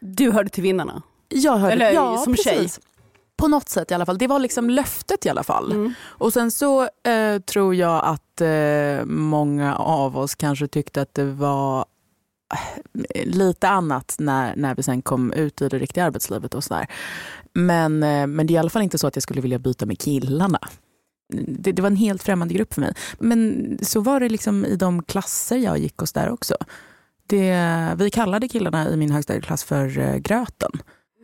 du 0.00 0.30
hörde 0.30 0.48
till 0.48 0.62
vinnarna? 0.62 1.02
Jag 1.28 1.56
hörde, 1.56 1.72
Eller 1.72 1.92
ja, 1.92 2.18
som 2.18 2.32
precis. 2.32 2.74
tjej? 2.74 2.84
På 3.36 3.48
något 3.48 3.68
sätt 3.68 3.90
i 3.90 3.94
alla 3.94 4.06
fall. 4.06 4.18
Det 4.18 4.26
var 4.26 4.38
liksom 4.38 4.70
löftet 4.70 5.26
i 5.26 5.28
alla 5.28 5.42
fall. 5.42 5.72
Mm. 5.72 5.94
Och 6.02 6.32
sen 6.32 6.50
så 6.50 6.82
eh, 6.82 7.38
tror 7.46 7.74
jag 7.74 8.04
att 8.04 8.40
eh, 8.40 9.04
många 9.04 9.76
av 9.76 10.18
oss 10.18 10.34
kanske 10.34 10.68
tyckte 10.68 11.02
att 11.02 11.14
det 11.14 11.24
var 11.24 11.84
lite 13.24 13.68
annat 13.68 14.16
när, 14.18 14.56
när 14.56 14.74
vi 14.74 14.82
sen 14.82 15.02
kom 15.02 15.32
ut 15.32 15.62
i 15.62 15.68
det 15.68 15.78
riktiga 15.78 16.04
arbetslivet 16.04 16.54
och 16.54 16.64
sådär. 16.64 16.86
Men, 17.52 18.02
eh, 18.02 18.26
men 18.26 18.46
det 18.46 18.52
är 18.52 18.54
i 18.54 18.58
alla 18.58 18.70
fall 18.70 18.82
inte 18.82 18.98
så 18.98 19.06
att 19.06 19.16
jag 19.16 19.22
skulle 19.22 19.40
vilja 19.40 19.58
byta 19.58 19.86
med 19.86 19.98
killarna. 19.98 20.58
Det, 21.32 21.72
det, 21.72 21.82
var 21.82 21.86
en 21.90 21.96
helt 21.96 22.22
främmande 22.22 22.54
grupp 22.54 22.74
för 22.74 22.80
mig. 22.80 22.94
Men 23.18 23.78
så 23.82 24.00
var 24.00 24.20
det 24.20 24.28
liksom 24.28 24.64
i 24.64 24.76
de 24.76 25.02
klasser 25.02 25.56
jag 25.56 25.78
gick 25.78 25.98
hos 25.98 26.12
där 26.12 26.30
också. 26.30 26.56
Det, 27.26 27.94
vi 27.96 28.10
kallade 28.10 28.48
killarna 28.48 28.90
i 28.90 28.96
min 28.96 29.10
högstadieklass 29.10 29.64
för 29.64 29.98
uh, 29.98 30.16
gröten. 30.16 30.70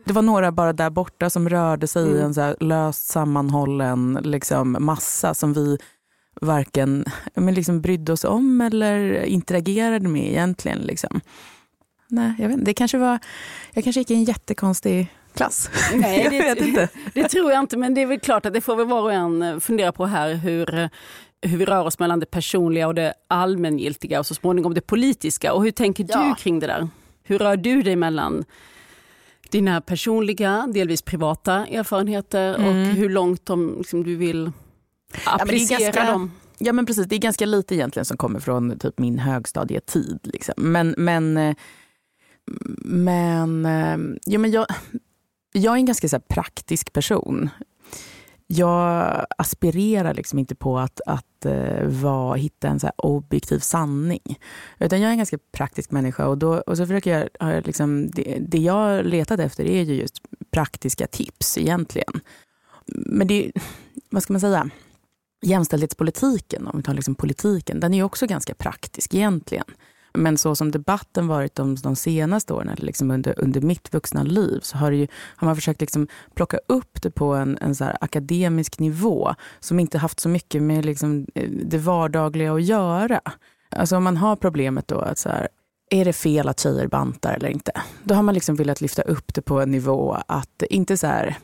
Det 0.05 0.13
var 0.13 0.21
några 0.21 0.51
bara 0.51 0.73
där 0.73 0.89
borta 0.89 1.29
som 1.29 1.49
rörde 1.49 1.87
sig 1.87 2.03
mm. 2.03 2.17
i 2.17 2.19
en 2.21 2.33
så 2.33 2.55
löst 2.59 3.07
sammanhållen 3.07 4.19
liksom, 4.23 4.77
massa 4.79 5.33
som 5.33 5.53
vi 5.53 5.77
varken 6.41 7.05
men 7.33 7.53
liksom 7.53 7.81
brydde 7.81 8.13
oss 8.13 8.23
om 8.23 8.61
eller 8.61 9.23
interagerade 9.23 10.07
med 10.07 10.29
egentligen. 10.29 10.79
Liksom. 10.79 11.21
Nej, 12.07 12.33
jag 12.39 12.47
vet 12.47 12.53
inte. 12.53 12.65
Det 12.65 12.73
kanske 12.73 12.97
var, 12.97 13.19
jag 13.73 13.83
kanske 13.83 14.01
gick 14.01 14.11
i 14.11 14.13
en 14.13 14.23
jättekonstig 14.23 15.07
klass. 15.33 15.69
Nej, 15.93 16.27
det, 16.29 16.35
jag 16.35 16.55
vet 16.55 16.67
inte. 16.67 16.89
det 17.13 17.29
tror 17.29 17.51
jag 17.51 17.59
inte, 17.59 17.77
men 17.77 17.93
det 17.93 18.01
är 18.01 18.05
väl 18.05 18.19
klart 18.19 18.45
att 18.45 18.53
det 18.53 18.61
får 18.61 18.75
väl 18.75 18.87
var 18.87 19.01
och 19.01 19.13
en 19.13 19.61
fundera 19.61 19.91
på 19.91 20.05
här 20.05 20.33
hur, 20.33 20.89
hur 21.41 21.57
vi 21.57 21.65
rör 21.65 21.85
oss 21.85 21.99
mellan 21.99 22.19
det 22.19 22.25
personliga 22.25 22.87
och 22.87 22.95
det 22.95 23.13
allmängiltiga 23.27 24.19
och 24.19 24.25
så 24.25 24.35
småningom 24.35 24.73
det 24.73 24.81
politiska. 24.81 25.53
Och 25.53 25.63
hur 25.63 25.71
tänker 25.71 26.05
ja. 26.09 26.23
du 26.23 26.43
kring 26.43 26.59
det 26.59 26.67
där? 26.67 26.89
Hur 27.23 27.39
rör 27.39 27.57
du 27.57 27.81
dig 27.81 27.95
mellan 27.95 28.45
dina 29.49 29.81
personliga, 29.81 30.67
delvis 30.73 31.01
privata 31.01 31.65
erfarenheter 31.67 32.55
mm. 32.55 32.67
och 32.67 32.95
hur 32.95 33.09
långt 33.09 33.45
de, 33.45 33.75
liksom, 33.77 34.03
du 34.03 34.15
vill 34.15 34.51
applicera 35.25 35.79
ja, 35.79 35.85
ganska, 35.85 36.11
dem. 36.11 36.31
Ja 36.57 36.73
men 36.73 36.85
precis, 36.85 37.07
det 37.07 37.15
är 37.15 37.19
ganska 37.19 37.45
lite 37.45 37.75
egentligen 37.75 38.05
som 38.05 38.17
kommer 38.17 38.39
från 38.39 38.79
typ 38.79 38.99
min 38.99 39.19
högstadietid. 39.19 40.19
Liksom. 40.23 40.53
Men, 40.57 40.95
men, 40.97 41.37
eh, 41.37 41.55
men, 42.85 43.65
eh, 43.65 43.97
ja, 44.25 44.39
men 44.39 44.51
jag, 44.51 44.65
jag 45.51 45.73
är 45.73 45.77
en 45.77 45.85
ganska 45.85 46.09
så 46.09 46.19
praktisk 46.19 46.93
person. 46.93 47.49
Jag 48.47 49.25
aspirerar 49.37 50.13
liksom 50.13 50.39
inte 50.39 50.55
på 50.55 50.79
att, 50.79 51.01
att 51.05 51.45
uh, 51.45 51.87
var, 51.87 52.35
hitta 52.35 52.67
en 52.67 52.79
så 52.79 52.91
objektiv 52.97 53.59
sanning. 53.59 54.39
Utan 54.79 55.01
jag 55.01 55.07
är 55.07 55.11
en 55.11 55.17
ganska 55.17 55.37
praktisk 55.51 55.91
människa 55.91 56.27
och, 56.27 56.37
då, 56.37 56.57
och 56.57 56.77
så 56.77 56.85
försöker 56.85 57.29
jag, 57.39 57.65
liksom, 57.65 58.11
det, 58.11 58.37
det 58.39 58.57
jag 58.57 59.05
letat 59.05 59.39
efter 59.39 59.65
är 59.65 59.83
ju 59.83 59.93
just 59.93 60.21
praktiska 60.51 61.07
tips 61.07 61.57
egentligen. 61.57 62.19
Men 62.85 63.27
det, 63.27 63.51
vad 64.09 64.23
ska 64.23 64.33
man 64.33 64.39
säga? 64.39 64.69
Jämställdhetspolitiken, 65.41 66.67
om 66.67 66.77
vi 66.77 66.83
tar 66.83 66.93
liksom 66.93 67.15
politiken, 67.15 67.79
den 67.79 67.93
är 67.93 68.03
också 68.03 68.27
ganska 68.27 68.53
praktisk 68.53 69.13
egentligen. 69.13 69.65
Men 70.13 70.37
så 70.37 70.55
som 70.55 70.71
debatten 70.71 71.27
varit 71.27 71.55
de, 71.55 71.75
de 71.75 71.95
senaste 71.95 72.53
åren, 72.53 72.69
eller 72.69 72.85
liksom 72.85 73.11
under, 73.11 73.39
under 73.39 73.61
mitt 73.61 73.93
vuxna 73.93 74.23
liv, 74.23 74.59
så 74.63 74.77
har, 74.77 74.91
ju, 74.91 75.07
har 75.35 75.45
man 75.45 75.55
försökt 75.55 75.81
liksom 75.81 76.07
plocka 76.33 76.59
upp 76.67 77.01
det 77.01 77.11
på 77.11 77.33
en, 77.33 77.57
en 77.61 77.75
så 77.75 77.85
akademisk 78.01 78.79
nivå 78.79 79.35
som 79.59 79.79
inte 79.79 79.97
haft 79.97 80.19
så 80.19 80.29
mycket 80.29 80.63
med 80.63 80.85
liksom 80.85 81.27
eh, 81.35 81.49
det 81.49 81.77
vardagliga 81.77 82.53
att 82.53 82.63
göra. 82.63 83.21
Alltså 83.69 83.97
om 83.97 84.03
man 84.03 84.17
har 84.17 84.35
problemet 84.35 84.87
då 84.87 84.99
att 84.99 85.17
så 85.17 85.29
här, 85.29 85.47
är 85.89 86.05
det 86.05 86.13
fel 86.13 86.49
att 86.49 86.59
tjejer 86.59 86.87
bantar 86.87 87.33
eller 87.33 87.49
inte? 87.49 87.71
Då 88.03 88.15
har 88.15 88.23
man 88.23 88.33
liksom 88.33 88.55
velat 88.55 88.81
lyfta 88.81 89.01
upp 89.01 89.33
det 89.33 89.41
på 89.41 89.61
en 89.61 89.71
nivå 89.71 90.17
att 90.27 90.63
inte 90.69 90.97
så 90.97 91.07
här, 91.07 91.37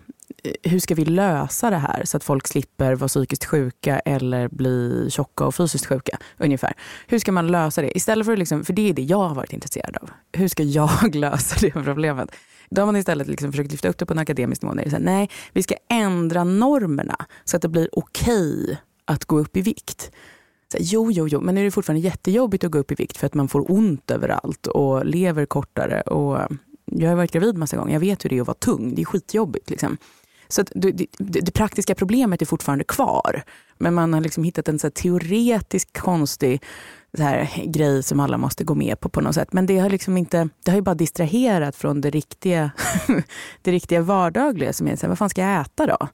hur 0.64 0.80
ska 0.80 0.96
vi 0.96 1.06
lösa 1.06 1.70
det 1.70 1.78
här 1.78 2.02
så 2.06 2.18
att 2.18 2.24
folk 2.24 2.48
slipper 2.48 2.96
vara 2.96 3.08
psykiskt 3.08 3.46
sjuka 3.46 4.00
eller 4.00 4.48
bli 4.48 5.08
tjocka 5.10 5.46
och 5.46 5.56
fysiskt 5.56 5.86
sjuka? 5.86 6.18
ungefär. 6.38 6.74
Hur 7.08 7.20
ska 7.20 7.32
man 7.32 7.48
lösa 7.48 7.82
det? 7.82 7.98
Istället 7.98 8.26
för, 8.26 8.38
liksom, 8.38 8.66
för 8.66 8.74
det 8.74 8.90
är 8.90 8.94
det 8.94 9.02
jag 9.02 9.28
har 9.28 9.36
varit 9.36 9.54
intresserad 9.54 9.98
av. 10.02 10.10
Hur 10.34 10.48
ska 10.48 10.64
jag 10.64 11.16
lösa 11.16 11.56
det 11.62 11.72
problemet? 11.72 12.32
Då 12.70 12.82
har 12.82 12.86
man 12.86 12.96
istället 12.96 13.28
liksom 13.28 13.52
försökt 13.52 13.72
lyfta 13.72 13.88
upp 13.88 13.98
det 13.98 14.06
på 14.06 14.14
en 14.14 14.20
akademisk 14.20 14.62
nivå. 14.62 14.74
Där 14.74 15.00
nej, 15.00 15.30
vi 15.54 15.64
ska 15.64 15.76
ändra 15.90 16.44
normerna 16.44 17.26
så 17.44 17.56
att 17.56 17.62
det 17.62 17.70
blir 17.70 17.90
okej 17.92 18.64
okay 18.64 18.78
att 19.06 19.26
gå 19.26 19.40
upp 19.40 19.58
i 19.58 19.62
vikt. 19.62 20.12
Så, 20.72 20.78
jo, 20.82 21.12
jo, 21.12 21.28
jo, 21.28 21.42
men 21.42 21.58
är 21.58 21.64
det 21.64 21.72
fortfarande 21.72 22.02
jättejobbigt 22.02 22.64
att 22.64 22.72
gå 22.72 22.78
upp 22.78 22.92
i 22.92 22.96
vikt 22.96 23.18
för 23.18 23.28
att 23.28 23.34
man 23.34 23.48
får 23.48 23.72
ont 23.72 24.12
överallt 24.12 24.68
och 24.68 25.06
lever 25.06 25.46
kortare. 25.46 26.02
Och 26.02 26.40
jag 26.86 27.10
har 27.10 27.16
varit 27.16 27.32
gravid 27.32 27.58
massa 27.58 27.78
gånger, 27.78 27.94
jag 27.94 28.00
vet 28.00 28.26
hur 28.26 28.30
det 28.30 28.38
är 28.38 28.42
att 28.42 28.48
vara 28.48 28.56
tung. 28.56 28.96
Det 28.96 29.02
är 29.02 29.06
skitjobbigt. 29.06 29.70
Liksom. 29.70 29.98
Så 30.48 30.64
det, 30.72 30.92
det, 30.92 31.08
det, 31.18 31.52
praktiska 31.52 31.96
problemet 31.96 32.42
är 32.42 32.46
fortfarande 32.46 32.84
kvar. 32.84 33.44
Men 33.78 33.94
man 33.94 34.14
har 34.14 34.22
liksom 34.22 34.44
hittat 34.44 34.68
en 34.68 34.80
så 34.80 34.90
teoretisk 34.90 35.98
konstig 35.98 36.64
så 37.18 37.24
här, 37.24 37.64
grej 37.66 38.04
som 38.04 38.20
alla 38.20 38.38
måste 38.38 38.64
gå 38.64 38.76
med 38.76 39.00
på 39.00 39.10
på 39.10 39.22
något 39.22 39.36
sätt. 39.36 39.54
Men 39.54 39.66
det 39.66 39.80
har, 39.80 39.90
liksom 39.90 40.18
inte, 40.18 40.50
det 40.64 40.72
har 40.72 40.76
ju 40.76 40.82
bara 40.82 40.96
distraherat 40.96 41.76
från 41.76 42.02
det 42.02 42.10
riktiga, 42.10 42.72
det 43.62 43.72
riktiga 43.72 44.02
vardagliga 44.02 44.74
som 44.74 44.88
är 44.88 44.96
så 44.96 45.02
här, 45.02 45.10
vad 45.10 45.18
fan 45.18 45.30
ska 45.30 45.42
jag 45.42 45.62
äta 45.62 45.86
då? 45.86 46.08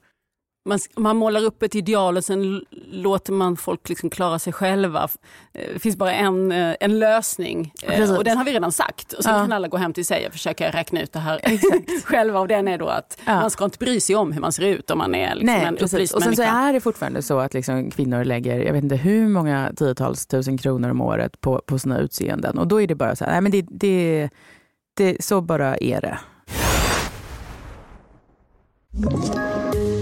Man, 0.64 0.78
man 0.96 1.16
målar 1.16 1.44
upp 1.44 1.62
ett 1.62 1.74
ideal 1.74 2.16
och 2.16 2.24
sen 2.24 2.64
låter 2.90 3.32
man 3.32 3.56
folk 3.56 3.88
liksom 3.88 4.10
klara 4.10 4.38
sig 4.38 4.52
själva. 4.52 5.08
Det 5.52 5.78
finns 5.78 5.96
bara 5.96 6.12
en, 6.12 6.52
eh, 6.52 6.74
en 6.80 6.98
lösning 6.98 7.72
eh, 7.82 7.88
Precis. 7.88 8.16
och 8.16 8.24
den 8.24 8.36
har 8.36 8.44
vi 8.44 8.52
redan 8.52 8.72
sagt. 8.72 9.12
Och 9.12 9.24
sen 9.24 9.34
ja. 9.34 9.40
kan 9.40 9.52
alla 9.52 9.68
gå 9.68 9.76
hem 9.76 9.92
till 9.92 10.06
sig 10.06 10.26
och 10.26 10.32
försöka 10.32 10.70
räkna 10.70 11.02
ut 11.02 11.12
det 11.12 11.18
här 11.18 11.40
själva. 12.04 12.40
Och 12.40 12.48
den 12.48 12.68
är 12.68 12.78
då 12.78 12.88
att 12.88 13.18
ja. 13.26 13.40
man 13.40 13.50
ska 13.50 13.64
inte 13.64 13.78
bry 13.78 14.00
sig 14.00 14.16
om 14.16 14.32
hur 14.32 14.40
man 14.40 14.52
ser 14.52 14.62
ut 14.62 14.90
om 14.90 14.98
man 14.98 15.14
är 15.14 15.34
liksom 15.34 15.46
Nej, 15.46 15.64
en 15.64 15.78
upplyst 15.78 16.14
Och 16.14 16.22
sen 16.22 16.36
så 16.36 16.42
är 16.42 16.72
det 16.72 16.80
fortfarande 16.80 17.22
så 17.22 17.38
att 17.38 17.54
liksom 17.54 17.90
kvinnor 17.90 18.24
lägger, 18.24 18.58
jag 18.58 18.72
vet 18.72 18.82
inte 18.82 18.96
hur 18.96 19.28
många 19.28 19.72
tiotals 19.76 20.26
tusen 20.26 20.58
kronor 20.58 20.90
om 20.90 21.00
året 21.00 21.40
på, 21.40 21.62
på 21.66 21.78
sina 21.78 21.98
utseenden. 21.98 22.58
Och 22.58 22.68
då 22.68 22.80
är 22.80 22.86
det 22.86 22.94
bara 22.94 23.16
så 23.16 23.24
här, 23.24 23.32
nej 23.32 23.40
men 23.40 23.52
det, 23.52 23.66
det, 23.70 24.28
det, 24.96 25.24
så 25.24 25.40
bara 25.40 25.76
är 25.76 26.00
det 26.00 26.18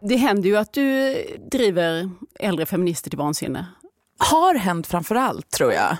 Det 0.00 0.16
händer 0.16 0.48
ju 0.48 0.56
att 0.56 0.72
du 0.72 1.14
driver 1.50 2.10
äldre 2.40 2.66
feminister 2.66 3.10
till 3.10 3.18
vansinne. 3.18 3.66
Har 4.18 4.54
hänt 4.54 4.86
framför 4.86 5.14
allt 5.14 5.50
tror 5.50 5.72
jag. 5.72 5.96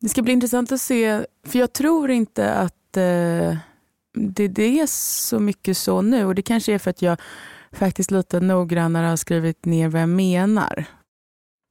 Det 0.00 0.08
ska 0.08 0.22
bli 0.22 0.32
intressant 0.32 0.72
att 0.72 0.80
se, 0.80 1.26
för 1.46 1.58
jag 1.58 1.72
tror 1.72 2.10
inte 2.10 2.52
att 2.52 2.96
eh, 2.96 3.56
det, 4.14 4.48
det, 4.48 4.80
är 4.80 4.86
så 4.86 5.38
mycket 5.38 5.76
så 5.76 6.02
nu. 6.02 6.24
Och 6.24 6.34
det 6.34 6.42
kanske 6.42 6.74
är 6.74 6.78
för 6.78 6.90
att 6.90 7.02
jag 7.02 7.20
faktiskt 7.72 8.10
lite 8.10 8.40
noggrannare 8.40 9.06
har 9.06 9.16
skrivit 9.16 9.64
ner 9.64 9.88
vad 9.88 10.02
jag 10.02 10.08
menar. 10.08 10.84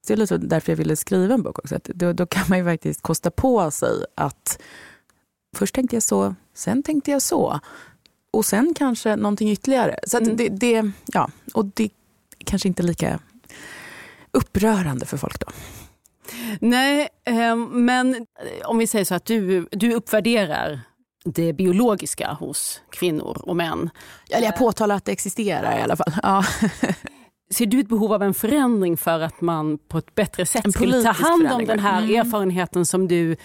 Det 0.08 0.14
är 0.14 0.18
lite 0.18 0.38
därför 0.38 0.72
jag 0.72 0.78
ville 0.78 0.96
skriva 0.96 1.34
en 1.34 1.44
bok 1.44 1.60
också. 1.60 1.80
Då, 1.84 2.14
då 2.14 2.26
kan 2.26 2.46
man 2.50 2.58
ju 2.58 2.66
faktiskt 2.66 3.02
kosta 3.02 3.32
på 3.32 3.72
sig 3.72 4.06
att 4.16 4.62
först 5.56 5.76
tänkte 5.76 5.96
jag 5.96 6.04
så, 6.04 6.36
sen 6.54 6.84
tänkte 6.84 7.12
jag 7.12 7.22
så 7.22 7.60
och 8.32 8.46
sen 8.46 8.74
kanske 8.76 9.16
någonting 9.16 9.52
ytterligare. 9.52 10.00
Så 10.08 10.18
mm. 10.18 10.38
det, 10.38 10.50
det, 10.50 10.92
ja, 11.06 11.30
och 11.54 11.66
det 11.66 11.90
kanske 12.46 12.68
inte 12.68 12.84
är 12.84 12.88
lika 12.88 13.20
upprörande 14.32 15.06
för 15.06 15.18
folk 15.18 15.40
då. 15.40 15.48
Nej, 16.60 17.08
ehm, 17.26 17.86
men 17.86 18.26
om 18.66 18.78
vi 18.78 18.88
säger 18.88 19.06
så 19.06 19.16
att 19.16 19.26
du, 19.26 19.68
du 19.72 19.94
uppvärderar 19.94 20.82
det 21.26 21.54
biologiska 21.54 22.34
hos 22.34 22.82
kvinnor 22.90 23.42
och 23.44 23.56
män. 23.56 23.90
Eller 24.30 24.46
jag 24.46 24.58
påtalar 24.58 24.96
att 24.96 25.06
det 25.06 25.12
existerar 25.12 25.80
i 25.80 25.82
alla 25.82 25.96
fall. 25.96 26.14
Ja. 26.24 26.46
Ser 27.50 27.66
du 27.66 27.80
ett 27.80 27.88
behov 27.88 28.14
av 28.14 28.24
en 28.24 28.34
förändring 28.34 28.98
för 28.98 29.20
att 29.20 29.42
man 29.42 29.78
på 29.78 29.98
ett 29.98 30.16
bättre 30.16 30.46
sätt 30.46 30.74
skulle 30.74 31.04
ta 31.04 31.12
hand 31.12 31.52
om 31.52 31.66
den 31.66 31.80
här 31.80 32.04
mm. 32.04 32.20
erfarenheten 32.20 32.86
som 32.86 33.08
du 33.08 33.36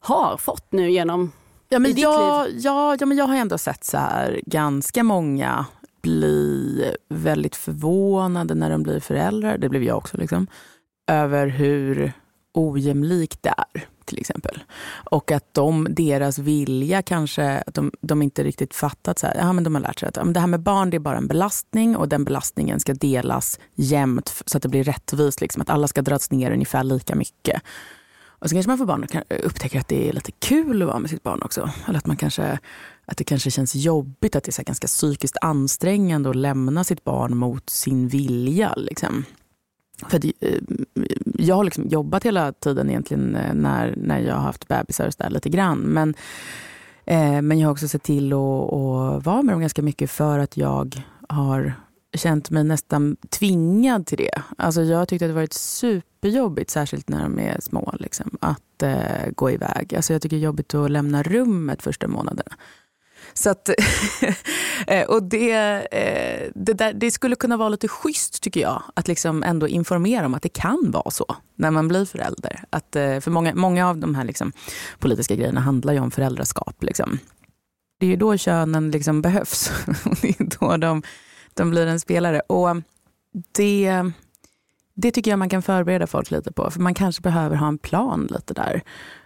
har 0.00 0.36
fått 0.36 0.72
nu 0.72 0.90
genom 0.90 1.32
Ja, 1.68 1.78
men 1.78 1.96
jag, 1.96 2.50
ja, 2.50 2.96
ja, 3.00 3.06
men 3.06 3.16
jag 3.16 3.26
har 3.26 3.36
ändå 3.36 3.58
sett 3.58 3.84
så 3.84 3.98
här, 3.98 4.40
ganska 4.46 5.02
många 5.02 5.66
bli 6.02 6.94
väldigt 7.08 7.56
förvånade 7.56 8.54
när 8.54 8.70
de 8.70 8.82
blir 8.82 9.00
föräldrar. 9.00 9.58
Det 9.58 9.68
blev 9.68 9.82
jag 9.82 9.96
också. 9.96 10.16
Liksom, 10.16 10.46
över 11.06 11.46
hur 11.46 12.12
ojämlikt 12.54 13.42
det 13.42 13.54
är, 13.56 13.86
till 14.04 14.18
exempel. 14.18 14.62
Och 15.10 15.32
att 15.32 15.54
de, 15.54 15.86
deras 15.90 16.38
vilja 16.38 17.02
kanske, 17.02 17.62
att 17.66 17.74
de, 17.74 17.92
de 18.00 18.22
inte 18.22 18.44
riktigt 18.44 18.74
fattat. 18.74 19.18
Så 19.18 19.26
här, 19.26 19.34
ja, 19.34 19.52
men 19.52 19.64
de 19.64 19.74
har 19.74 19.82
lärt 19.82 20.00
sig 20.00 20.08
att 20.08 20.16
ja, 20.16 20.24
det 20.24 20.40
här 20.40 20.46
med 20.46 20.60
barn 20.60 20.90
det 20.90 20.96
är 20.96 20.98
bara 20.98 21.16
en 21.16 21.28
belastning 21.28 21.96
och 21.96 22.08
den 22.08 22.24
belastningen 22.24 22.80
ska 22.80 22.94
delas 22.94 23.58
jämnt 23.74 24.42
så 24.46 24.56
att 24.56 24.62
det 24.62 24.68
blir 24.68 24.84
rättvist. 24.84 25.40
Liksom, 25.40 25.62
att 25.62 25.70
alla 25.70 25.88
ska 25.88 26.02
dras 26.02 26.30
ner 26.30 26.50
ungefär 26.50 26.84
lika 26.84 27.14
mycket. 27.14 27.62
Och 28.46 28.50
så 28.50 28.54
kanske 28.54 28.70
man 28.70 28.78
får 28.78 28.86
barn 28.86 29.04
och 29.04 29.14
eh, 29.14 29.22
upptäcker 29.42 29.80
att 29.80 29.88
det 29.88 30.08
är 30.08 30.12
lite 30.12 30.32
kul 30.32 30.82
att 30.82 30.88
vara 30.88 30.98
med 30.98 31.10
sitt 31.10 31.22
barn 31.22 31.42
också. 31.42 31.70
Eller 31.88 31.98
att, 31.98 32.06
man 32.06 32.16
kanske, 32.16 32.58
att 33.06 33.16
det 33.16 33.24
kanske 33.24 33.50
känns 33.50 33.74
jobbigt, 33.74 34.36
att 34.36 34.44
det 34.44 34.58
är 34.58 34.64
ganska 34.64 34.86
psykiskt 34.86 35.36
ansträngande 35.40 36.30
att 36.30 36.36
lämna 36.36 36.84
sitt 36.84 37.04
barn 37.04 37.36
mot 37.36 37.70
sin 37.70 38.08
vilja. 38.08 38.74
Liksom. 38.76 39.24
För 40.08 40.18
det, 40.18 40.32
eh, 40.40 40.60
jag 41.34 41.56
har 41.56 41.64
liksom 41.64 41.88
jobbat 41.88 42.24
hela 42.24 42.52
tiden 42.52 42.90
egentligen 42.90 43.36
eh, 43.36 43.54
när, 43.54 43.94
när 43.96 44.20
jag 44.20 44.34
har 44.34 44.42
haft 44.42 44.68
bebisar 44.68 45.06
och 45.06 45.12
så 45.12 45.22
där 45.22 45.30
lite 45.30 45.48
grann. 45.48 45.78
Men, 45.78 46.14
eh, 47.04 47.42
men 47.42 47.58
jag 47.58 47.68
har 47.68 47.72
också 47.72 47.88
sett 47.88 48.02
till 48.02 48.32
att, 48.32 48.72
att 48.72 49.24
vara 49.26 49.42
med 49.42 49.54
dem 49.54 49.60
ganska 49.60 49.82
mycket 49.82 50.10
för 50.10 50.38
att 50.38 50.56
jag 50.56 51.02
har 51.28 51.74
känt 52.16 52.50
mig 52.50 52.64
nästan 52.64 53.16
tvingad 53.30 54.06
till 54.06 54.18
det. 54.18 54.42
Alltså 54.58 54.82
jag 54.82 55.08
tyckte 55.08 55.24
att 55.24 55.30
det 55.30 55.34
varit 55.34 55.52
superjobbigt, 55.52 56.70
särskilt 56.70 57.08
när 57.08 57.22
de 57.22 57.38
är 57.38 57.60
små, 57.60 57.94
liksom, 57.98 58.38
att 58.40 58.82
eh, 58.82 59.30
gå 59.34 59.50
iväg. 59.50 59.94
Alltså 59.94 60.12
jag 60.12 60.22
tycker 60.22 60.36
det 60.36 60.40
är 60.40 60.44
jobbigt 60.44 60.74
att 60.74 60.90
lämna 60.90 61.22
rummet 61.22 61.82
första 61.82 62.08
månaderna. 62.08 62.56
Så 63.34 63.50
att, 63.50 63.68
eh, 64.86 65.02
och 65.02 65.22
det, 65.22 65.52
eh, 65.92 66.50
det, 66.54 66.72
där, 66.72 66.92
det, 66.92 67.10
skulle 67.10 67.36
kunna 67.36 67.56
vara 67.56 67.68
lite 67.68 67.88
schysst 67.88 68.42
tycker 68.42 68.60
jag, 68.60 68.82
att 68.94 69.08
liksom 69.08 69.42
ändå 69.42 69.68
informera 69.68 70.26
om 70.26 70.34
att 70.34 70.42
det 70.42 70.48
kan 70.48 70.90
vara 70.90 71.10
så 71.10 71.36
när 71.54 71.70
man 71.70 71.88
blir 71.88 72.04
förälder. 72.04 72.64
Att, 72.70 72.96
eh, 72.96 73.20
för 73.20 73.30
många, 73.30 73.54
många 73.54 73.88
av 73.88 73.98
de 73.98 74.14
här 74.14 74.24
liksom, 74.24 74.52
politiska 74.98 75.34
grejerna 75.34 75.60
handlar 75.60 75.92
ju 75.92 76.00
om 76.00 76.10
föräldraskap. 76.10 76.82
Liksom. 76.82 77.18
Det 78.00 78.06
är 78.06 78.10
ju 78.10 78.16
då 78.16 78.36
könen 78.36 78.90
liksom 78.90 79.22
behövs. 79.22 79.70
det 80.22 80.40
är 80.40 80.58
då 80.60 80.76
de 80.76 81.02
de 81.56 81.70
blir 81.70 81.86
en 81.86 82.00
spelare. 82.00 82.40
Och 82.40 82.76
det, 83.52 84.02
det 84.94 85.10
tycker 85.10 85.30
jag 85.30 85.38
man 85.38 85.48
kan 85.48 85.62
förbereda 85.62 86.06
folk 86.06 86.30
lite 86.30 86.52
på. 86.52 86.70
För 86.70 86.80
man 86.80 86.94
kanske 86.94 87.22
behöver 87.22 87.56
ha 87.56 87.68
en 87.68 87.78
plan 87.78 88.28
lite 88.30 88.54
där. 88.54 88.82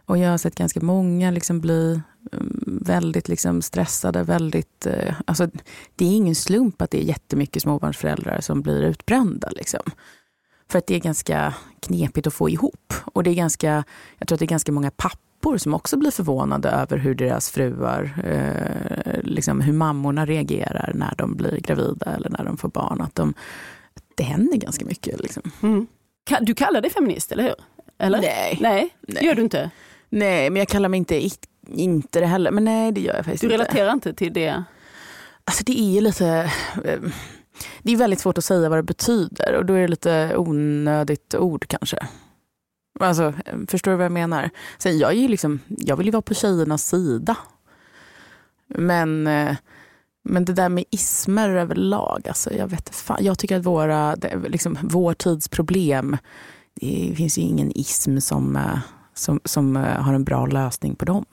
Och 0.07 0.19
jag 0.19 0.31
har 0.31 0.38
sett 0.38 0.55
ganska 0.55 0.81
många 0.81 1.31
liksom 1.31 1.61
bli 1.61 2.01
mm, 2.33 2.79
väldigt 2.83 3.29
liksom 3.29 3.62
stressade. 3.62 4.23
Väldigt, 4.23 4.87
eh, 4.87 5.14
alltså, 5.25 5.49
det 5.97 6.05
är 6.05 6.16
ingen 6.16 6.35
slump 6.35 6.83
att 6.83 6.90
det 6.90 7.03
är 7.03 7.05
jättemycket 7.05 7.62
småbarnsföräldrar 7.62 8.40
som 8.40 8.62
blir 8.62 8.83
utbrända. 8.83 9.51
Liksom. 9.51 9.83
För 10.71 10.79
att 10.79 10.87
det 10.87 10.95
är 10.95 11.01
ganska 11.01 11.55
knepigt 11.81 12.27
att 12.27 12.35
få 12.35 12.49
ihop. 12.49 12.95
Och 13.05 13.23
det 13.23 13.31
är 13.31 13.35
ganska, 13.35 13.85
jag 14.19 14.29
tror 14.29 14.37
att 14.37 14.38
det 14.38 14.45
är 14.45 14.47
ganska 14.47 14.73
många 14.73 14.90
pappor 14.90 15.30
som 15.59 15.74
också 15.74 15.96
blir 15.96 16.11
förvånade 16.11 16.68
över 16.68 16.96
hur 16.96 17.14
deras 17.14 17.50
fruar, 17.50 18.11
eh, 18.24 19.20
liksom 19.22 19.61
hur 19.61 19.72
mammorna 19.72 20.26
reagerar 20.26 20.92
när 20.94 21.14
de 21.18 21.37
blir 21.37 21.61
gravida 21.61 22.14
eller 22.16 22.31
när 22.31 22.44
de 22.44 22.57
får 22.57 22.68
barn. 22.68 23.00
Att 23.00 23.14
de, 23.14 23.35
det 24.14 24.22
händer 24.22 24.57
ganska 24.57 24.85
mycket. 24.85 25.20
Liksom. 25.20 25.42
Mm. 25.62 25.87
Du 26.40 26.55
kallar 26.55 26.81
dig 26.81 26.90
feminist, 26.90 27.33
eller 27.33 27.42
hur? 27.42 27.55
Eller? 27.98 28.20
Nej. 28.20 28.59
Nej, 28.61 28.94
Nej. 29.09 29.24
gör 29.24 29.35
du 29.35 29.42
inte? 29.42 29.70
Nej, 30.09 30.50
men 30.50 30.59
jag 30.61 30.68
kallar 30.68 30.88
mig 30.88 30.98
inte 30.98 31.29
inte 31.68 32.20
det 32.20 32.26
heller. 32.26 32.50
Men 32.50 32.64
nej, 32.64 32.92
det 32.92 33.00
gör 33.00 33.14
jag 33.16 33.24
faktiskt 33.24 33.40
Du 33.40 33.46
inte. 33.46 33.55
relaterar 33.55 33.92
inte 33.92 34.12
till 34.12 34.33
det? 34.33 34.62
Alltså 35.44 35.64
det 35.64 35.81
är 35.81 35.90
ju 35.94 36.00
lite... 36.00 36.50
eh, 36.85 37.00
Det 37.83 37.92
är 37.92 37.96
väldigt 37.96 38.20
svårt 38.20 38.38
att 38.38 38.44
säga 38.44 38.68
vad 38.68 38.79
det 38.79 38.83
betyder 38.83 39.55
och 39.57 39.66
då 39.66 39.74
är 39.74 39.81
det 39.81 39.88
lite 39.88 40.33
onödigt 40.37 41.35
ord 41.35 41.64
kanske. 41.68 41.98
Alltså, 43.00 43.35
förstår 43.68 43.90
du 43.90 43.96
vad 43.96 44.05
jag 44.05 44.12
menar? 44.12 44.50
Sen 44.79 44.98
jag, 44.98 45.11
är 45.11 45.16
ju 45.16 45.29
liksom, 45.29 45.61
jag 45.68 45.96
vill 45.96 46.07
ju 46.07 46.12
vara 46.12 46.22
på 46.22 46.35
tjejernas 46.35 46.88
sida. 46.88 47.37
Men, 48.66 49.26
eh, 49.26 49.57
men 50.22 50.44
det 50.44 50.53
där 50.53 50.68
med 50.68 50.85
ismer 50.90 51.48
överlag, 51.50 52.29
alltså 52.29 52.53
jag 52.55 52.66
vet 52.68 52.94
fan. 52.94 53.18
Jag 53.24 53.38
tycker 53.38 53.59
att 53.59 53.66
våra, 53.66 54.16
det- 54.16 54.48
liksom, 54.48 54.79
vår 54.83 55.14
tids 55.14 55.48
problem, 55.48 56.16
det 56.74 57.14
finns 57.16 57.38
ju 57.38 57.42
ingen 57.42 57.72
ism 57.79 58.18
som, 58.18 58.57
eh, 58.57 58.79
som, 59.14 59.40
som 59.44 59.76
eh, 59.76 59.83
har 59.83 60.14
en 60.14 60.24
bra 60.24 60.46
lösning 60.46 60.94
på 60.96 61.05
dem. 61.05 61.24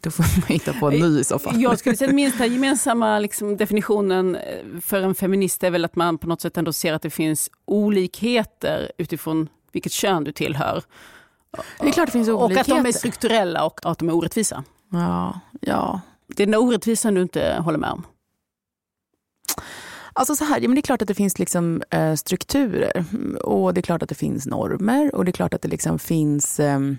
Då 0.00 0.10
får 0.10 0.22
man 0.40 0.46
hitta 0.48 0.72
på 0.72 0.90
en 0.90 1.00
ny 1.00 1.20
i 1.20 1.24
så 1.24 1.38
fall. 1.38 1.60
Jag 1.62 1.78
skulle 1.78 1.96
säga 1.96 2.08
att 2.08 2.14
minsta 2.14 2.46
gemensamma 2.46 3.18
liksom, 3.18 3.56
definitionen 3.56 4.36
för 4.80 5.02
en 5.02 5.14
feminist 5.14 5.64
är 5.64 5.70
väl 5.70 5.84
att 5.84 5.96
man 5.96 6.18
på 6.18 6.26
något 6.26 6.40
sätt 6.40 6.56
ändå 6.56 6.72
ser 6.72 6.92
att 6.92 7.02
det 7.02 7.10
finns 7.10 7.50
olikheter 7.64 8.92
utifrån 8.98 9.48
vilket 9.74 9.92
kön 9.92 10.24
du 10.24 10.32
tillhör. 10.32 10.82
Det 11.80 11.88
är 11.88 11.92
klart 11.92 12.06
det 12.06 12.12
finns 12.12 12.28
Och 12.28 12.44
att 12.44 12.66
de 12.66 12.72
är 12.72 12.80
olikheter. 12.80 12.98
strukturella 12.98 13.64
och 13.64 13.80
att 13.82 13.98
de 13.98 14.08
är 14.08 14.14
orättvisa. 14.14 14.64
Ja, 14.92 15.40
ja. 15.60 16.00
Det 16.26 16.42
är 16.42 16.46
den 16.46 16.54
orättvisan 16.54 17.14
du 17.14 17.22
inte 17.22 17.56
håller 17.60 17.78
med 17.78 17.90
om. 17.90 18.06
Alltså 20.12 20.36
så 20.36 20.44
här, 20.44 20.60
ja, 20.60 20.68
men 20.68 20.74
det 20.74 20.80
är 20.80 20.82
klart 20.82 21.02
att 21.02 21.08
det 21.08 21.14
finns 21.14 21.38
liksom, 21.38 21.82
eh, 21.90 22.14
strukturer 22.14 23.04
och 23.42 23.74
det 23.74 23.80
är 23.80 23.82
klart 23.82 24.02
att 24.02 24.08
det 24.08 24.14
finns 24.14 24.46
normer 24.46 25.14
och 25.14 25.24
det 25.24 25.30
är 25.30 25.32
klart 25.32 25.54
att 25.54 25.62
det 25.62 25.68
liksom 25.68 25.98
finns 25.98 26.60
ehm, 26.60 26.98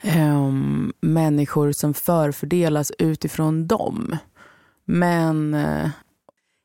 ehm, 0.00 0.92
människor 1.00 1.72
som 1.72 1.94
förfördelas 1.94 2.92
utifrån 2.98 3.66
dem. 3.66 4.16
Men 4.84 5.54
eh, 5.54 5.90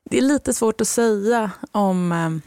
det 0.10 0.18
är 0.18 0.22
lite 0.22 0.54
svårt 0.54 0.82
att 0.82 0.88
säga 0.88 1.52
om, 1.72 2.12
ehm, 2.12 2.42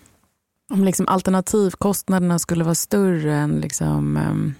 om 0.70 0.84
liksom 0.84 1.08
alternativkostnaderna 1.08 2.38
skulle 2.38 2.64
vara 2.64 2.74
större 2.74 3.34
än 3.34 3.60
liksom, 3.60 4.16
um, 4.16 4.54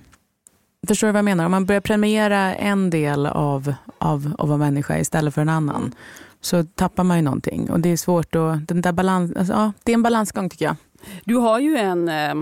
Förstår 0.87 1.07
du 1.07 1.13
vad 1.13 1.19
jag 1.19 1.25
menar? 1.25 1.45
Om 1.45 1.51
man 1.51 1.67
börjar 1.67 1.81
premiera 1.81 2.55
en 2.55 2.91
del 2.91 3.27
av, 3.27 3.75
av, 3.99 4.35
av 4.39 4.59
människa 4.59 4.99
istället 4.99 5.35
för 5.35 5.43
en 5.43 5.49
annan 5.49 5.95
så 6.41 6.65
tappar 6.65 7.05
man 7.05 7.17
ju 7.17 7.23
någonting. 7.23 7.71
Och 7.71 7.81
det 7.81 7.89
är 7.89 7.97
svårt 7.97 8.35
att... 8.35 8.69
Den 8.69 8.81
där 8.81 8.93
balans, 8.93 9.33
alltså, 9.37 9.53
ja, 9.53 9.73
det 9.83 9.93
är 9.93 9.95
en 9.95 10.03
balansgång 10.03 10.51
tycker 10.51 10.65
jag. 10.65 10.77
Du 11.25 11.37
har 11.37 11.59
ju 11.61 11.77
en 11.77 12.09
eh, 12.09 12.35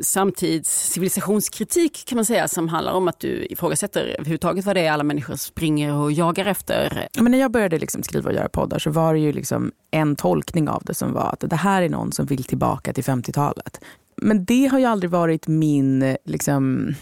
samtids 0.00 0.92
civilisationskritik 0.92 2.04
kan 2.06 2.16
man 2.16 2.24
säga 2.24 2.48
som 2.48 2.68
handlar 2.68 2.92
om 2.92 3.08
att 3.08 3.20
du 3.20 3.46
ifrågasätter 3.50 4.16
överhuvudtaget 4.18 4.64
vad 4.64 4.76
det 4.76 4.80
är 4.80 4.92
alla 4.92 5.04
människor 5.04 5.36
springer 5.36 5.94
och 5.94 6.12
jagar 6.12 6.46
efter. 6.46 7.08
Men 7.18 7.30
när 7.30 7.38
jag 7.38 7.50
började 7.50 7.78
liksom 7.78 8.02
skriva 8.02 8.30
och 8.30 8.36
göra 8.36 8.48
poddar 8.48 8.78
så 8.78 8.90
var 8.90 9.14
det 9.14 9.20
ju 9.20 9.32
liksom 9.32 9.72
en 9.90 10.16
tolkning 10.16 10.68
av 10.68 10.82
det 10.84 10.94
som 10.94 11.12
var 11.12 11.30
att 11.32 11.50
det 11.50 11.56
här 11.56 11.82
är 11.82 11.88
någon 11.88 12.12
som 12.12 12.26
vill 12.26 12.44
tillbaka 12.44 12.92
till 12.92 13.04
50-talet. 13.04 13.80
Men 14.16 14.44
det 14.44 14.66
har 14.66 14.78
ju 14.78 14.84
aldrig 14.84 15.10
varit 15.10 15.48
min, 15.48 16.16
liksom, 16.24 16.94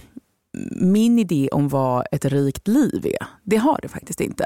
min 0.70 1.18
idé 1.18 1.48
om 1.52 1.68
vad 1.68 2.06
ett 2.12 2.24
rikt 2.24 2.68
liv 2.68 3.06
är. 3.06 3.26
Det 3.42 3.56
har 3.56 3.78
det 3.82 3.88
faktiskt 3.88 4.20
inte. 4.20 4.44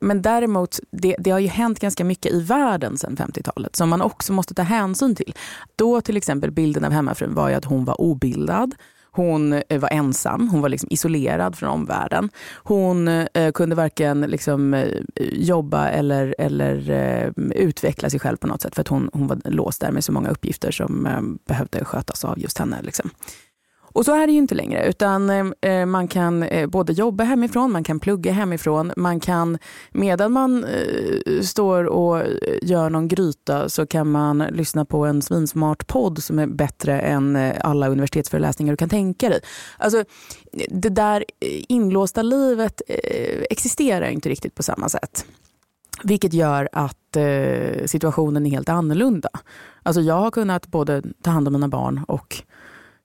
Men 0.00 0.22
däremot, 0.22 0.78
det, 0.90 1.16
det 1.18 1.30
har 1.30 1.38
ju 1.38 1.48
hänt 1.48 1.80
ganska 1.80 2.04
mycket 2.04 2.32
i 2.32 2.40
världen 2.40 2.98
sedan 2.98 3.16
50-talet 3.16 3.76
som 3.76 3.88
man 3.88 4.02
också 4.02 4.32
måste 4.32 4.54
ta 4.54 4.62
hänsyn 4.62 5.14
till. 5.14 5.34
Då 5.76 6.00
till 6.00 6.16
exempel 6.16 6.50
bilden 6.50 6.84
av 6.84 6.92
hemmafrun 6.92 7.34
var 7.34 7.48
ju 7.48 7.54
att 7.54 7.64
hon 7.64 7.84
var 7.84 8.00
obildad. 8.00 8.74
Hon 9.16 9.52
eh, 9.52 9.80
var 9.80 9.88
ensam, 9.92 10.48
hon 10.48 10.60
var 10.60 10.68
liksom 10.68 10.88
isolerad 10.90 11.56
från 11.56 11.68
omvärlden. 11.68 12.30
Hon 12.56 13.08
eh, 13.08 13.52
kunde 13.54 13.76
varken 13.76 14.20
liksom, 14.20 14.74
eh, 14.74 14.88
jobba 15.32 15.88
eller, 15.88 16.34
eller 16.38 16.90
eh, 16.90 17.30
utveckla 17.54 18.10
sig 18.10 18.20
själv 18.20 18.36
på 18.36 18.46
något 18.46 18.62
sätt 18.62 18.74
för 18.74 18.80
att 18.80 18.88
hon, 18.88 19.10
hon 19.12 19.26
var 19.26 19.38
låst 19.44 19.80
där 19.80 19.92
med 19.92 20.04
så 20.04 20.12
många 20.12 20.28
uppgifter 20.28 20.70
som 20.70 21.06
eh, 21.06 21.20
behövde 21.48 21.84
skötas 21.84 22.24
av 22.24 22.38
just 22.38 22.58
henne. 22.58 22.82
Liksom. 22.82 23.10
Och 23.94 24.04
så 24.04 24.14
är 24.14 24.26
det 24.26 24.32
ju 24.32 24.38
inte 24.38 24.54
längre, 24.54 24.88
utan 24.88 25.30
eh, 25.60 25.86
man 25.86 26.08
kan 26.08 26.42
eh, 26.42 26.66
både 26.66 26.92
jobba 26.92 27.24
hemifrån, 27.24 27.72
man 27.72 27.84
kan 27.84 28.00
plugga 28.00 28.32
hemifrån, 28.32 28.92
man 28.96 29.20
kan 29.20 29.58
medan 29.92 30.32
man 30.32 30.64
eh, 30.64 31.40
står 31.42 31.84
och 31.84 32.20
eh, 32.20 32.28
gör 32.62 32.90
någon 32.90 33.08
gryta 33.08 33.68
så 33.68 33.86
kan 33.86 34.10
man 34.10 34.38
lyssna 34.38 34.84
på 34.84 35.04
en 35.04 35.22
svinsmart 35.22 35.86
podd 35.86 36.22
som 36.22 36.38
är 36.38 36.46
bättre 36.46 37.00
än 37.00 37.36
eh, 37.36 37.54
alla 37.60 37.88
universitetsföreläsningar 37.88 38.72
du 38.72 38.76
kan 38.76 38.88
tänka 38.88 39.28
dig. 39.28 39.40
Alltså, 39.78 40.04
det 40.68 40.88
där 40.88 41.24
eh, 41.40 41.64
inlåsta 41.68 42.22
livet 42.22 42.82
eh, 42.88 43.42
existerar 43.50 44.08
inte 44.08 44.28
riktigt 44.28 44.54
på 44.54 44.62
samma 44.62 44.88
sätt. 44.88 45.24
Vilket 46.02 46.32
gör 46.32 46.68
att 46.72 47.16
eh, 47.16 47.86
situationen 47.86 48.46
är 48.46 48.50
helt 48.50 48.68
annorlunda. 48.68 49.28
Alltså 49.82 50.00
jag 50.00 50.14
har 50.14 50.30
kunnat 50.30 50.66
både 50.66 51.02
ta 51.22 51.30
hand 51.30 51.48
om 51.48 51.52
mina 51.52 51.68
barn 51.68 52.04
och 52.08 52.42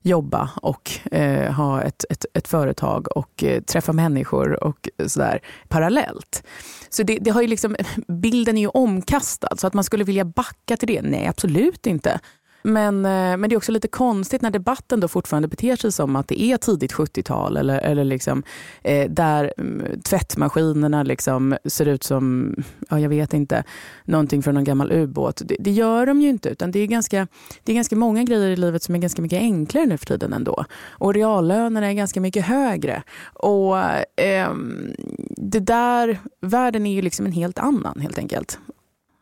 jobba 0.02 0.50
och 0.62 0.90
eh, 1.12 1.52
ha 1.52 1.82
ett, 1.82 2.04
ett, 2.10 2.26
ett 2.34 2.48
företag 2.48 3.16
och 3.16 3.44
eh, 3.44 3.62
träffa 3.62 3.92
människor 3.92 4.64
och 4.64 4.88
sådär 5.06 5.40
parallellt. 5.68 6.42
Så 6.88 7.02
det, 7.02 7.18
det 7.20 7.30
har 7.30 7.42
ju 7.42 7.48
liksom, 7.48 7.76
bilden 8.08 8.56
är 8.56 8.60
ju 8.60 8.68
omkastad, 8.68 9.56
så 9.56 9.66
att 9.66 9.74
man 9.74 9.84
skulle 9.84 10.04
vilja 10.04 10.24
backa 10.24 10.76
till 10.76 10.88
det, 10.88 11.02
nej 11.02 11.26
absolut 11.26 11.86
inte. 11.86 12.20
Men, 12.62 13.04
eh, 13.04 13.36
men 13.36 13.42
det 13.42 13.54
är 13.54 13.56
också 13.56 13.72
lite 13.72 13.88
konstigt 13.88 14.42
när 14.42 14.50
debatten 14.50 15.00
då 15.00 15.08
fortfarande 15.08 15.48
beter 15.48 15.76
sig 15.76 15.92
som 15.92 16.16
att 16.16 16.28
det 16.28 16.42
är 16.42 16.56
tidigt 16.56 16.92
70-tal 16.92 17.56
eller, 17.56 17.78
eller 17.78 18.04
liksom, 18.04 18.42
eh, 18.82 19.10
där 19.10 19.52
mm, 19.58 20.00
tvättmaskinerna 20.00 21.02
liksom 21.02 21.56
ser 21.64 21.88
ut 21.88 22.02
som, 22.02 22.54
ja, 22.88 23.00
jag 23.00 23.08
vet 23.08 23.34
inte, 23.34 23.64
någonting 24.04 24.42
från 24.42 24.54
någon 24.54 24.64
gammal 24.64 24.92
ubåt. 24.92 25.42
Det, 25.44 25.56
det 25.60 25.70
gör 25.70 26.06
de 26.06 26.20
ju 26.20 26.28
inte, 26.28 26.48
utan 26.48 26.70
det 26.70 26.78
är, 26.78 26.86
ganska, 26.86 27.26
det 27.64 27.72
är 27.72 27.76
ganska 27.76 27.96
många 27.96 28.24
grejer 28.24 28.50
i 28.50 28.56
livet 28.56 28.82
som 28.82 28.94
är 28.94 28.98
ganska 28.98 29.22
mycket 29.22 29.40
enklare 29.40 29.86
nu 29.86 29.98
för 29.98 30.06
tiden 30.06 30.32
ändå. 30.32 30.64
Och 30.88 31.14
reallönerna 31.14 31.86
är 31.86 31.92
ganska 31.92 32.20
mycket 32.20 32.44
högre. 32.44 33.02
Och 33.32 33.76
ehm, 34.16 34.94
det 35.36 35.60
där, 35.60 36.18
världen 36.40 36.86
är 36.86 36.94
ju 36.94 37.02
liksom 37.02 37.26
en 37.26 37.32
helt 37.32 37.58
annan 37.58 38.00
helt 38.00 38.18
enkelt. 38.18 38.58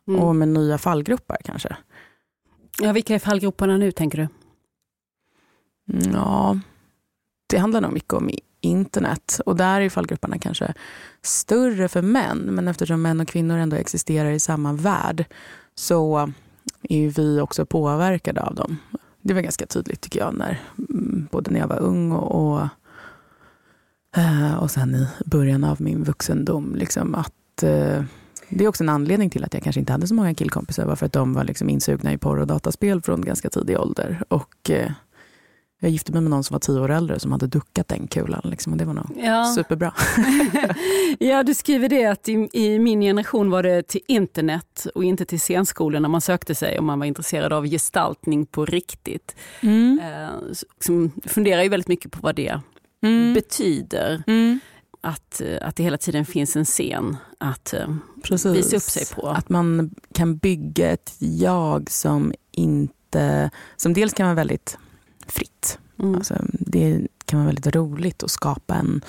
Mm. 0.07 0.21
Och 0.21 0.35
med 0.35 0.47
nya 0.47 0.77
fallgropar 0.77 1.37
kanske. 1.43 1.75
Ja, 2.81 2.91
vilka 2.91 3.15
är 3.15 3.19
fallgroparna 3.19 3.77
nu 3.77 3.91
tänker 3.91 4.17
du? 4.17 4.27
Mm, 5.93 6.11
ja, 6.13 6.59
det 7.47 7.57
handlar 7.57 7.81
nog 7.81 7.93
mycket 7.93 8.13
om 8.13 8.29
internet. 8.61 9.41
Och 9.45 9.55
där 9.55 9.81
är 9.81 9.89
fallgroparna 9.89 10.37
kanske 10.39 10.73
större 11.21 11.87
för 11.87 12.01
män. 12.01 12.37
Men 12.37 12.67
eftersom 12.67 13.01
män 13.01 13.19
och 13.19 13.27
kvinnor 13.27 13.57
ändå 13.57 13.75
existerar 13.75 14.31
i 14.31 14.39
samma 14.39 14.73
värld 14.73 15.25
så 15.75 16.31
är 16.81 16.97
ju 16.97 17.09
vi 17.09 17.39
också 17.39 17.65
påverkade 17.65 18.41
av 18.41 18.55
dem. 18.55 18.77
Det 19.21 19.33
var 19.33 19.41
ganska 19.41 19.65
tydligt 19.65 20.01
tycker 20.01 20.19
jag, 20.19 20.33
när, 20.33 20.61
mm, 20.77 21.27
både 21.31 21.51
när 21.51 21.59
jag 21.59 21.67
var 21.67 21.79
ung 21.79 22.11
och, 22.11 22.53
och, 22.53 22.67
eh, 24.15 24.55
och 24.55 24.71
sen 24.71 24.95
i 24.95 25.07
början 25.25 25.63
av 25.63 25.81
min 25.81 26.03
vuxendom. 26.03 26.75
Liksom, 26.75 27.15
att 27.15 27.63
eh, 27.63 28.03
det 28.49 28.63
är 28.63 28.67
också 28.67 28.83
en 28.83 28.89
anledning 28.89 29.29
till 29.29 29.43
att 29.43 29.53
jag 29.53 29.63
kanske 29.63 29.79
inte 29.79 29.91
hade 29.91 30.07
så 30.07 30.13
många 30.13 30.33
killkompisar. 30.33 30.85
var 30.85 30.95
för 30.95 31.05
att 31.05 31.13
de 31.13 31.33
var 31.33 31.43
liksom 31.43 31.69
insugna 31.69 32.13
i 32.13 32.17
porr 32.17 32.39
och 32.39 32.47
dataspel 32.47 33.01
från 33.01 33.21
ganska 33.21 33.49
tidig 33.49 33.79
ålder. 33.79 34.23
Och 34.27 34.69
eh, 34.69 34.91
jag 35.81 35.91
gifte 35.91 36.11
mig 36.11 36.21
med 36.21 36.29
någon 36.29 36.43
som 36.43 36.53
var 36.55 36.59
tio 36.59 36.79
år 36.79 36.91
äldre 36.91 37.19
som 37.19 37.31
hade 37.31 37.47
duckat 37.47 37.87
den 37.87 38.07
kulan. 38.07 38.41
Liksom, 38.43 38.71
och 38.73 38.77
det 38.79 38.85
var 38.85 38.93
nog 38.93 39.05
Ja. 39.23 39.53
superbra. 39.55 39.93
ja, 41.19 41.43
du 41.43 41.53
skriver 41.53 41.89
det 41.89 42.05
att 42.05 42.29
i, 42.29 42.49
i 42.53 42.79
min 42.79 43.01
generation 43.01 43.49
var 43.49 43.63
det 43.63 43.87
till 43.87 44.01
internet 44.07 44.87
och 44.95 45.03
inte 45.03 45.25
till 45.25 45.39
scenskolorna 45.39 46.07
man 46.07 46.21
sökte 46.21 46.55
sig 46.55 46.79
om 46.79 46.85
man 46.85 46.99
var 46.99 47.05
intresserad 47.05 47.53
av 47.53 47.65
gestaltning 47.67 48.45
på 48.45 48.65
riktigt. 48.65 49.35
Mm. 49.61 49.99
Eh, 50.03 50.29
som 50.79 51.11
funderar 51.25 51.63
ju 51.63 51.69
väldigt 51.69 51.87
mycket 51.87 52.11
på 52.11 52.19
vad 52.21 52.35
det 52.35 52.59
Mm. 53.03 53.33
betyder. 53.33 54.23
Mm. 54.27 54.59
Att, 55.01 55.41
eh, 55.41 55.57
att 55.61 55.75
det 55.75 55.83
hela 55.83 55.97
tiden 55.97 56.25
finns 56.25 56.55
en 56.55 56.65
scen 56.65 57.17
att 57.37 57.73
eh, 57.73 57.95
Precis. 58.23 58.55
visa 58.55 58.75
upp 58.75 58.83
sig 58.83 59.15
på. 59.15 59.27
Att 59.27 59.49
man 59.49 59.95
kan 60.13 60.37
bygga 60.37 60.89
ett 60.91 61.15
jag 61.19 61.91
som 61.91 62.33
inte, 62.51 63.49
som 63.77 63.93
dels 63.93 64.13
kan 64.13 64.25
vara 64.25 64.35
väldigt 64.35 64.77
fritt. 65.27 65.79
Mm. 65.99 66.15
Alltså, 66.15 66.35
det 66.51 67.07
kan 67.25 67.39
vara 67.39 67.47
väldigt 67.47 67.75
roligt 67.75 68.23
att 68.23 68.31
skapa 68.31 68.75
en 68.75 69.01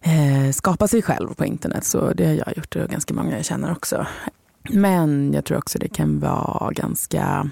eh, 0.00 0.52
skapa 0.52 0.88
sig 0.88 1.02
själv 1.02 1.34
på 1.34 1.44
internet. 1.44 1.84
Så 1.84 2.12
det 2.12 2.26
har 2.26 2.34
jag 2.34 2.56
gjort 2.56 2.76
och 2.76 2.88
ganska 2.88 3.14
många 3.14 3.36
jag 3.36 3.44
känner 3.44 3.72
också. 3.72 4.06
Men 4.70 5.32
jag 5.32 5.44
tror 5.44 5.58
också 5.58 5.78
det 5.78 5.88
kan 5.88 6.20
vara 6.20 6.72
ganska 6.72 7.50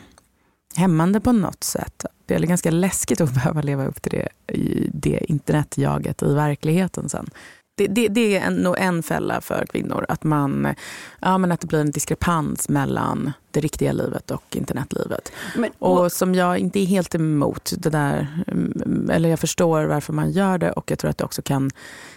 hämmande 0.78 1.20
på 1.20 1.32
något 1.32 1.64
sätt. 1.64 2.04
Det 2.26 2.34
är 2.34 2.40
ganska 2.40 2.70
läskigt 2.70 3.20
att 3.20 3.34
behöva 3.34 3.62
leva 3.62 3.86
upp 3.86 4.02
till 4.02 4.12
det, 4.12 4.52
i 4.54 4.90
det 4.94 5.20
internetjaget 5.28 6.22
i 6.22 6.34
verkligheten 6.34 7.08
sen. 7.08 7.30
Det, 7.78 7.86
det, 7.86 8.08
det 8.08 8.36
är 8.36 8.50
nog 8.50 8.76
en 8.78 9.02
fälla 9.02 9.40
för 9.40 9.66
kvinnor, 9.66 10.06
att, 10.08 10.24
man, 10.24 10.74
ja, 11.20 11.38
men 11.38 11.52
att 11.52 11.60
det 11.60 11.66
blir 11.66 11.80
en 11.80 11.90
diskrepans 11.90 12.68
mellan 12.68 13.32
det 13.50 13.60
riktiga 13.60 13.92
livet 13.92 14.30
och 14.30 14.56
internetlivet. 14.56 15.32
Men, 15.56 15.70
och, 15.78 16.00
och 16.00 16.12
som 16.12 16.34
jag 16.34 16.58
inte 16.58 16.80
är 16.80 16.84
helt 16.84 17.14
emot 17.14 17.72
det 17.78 17.90
där, 17.90 18.26
mm, 18.46 19.10
eller 19.12 19.28
jag 19.28 19.40
förstår 19.40 19.84
varför 19.84 20.12
man 20.12 20.30
gör 20.30 20.58
det 20.58 20.72
och 20.72 20.90
jag 20.90 20.98
tror 20.98 21.10
att 21.10 21.18
det 21.18 21.24
också 21.24 21.42
kan 21.42 21.70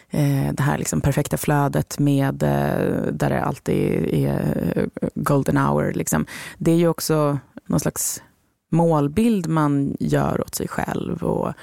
eh, 0.10 0.54
det 0.54 0.64
här 0.64 0.78
liksom 0.78 1.02
perfekta 1.02 1.38
flödet 1.38 2.00
med 2.00 2.44
eh, 2.44 3.12
där 3.12 3.30
det 3.30 3.42
alltid 3.42 4.14
är 4.14 4.74
eh, 4.76 5.08
golden 5.16 5.58
hour. 5.58 5.94
Liksom. 5.94 6.26
Det 6.58 6.72
är 6.72 6.76
ju 6.76 6.88
också 6.88 7.40
någon 7.66 7.80
slags 7.80 8.22
målbild 8.72 9.48
man 9.48 9.98
gör 10.00 10.42
åt 10.42 10.56
sig 10.56 10.68
själv 10.68 11.24
och 11.24 11.54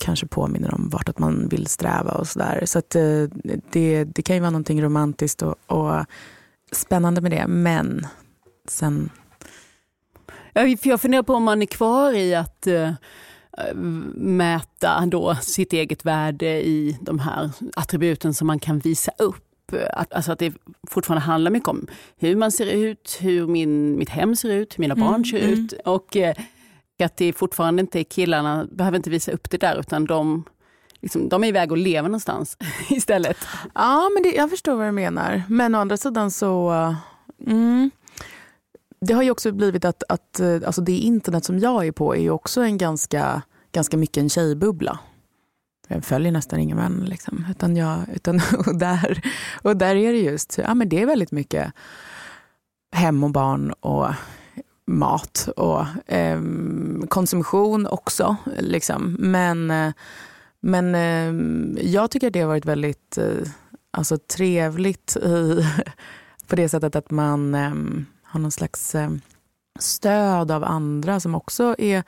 kanske 0.00 0.26
påminner 0.26 0.74
om 0.74 0.88
vart 0.88 1.18
man 1.18 1.48
vill 1.48 1.66
sträva 1.66 2.12
och 2.12 2.28
sådär. 2.28 2.62
Så 2.66 2.78
att 2.78 2.94
eh, 2.94 3.22
det, 3.70 4.04
det 4.04 4.22
kan 4.22 4.36
ju 4.36 4.40
vara 4.40 4.50
någonting 4.50 4.82
romantiskt 4.82 5.42
och, 5.42 5.54
och 5.66 6.04
spännande 6.72 7.20
med 7.20 7.30
det. 7.30 7.46
Men 7.46 8.06
sen... 8.68 9.10
Jag 10.82 11.00
funderar 11.00 11.22
på 11.22 11.34
om 11.34 11.44
man 11.44 11.62
är 11.62 11.66
kvar 11.66 12.12
i 12.12 12.34
att 12.34 12.66
uh, 12.66 12.90
mäta 14.14 15.06
då 15.06 15.34
sitt 15.34 15.72
eget 15.72 16.04
värde 16.04 16.66
i 16.66 16.98
de 17.00 17.18
här 17.18 17.50
attributen 17.76 18.34
som 18.34 18.46
man 18.46 18.58
kan 18.58 18.78
visa 18.78 19.12
upp. 19.18 19.47
Att, 19.72 20.12
alltså 20.12 20.32
att 20.32 20.38
det 20.38 20.54
fortfarande 20.88 21.24
handlar 21.24 21.50
mycket 21.50 21.68
om 21.68 21.86
hur 22.16 22.36
man 22.36 22.52
ser 22.52 22.66
ut, 22.66 23.18
hur 23.20 23.46
min, 23.46 23.98
mitt 23.98 24.08
hem 24.08 24.36
ser 24.36 24.50
ut, 24.50 24.78
hur 24.78 24.80
mina 24.80 24.94
mm, 24.94 25.08
barn 25.08 25.24
ser 25.24 25.38
mm. 25.38 25.52
ut. 25.52 25.72
Och 25.84 26.16
uh, 26.16 26.30
att 27.04 27.16
det 27.16 27.32
fortfarande 27.32 27.80
inte 27.80 28.00
är 28.00 28.04
killarna, 28.04 28.66
behöver 28.70 28.96
inte 28.96 29.10
visa 29.10 29.32
upp 29.32 29.50
det 29.50 29.56
där 29.56 29.80
utan 29.80 30.04
de, 30.04 30.44
liksom, 31.00 31.28
de 31.28 31.44
är 31.44 31.48
iväg 31.48 31.72
och 31.72 31.78
lever 31.78 32.08
någonstans 32.08 32.56
istället. 32.90 33.36
Ja, 33.74 34.10
men 34.14 34.22
det, 34.22 34.36
jag 34.36 34.50
förstår 34.50 34.74
vad 34.74 34.86
du 34.86 34.92
menar. 34.92 35.42
Men 35.48 35.74
å 35.74 35.78
andra 35.78 35.96
sidan 35.96 36.30
så... 36.30 36.94
Mm, 37.46 37.90
det 39.00 39.14
har 39.14 39.22
ju 39.22 39.30
också 39.30 39.52
blivit 39.52 39.84
att, 39.84 40.02
att 40.08 40.40
alltså 40.40 40.80
det 40.80 40.96
internet 40.96 41.44
som 41.44 41.58
jag 41.58 41.86
är 41.86 41.92
på 41.92 42.14
är 42.14 42.20
ju 42.20 42.30
också 42.30 42.60
en 42.60 42.78
ganska, 42.78 43.42
ganska 43.72 43.96
mycket 43.96 44.16
en 44.16 44.28
tjejbubbla. 44.28 44.98
Jag 45.88 46.04
följer 46.04 46.32
nästan 46.32 46.60
ingen 46.60 46.76
män. 46.76 47.04
Liksom. 47.08 47.46
Utan 47.50 47.76
jag, 47.76 48.00
utan, 48.14 48.40
och, 48.66 48.78
där, 48.78 49.22
och 49.62 49.76
där 49.76 49.96
är 49.96 50.12
det 50.12 50.18
just, 50.18 50.58
ja 50.58 50.74
men 50.74 50.88
det 50.88 51.02
är 51.02 51.06
väldigt 51.06 51.32
mycket 51.32 51.72
hem 52.92 53.24
och 53.24 53.30
barn 53.30 53.70
och 53.70 54.08
mat 54.86 55.48
och 55.56 56.12
eh, 56.12 56.40
konsumtion 57.08 57.86
också. 57.86 58.36
Liksom. 58.58 59.16
Men, 59.18 59.70
eh, 59.70 59.92
men 60.60 60.94
eh, 60.94 61.84
jag 61.92 62.10
tycker 62.10 62.30
det 62.30 62.40
har 62.40 62.48
varit 62.48 62.66
väldigt 62.66 63.18
eh, 63.18 63.48
alltså, 63.90 64.18
trevligt 64.18 65.16
i, 65.16 65.66
på 66.46 66.56
det 66.56 66.68
sättet 66.68 66.96
att 66.96 67.10
man 67.10 67.54
ehm, 67.54 68.06
har 68.22 68.40
någon 68.40 68.50
slags 68.50 68.94
eh, 68.94 69.10
stöd 69.78 70.50
av 70.50 70.64
andra 70.64 71.20
som 71.20 71.34
också 71.34 71.74
är 71.78 72.02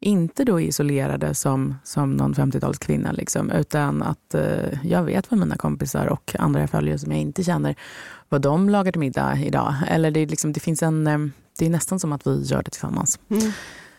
inte 0.00 0.44
då 0.44 0.60
isolerade 0.60 1.34
som, 1.34 1.74
som 1.84 2.16
någon 2.16 2.34
50-talskvinna, 2.34 3.12
liksom, 3.12 3.50
utan 3.50 4.02
att 4.02 4.34
eh, 4.34 4.86
jag 4.86 5.02
vet 5.02 5.30
vad 5.30 5.40
mina 5.40 5.56
kompisar 5.56 6.06
och 6.06 6.36
andra 6.38 6.60
jag 6.60 6.70
följer 6.70 6.96
som 6.96 7.12
jag 7.12 7.20
inte 7.20 7.44
känner, 7.44 7.74
vad 8.28 8.42
de 8.42 8.68
lagar 8.68 8.92
till 8.92 9.00
middag 9.00 9.38
idag. 9.38 9.74
Eller 9.88 10.10
det, 10.10 10.26
liksom, 10.26 10.52
det 10.52 10.60
finns 10.60 10.82
en 10.82 11.06
ehm, 11.06 11.32
det 11.58 11.66
är 11.66 11.70
nästan 11.70 12.00
som 12.00 12.12
att 12.12 12.26
vi 12.26 12.42
gör 12.42 12.62
det 12.62 12.70
tillsammans. 12.70 13.18
Mm. 13.28 13.52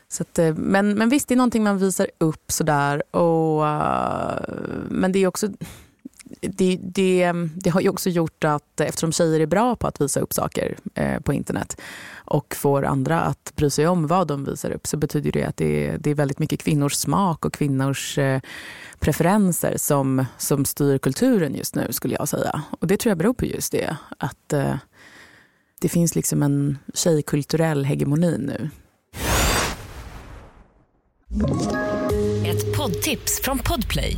Så 0.08 0.24
att, 0.24 0.40
eh, 0.40 0.56
men, 0.56 0.94
men 0.94 1.10
visst, 1.10 1.28
det 1.28 1.34
är 1.34 1.38
någonting 1.38 1.64
man 1.64 1.78
visar 1.78 2.08
upp 2.18 2.52
sådär. 2.52 3.16
Och, 3.16 3.64
uh, 3.64 4.88
men 4.90 5.12
det 5.12 5.20
är 5.20 5.28
också... 5.28 5.48
Det, 6.42 6.80
det, 6.82 7.34
det, 7.56 7.70
har 7.70 7.82
ju 7.82 7.90
också 7.90 8.10
gjort 8.10 8.44
att 8.44 8.82
eftersom 8.82 9.12
tjejer 9.12 9.40
är 9.40 9.46
bra 9.46 9.76
på 9.76 9.88
att 9.88 10.02
visa 10.02 10.20
upp 10.20 10.34
saker 10.34 10.78
eh, 10.96 11.20
på 11.20 11.34
internet 11.34 11.82
och 12.16 12.56
får 12.56 12.86
andra 12.86 13.22
att 13.22 13.54
bry 13.56 13.70
sig 13.70 13.88
om 13.88 14.08
vad 14.08 14.28
de 14.28 14.46
visar 14.46 14.72
upp 14.72 14.88
så 14.88 14.98
betyder 14.98 15.32
det 15.32 15.44
att 15.44 15.58
det 15.58 15.88
är, 15.88 15.98
det 15.98 16.10
är 16.10 16.16
väldigt 16.16 16.40
mycket 16.40 16.64
kvinnors 16.64 16.94
smak 16.94 17.46
och 17.46 17.54
kvinnors 17.54 18.18
eh, 18.18 18.42
preferenser 19.00 19.74
som, 19.78 20.26
som 20.38 20.66
styr 20.66 20.98
kulturen 20.98 21.56
just 21.56 21.76
nu 21.76 21.88
skulle 21.90 22.16
jag 22.16 22.28
säga. 22.28 22.62
Och 22.80 22.88
det 22.88 22.98
tror 22.98 23.12
jag 23.12 23.18
beror 23.18 23.34
på 23.34 23.46
just 23.46 23.72
det. 23.72 23.98
Att 24.18 24.54
eh, 24.54 24.76
det 25.82 25.90
finns 25.90 26.16
liksom 26.16 26.44
en 26.44 26.78
tjejkulturell 26.94 27.86
hegemoni 27.86 28.38
nu. 28.38 28.70
Ett 32.46 32.78
poddtips 32.78 33.42
från 33.44 33.60
Podplay. 33.60 34.18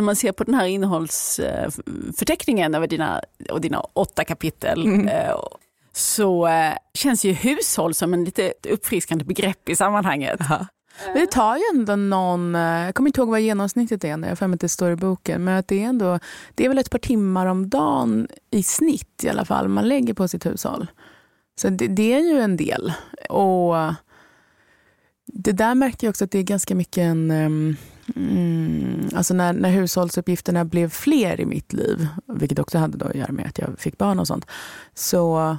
När 0.00 0.04
man 0.04 0.16
ser 0.16 0.32
på 0.32 0.44
den 0.44 0.54
här 0.54 0.66
innehållsförteckningen 0.66 2.74
över 2.74 2.86
dina, 2.86 3.22
och 3.50 3.60
dina 3.60 3.80
åtta 3.80 4.24
kapitel 4.24 4.86
mm. 4.86 5.08
Eh, 5.08 5.36
så 5.92 6.46
eh, 6.46 6.72
känns 6.94 7.24
ju 7.24 7.32
hushåll 7.32 7.94
som 7.94 8.14
en 8.14 8.24
lite 8.24 8.52
uppfriskande 8.70 9.24
begrepp 9.24 9.68
i 9.68 9.76
sammanhanget. 9.76 10.40
Aha. 10.40 10.66
Men 11.06 11.14
det 11.14 11.26
tar 11.26 11.56
ju 11.56 11.62
ändå 11.74 11.96
någon, 11.96 12.54
eh, 12.54 12.60
jag 12.60 12.94
kommer 12.94 13.08
inte 13.08 13.20
ihåg 13.20 13.28
vad 13.28 13.40
genomsnittet 13.40 14.04
är, 14.04 14.28
jag 14.28 14.38
får 14.38 14.54
att 14.54 14.60
det 14.60 14.68
står 14.68 14.90
i 14.90 14.96
boken, 14.96 15.44
men 15.44 15.58
att 15.58 15.68
det 15.68 15.82
är 15.82 15.86
ändå, 15.86 16.18
det 16.54 16.64
är 16.64 16.68
väl 16.68 16.78
ett 16.78 16.90
par 16.90 16.98
timmar 16.98 17.46
om 17.46 17.68
dagen 17.68 18.28
i 18.50 18.62
snitt 18.62 19.24
i 19.24 19.28
alla 19.28 19.44
fall 19.44 19.68
man 19.68 19.88
lägger 19.88 20.14
på 20.14 20.28
sitt 20.28 20.46
hushåll. 20.46 20.86
Så 21.60 21.68
det, 21.68 21.86
det 21.86 22.12
är 22.12 22.20
ju 22.20 22.40
en 22.40 22.56
del. 22.56 22.92
Och 23.28 23.74
det 25.26 25.52
där 25.52 25.74
märker 25.74 26.06
jag 26.06 26.10
också 26.10 26.24
att 26.24 26.30
det 26.30 26.38
är 26.38 26.42
ganska 26.42 26.74
mycket 26.74 27.02
en... 27.02 27.76
Mm, 28.16 29.08
alltså 29.14 29.34
när, 29.34 29.52
när 29.52 29.70
hushållsuppgifterna 29.70 30.64
blev 30.64 30.90
fler 30.90 31.40
i 31.40 31.46
mitt 31.46 31.72
liv, 31.72 32.08
vilket 32.26 32.58
också 32.58 32.78
hade 32.78 32.98
då 32.98 33.06
att 33.06 33.14
göra 33.14 33.32
med 33.32 33.46
att 33.46 33.58
jag 33.58 33.78
fick 33.78 33.98
barn 33.98 34.18
och 34.18 34.26
sånt, 34.26 34.46
så 34.94 35.56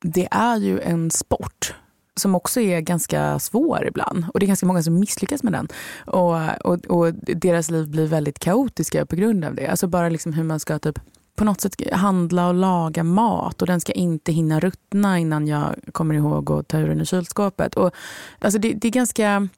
det 0.00 0.28
är 0.30 0.56
ju 0.56 0.80
en 0.80 1.10
sport 1.10 1.74
som 2.16 2.34
också 2.34 2.60
är 2.60 2.80
ganska 2.80 3.38
svår 3.38 3.86
ibland. 3.86 4.24
Och 4.34 4.40
det 4.40 4.46
är 4.46 4.48
ganska 4.48 4.66
många 4.66 4.82
som 4.82 5.00
misslyckas 5.00 5.42
med 5.42 5.52
den. 5.52 5.68
Och, 6.06 6.64
och, 6.64 6.86
och 6.86 7.14
deras 7.14 7.70
liv 7.70 7.88
blir 7.88 8.06
väldigt 8.06 8.38
kaotiska 8.38 9.06
på 9.06 9.16
grund 9.16 9.44
av 9.44 9.54
det. 9.54 9.66
Alltså 9.66 9.86
bara 9.86 10.08
liksom 10.08 10.32
hur 10.32 10.44
man 10.44 10.60
ska 10.60 10.78
typ 10.78 10.98
på 11.36 11.44
något 11.44 11.60
sätt 11.60 11.92
handla 11.92 12.48
och 12.48 12.54
laga 12.54 13.04
mat 13.04 13.62
och 13.62 13.66
den 13.66 13.80
ska 13.80 13.92
inte 13.92 14.32
hinna 14.32 14.60
ruttna 14.60 15.18
innan 15.18 15.48
jag 15.48 15.74
kommer 15.92 16.14
ihåg 16.14 16.50
att 16.50 16.68
ta 16.68 16.78
ur 16.78 16.88
den 16.88 17.00
i 17.00 17.06
kylskåpet. 17.06 17.74
Och, 17.74 17.94
alltså 18.38 18.58
det, 18.58 18.72
det 18.72 18.88
är 18.88 18.92
ganska 18.92 19.48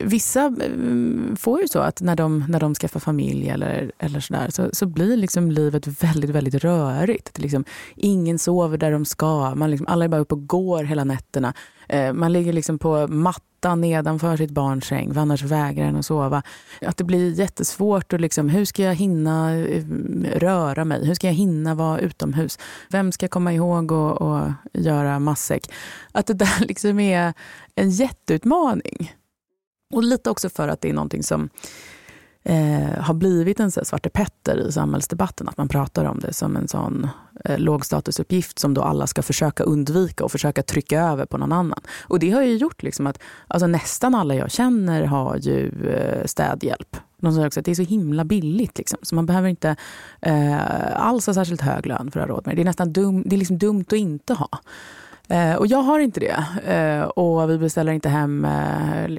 Vissa 0.00 0.44
eh, 0.44 1.36
får 1.36 1.60
ju 1.60 1.68
så 1.68 1.78
att 1.78 2.00
när 2.00 2.16
de, 2.16 2.44
när 2.48 2.60
de 2.60 2.74
skaffar 2.74 3.00
familj 3.00 3.48
eller, 3.48 3.92
eller 3.98 4.20
sådär 4.20 4.48
så, 4.50 4.70
så 4.72 4.86
blir 4.86 5.16
liksom 5.16 5.50
livet 5.50 5.86
väldigt, 5.86 6.30
väldigt 6.30 6.54
rörigt. 6.54 7.34
Det 7.34 7.42
liksom, 7.42 7.64
ingen 7.96 8.38
sover 8.38 8.78
där 8.78 8.92
de 8.92 9.04
ska. 9.04 9.54
Man 9.54 9.70
liksom, 9.70 9.86
alla 9.86 10.04
är 10.04 10.08
bara 10.08 10.20
uppe 10.20 10.34
och 10.34 10.46
går 10.46 10.84
hela 10.84 11.04
nätterna. 11.04 11.54
Eh, 11.88 12.12
man 12.12 12.32
ligger 12.32 12.52
liksom 12.52 12.78
på 12.78 13.06
mattan 13.08 13.80
nedanför 13.80 14.36
sitt 14.36 14.50
barns 14.50 14.84
säng 14.84 15.14
för 15.14 15.20
annars 15.20 15.42
vägrar 15.42 15.86
den 15.86 15.96
att 15.96 16.06
sova. 16.06 16.42
Att 16.80 16.96
det 16.96 17.04
blir 17.04 17.32
jättesvårt. 17.32 18.12
Och 18.12 18.20
liksom, 18.20 18.48
hur 18.48 18.64
ska 18.64 18.82
jag 18.82 18.94
hinna 18.94 19.56
eh, 19.56 19.84
röra 20.34 20.84
mig? 20.84 21.06
Hur 21.06 21.14
ska 21.14 21.26
jag 21.26 21.34
hinna 21.34 21.74
vara 21.74 21.98
utomhus? 21.98 22.58
Vem 22.88 23.12
ska 23.12 23.28
komma 23.28 23.52
ihåg 23.52 23.92
att 23.92 24.52
göra 24.72 25.18
matsäck? 25.18 25.72
Att 26.12 26.26
det 26.26 26.34
där 26.34 26.60
liksom 26.66 27.00
är 27.00 27.34
en 27.74 27.90
jätteutmaning. 27.90 29.12
Och 29.90 30.02
lite 30.02 30.30
också 30.30 30.48
för 30.48 30.68
att 30.68 30.80
det 30.80 30.88
är 30.88 30.92
någonting 30.92 31.22
som 31.22 31.48
eh, 32.42 32.98
har 32.98 33.14
blivit 33.14 33.60
en 33.60 33.70
så 33.70 33.84
Svarte 33.84 34.10
Petter 34.10 34.68
i 34.68 34.72
samhällsdebatten. 34.72 35.48
Att 35.48 35.56
man 35.56 35.68
pratar 35.68 36.04
om 36.04 36.18
det 36.18 36.32
som 36.32 36.56
en 36.56 36.68
sån 36.68 37.08
eh, 37.44 37.58
lågstatusuppgift 37.58 38.58
som 38.58 38.74
då 38.74 38.82
alla 38.82 39.06
ska 39.06 39.22
försöka 39.22 39.62
undvika 39.62 40.24
och 40.24 40.32
försöka 40.32 40.62
trycka 40.62 41.00
över 41.00 41.26
på 41.26 41.38
någon 41.38 41.52
annan. 41.52 41.80
Och 42.02 42.18
det 42.18 42.30
har 42.30 42.42
ju 42.42 42.56
gjort 42.56 42.82
liksom 42.82 43.06
att 43.06 43.18
alltså, 43.46 43.66
nästan 43.66 44.14
alla 44.14 44.34
jag 44.34 44.50
känner 44.50 45.04
har 45.04 45.36
ju 45.36 45.88
eh, 45.88 46.26
städhjälp. 46.26 46.96
De 47.20 47.32
säger 47.32 47.46
också 47.46 47.60
att 47.60 47.66
det 47.66 47.70
är 47.70 47.74
så 47.74 47.82
himla 47.82 48.24
billigt. 48.24 48.78
Liksom. 48.78 48.98
Så 49.02 49.14
man 49.14 49.26
behöver 49.26 49.48
inte 49.48 49.76
eh, 50.20 51.06
alls 51.06 51.26
ha 51.26 51.34
särskilt 51.34 51.60
hög 51.60 51.86
lön 51.86 52.10
för 52.10 52.20
att 52.20 52.28
ha 52.28 52.34
råd 52.34 52.46
med 52.46 52.56
det. 52.56 52.56
Det 52.56 52.62
är 52.62 52.64
nästan 52.64 52.92
dum, 52.92 53.22
det 53.26 53.36
är 53.36 53.38
liksom 53.38 53.58
dumt 53.58 53.84
att 53.86 53.92
inte 53.92 54.34
ha. 54.34 54.48
Eh, 55.30 55.54
och 55.54 55.66
jag 55.66 55.82
har 55.82 56.00
inte 56.00 56.20
det. 56.20 56.44
Eh, 56.74 57.02
och 57.02 57.50
vi 57.50 57.58
beställer 57.58 57.92
inte 57.92 58.08
hem 58.08 58.44
eh, 58.44 59.18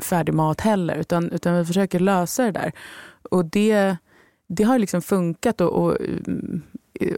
färdig 0.00 0.34
mat 0.34 0.60
heller. 0.60 0.96
Utan, 0.96 1.30
utan 1.30 1.56
vi 1.56 1.64
försöker 1.64 2.00
lösa 2.00 2.44
det 2.44 2.50
där. 2.50 2.72
Och 3.30 3.44
det, 3.44 3.96
det 4.48 4.64
har 4.64 4.78
liksom 4.78 5.02
funkat 5.02 5.60
och, 5.60 5.72
och 5.72 6.00
mm, 6.00 6.62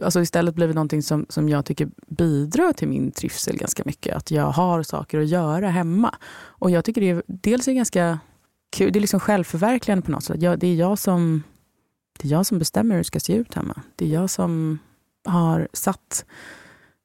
alltså 0.03 0.21
istället 0.21 0.55
blivit 0.55 0.75
någonting 0.75 1.03
som, 1.03 1.25
som 1.29 1.49
jag 1.49 1.65
tycker 1.65 1.89
bidrar 2.07 2.73
till 2.73 2.87
min 2.87 3.11
trivsel 3.11 3.57
ganska 3.57 3.83
mycket. 3.85 4.15
Att 4.15 4.31
jag 4.31 4.45
har 4.45 4.83
saker 4.83 5.19
att 5.19 5.27
göra 5.27 5.69
hemma. 5.69 6.15
Och 6.35 6.71
jag 6.71 6.85
tycker 6.85 7.01
det 7.01 7.09
är 7.09 7.23
dels 7.27 7.67
är 7.67 7.73
ganska 7.73 8.19
kul, 8.75 8.91
det 8.91 8.99
är 8.99 9.01
liksom 9.01 9.19
självförverkligande 9.19 10.05
på 10.05 10.11
något 10.11 10.23
sätt. 10.23 10.41
Jag, 10.41 10.59
det, 10.59 10.67
är 10.67 10.75
jag 10.75 10.99
som, 10.99 11.43
det 12.19 12.27
är 12.27 12.31
jag 12.31 12.45
som 12.45 12.59
bestämmer 12.59 12.95
hur 12.95 12.99
det 12.99 13.07
ska 13.07 13.19
se 13.19 13.35
ut 13.35 13.53
hemma. 13.53 13.81
Det 13.95 14.05
är 14.05 14.09
jag 14.09 14.29
som 14.29 14.79
har 15.25 15.67
satt 15.73 16.25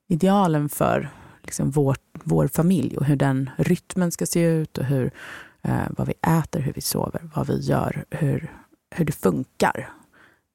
idealen 0.08 0.68
för 0.68 1.10
liksom 1.48 1.70
vår, 1.70 1.96
vår 2.12 2.48
familj 2.48 2.96
och 2.96 3.04
hur 3.04 3.16
den 3.16 3.50
rytmen 3.56 4.10
ska 4.10 4.26
se 4.26 4.40
ut 4.40 4.78
och 4.78 4.84
hur, 4.84 5.10
eh, 5.62 5.86
vad 5.90 6.06
vi 6.06 6.14
äter, 6.38 6.60
hur 6.60 6.72
vi 6.72 6.80
sover, 6.80 7.30
vad 7.34 7.46
vi 7.46 7.58
gör, 7.58 8.04
hur, 8.10 8.52
hur 8.90 9.04
det 9.04 9.12
funkar. 9.12 9.90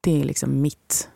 Det 0.02 0.22
är 0.22 0.24
liksom 0.24 0.62
mitt 0.62 1.10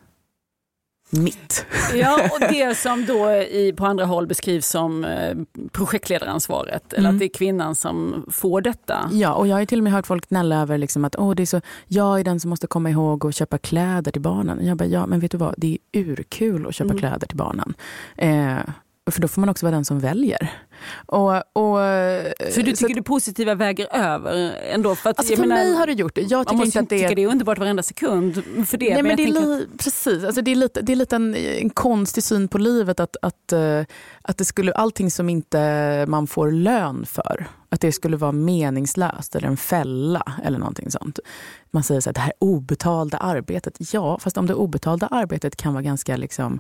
mitt. 1.09 1.65
Ja, 1.93 2.29
och 2.31 2.39
det 2.39 2.77
som 2.77 3.05
då 3.05 3.31
i, 3.31 3.73
på 3.77 3.85
andra 3.85 4.05
håll 4.05 4.27
beskrivs 4.27 4.67
som 4.67 5.05
eh, 5.05 5.37
projektledaransvaret, 5.71 6.93
eller 6.93 7.09
mm. 7.09 7.15
att 7.15 7.19
det 7.19 7.25
är 7.25 7.29
kvinnan 7.37 7.75
som 7.75 8.25
får 8.31 8.61
detta. 8.61 9.09
Ja, 9.11 9.33
och 9.33 9.47
jag 9.47 9.55
har 9.55 9.65
till 9.65 9.79
och 9.79 9.83
med 9.83 9.93
hört 9.93 10.07
folk 10.07 10.29
gnälla 10.29 10.61
över 10.61 10.77
liksom 10.77 11.05
att 11.05 11.15
Åh, 11.15 11.35
det 11.35 11.43
är 11.43 11.45
så, 11.45 11.61
jag 11.87 12.19
är 12.19 12.23
den 12.23 12.39
som 12.39 12.49
måste 12.49 12.67
komma 12.67 12.89
ihåg 12.89 13.25
att 13.25 13.35
köpa 13.35 13.57
kläder 13.57 14.11
till 14.11 14.21
barnen. 14.21 14.65
Jag 14.65 14.77
bara, 14.77 14.85
ja 14.85 15.05
men 15.05 15.19
vet 15.19 15.31
du 15.31 15.37
vad, 15.37 15.53
det 15.57 15.77
är 15.91 15.99
urkul 15.99 16.67
att 16.67 16.75
köpa 16.75 16.89
mm. 16.89 16.97
kläder 16.97 17.27
till 17.27 17.37
barnen. 17.37 17.73
Eh, 18.15 18.73
för 19.11 19.21
då 19.21 19.27
får 19.27 19.41
man 19.41 19.49
också 19.49 19.65
vara 19.65 19.75
den 19.75 19.85
som 19.85 19.99
väljer. 19.99 20.51
Och, 21.05 21.35
och, 21.35 21.77
så 22.51 22.61
du 22.61 22.63
tycker 22.63 22.75
så, 22.75 22.87
det 22.87 23.01
positiva 23.01 23.55
väger 23.55 23.87
över 23.95 24.55
ändå? 24.73 24.95
För, 24.95 25.09
att, 25.09 25.19
alltså 25.19 25.35
för 25.35 25.41
menar, 25.41 25.55
mig 25.55 25.73
har 25.73 25.87
det 25.87 25.93
gjort 25.93 26.15
det. 26.15 26.21
Jag 26.21 26.47
tycker 26.47 26.65
inte 26.65 26.79
att 26.79 26.89
det 26.89 27.03
är... 27.03 27.15
det 27.15 27.23
är 27.23 27.27
underbart 27.27 27.57
varenda 27.57 27.83
sekund 27.83 28.43
för 28.67 28.77
det. 28.77 28.93
Nej, 28.93 29.03
men, 29.03 29.07
men 29.07 29.15
det 29.17 29.23
är 29.23 29.27
li, 29.27 29.63
att... 29.73 29.79
Precis, 29.79 30.23
alltså 30.23 30.41
det 30.41 30.51
är 30.51 30.55
lite, 30.55 30.81
det 30.81 30.91
är 30.91 30.95
lite 30.95 31.15
en, 31.15 31.35
en 31.35 31.69
konstig 31.69 32.23
syn 32.23 32.47
på 32.47 32.57
livet 32.57 32.99
att, 32.99 33.17
att, 33.21 33.53
uh, 33.53 33.83
att 34.21 34.37
det 34.37 34.45
skulle, 34.45 34.73
allting 34.73 35.11
som 35.11 35.29
inte 35.29 36.05
man 36.07 36.27
får 36.27 36.51
lön 36.51 37.05
för, 37.05 37.47
att 37.69 37.81
det 37.81 37.91
skulle 37.91 38.17
vara 38.17 38.31
meningslöst 38.31 39.35
eller 39.35 39.47
en 39.47 39.57
fälla 39.57 40.33
eller 40.43 40.59
någonting 40.59 40.91
sånt. 40.91 41.19
Man 41.71 41.83
säger 41.83 42.01
så 42.01 42.09
här, 42.09 42.13
det 42.13 42.19
här 42.19 42.33
obetalda 42.39 43.17
arbetet. 43.17 43.93
Ja, 43.93 44.19
fast 44.19 44.37
om 44.37 44.45
det 44.45 44.53
obetalda 44.53 45.07
arbetet 45.07 45.55
kan 45.55 45.73
vara 45.73 45.83
ganska 45.83 46.17
liksom 46.17 46.59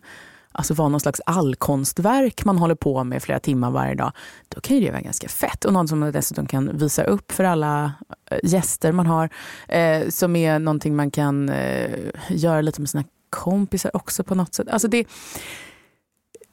alltså 0.57 0.73
vara 0.73 0.89
någon 0.89 0.99
slags 0.99 1.21
allkonstverk 1.25 2.45
man 2.45 2.57
håller 2.57 2.75
på 2.75 3.03
med 3.03 3.23
flera 3.23 3.39
timmar 3.39 3.71
varje 3.71 3.95
dag, 3.95 4.11
då 4.49 4.61
kan 4.61 4.75
ju 4.77 4.85
det 4.85 4.91
vara 4.91 5.01
ganska 5.01 5.27
fett. 5.27 5.65
Och 5.65 5.73
någon 5.73 5.87
som 5.87 5.99
man 5.99 6.11
dessutom 6.11 6.47
kan 6.47 6.77
visa 6.77 7.03
upp 7.03 7.31
för 7.31 7.43
alla 7.43 7.91
eh, 8.31 8.39
gäster 8.43 8.91
man 8.91 9.05
har, 9.05 9.29
eh, 9.67 10.09
som 10.09 10.35
är 10.35 10.59
någonting 10.59 10.95
man 10.95 11.11
kan 11.11 11.49
eh, 11.49 11.91
göra 12.29 12.61
lite 12.61 12.81
med 12.81 12.89
sina 12.89 13.03
kompisar 13.29 13.95
också 13.95 14.23
på 14.23 14.35
något 14.35 14.53
sätt. 14.53 14.67
Alltså 14.69 14.87
det, 14.87 15.07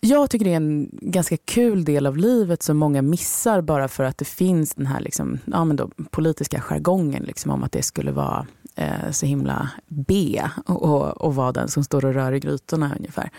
jag 0.01 0.31
tycker 0.31 0.45
det 0.45 0.53
är 0.53 0.57
en 0.57 0.89
ganska 0.93 1.37
kul 1.37 1.85
del 1.85 2.07
av 2.07 2.17
livet 2.17 2.63
som 2.63 2.77
många 2.77 3.03
missar 3.03 3.61
bara 3.61 3.89
för 3.89 4.05
att 4.05 4.19
det 4.19 4.25
finns 4.25 4.75
den 4.75 4.87
här 4.87 5.01
liksom, 5.01 5.39
ja, 5.45 5.65
men 5.65 5.77
då, 5.77 5.91
politiska 6.11 6.61
jargongen 6.61 7.23
liksom, 7.23 7.51
om 7.51 7.63
att 7.63 7.73
det 7.73 7.83
skulle 7.83 8.13
vara 8.13 8.47
eh, 8.75 9.11
så 9.11 9.27
himla 9.27 9.71
B 9.89 10.43
och, 10.67 11.23
och 11.23 11.35
vara 11.35 11.53
den 11.53 11.69
som 11.69 11.85
står 11.85 12.05
och 12.05 12.15
rör 12.15 12.33
i 12.33 12.41
grytorna 12.41 12.95
ungefär. 12.99 13.31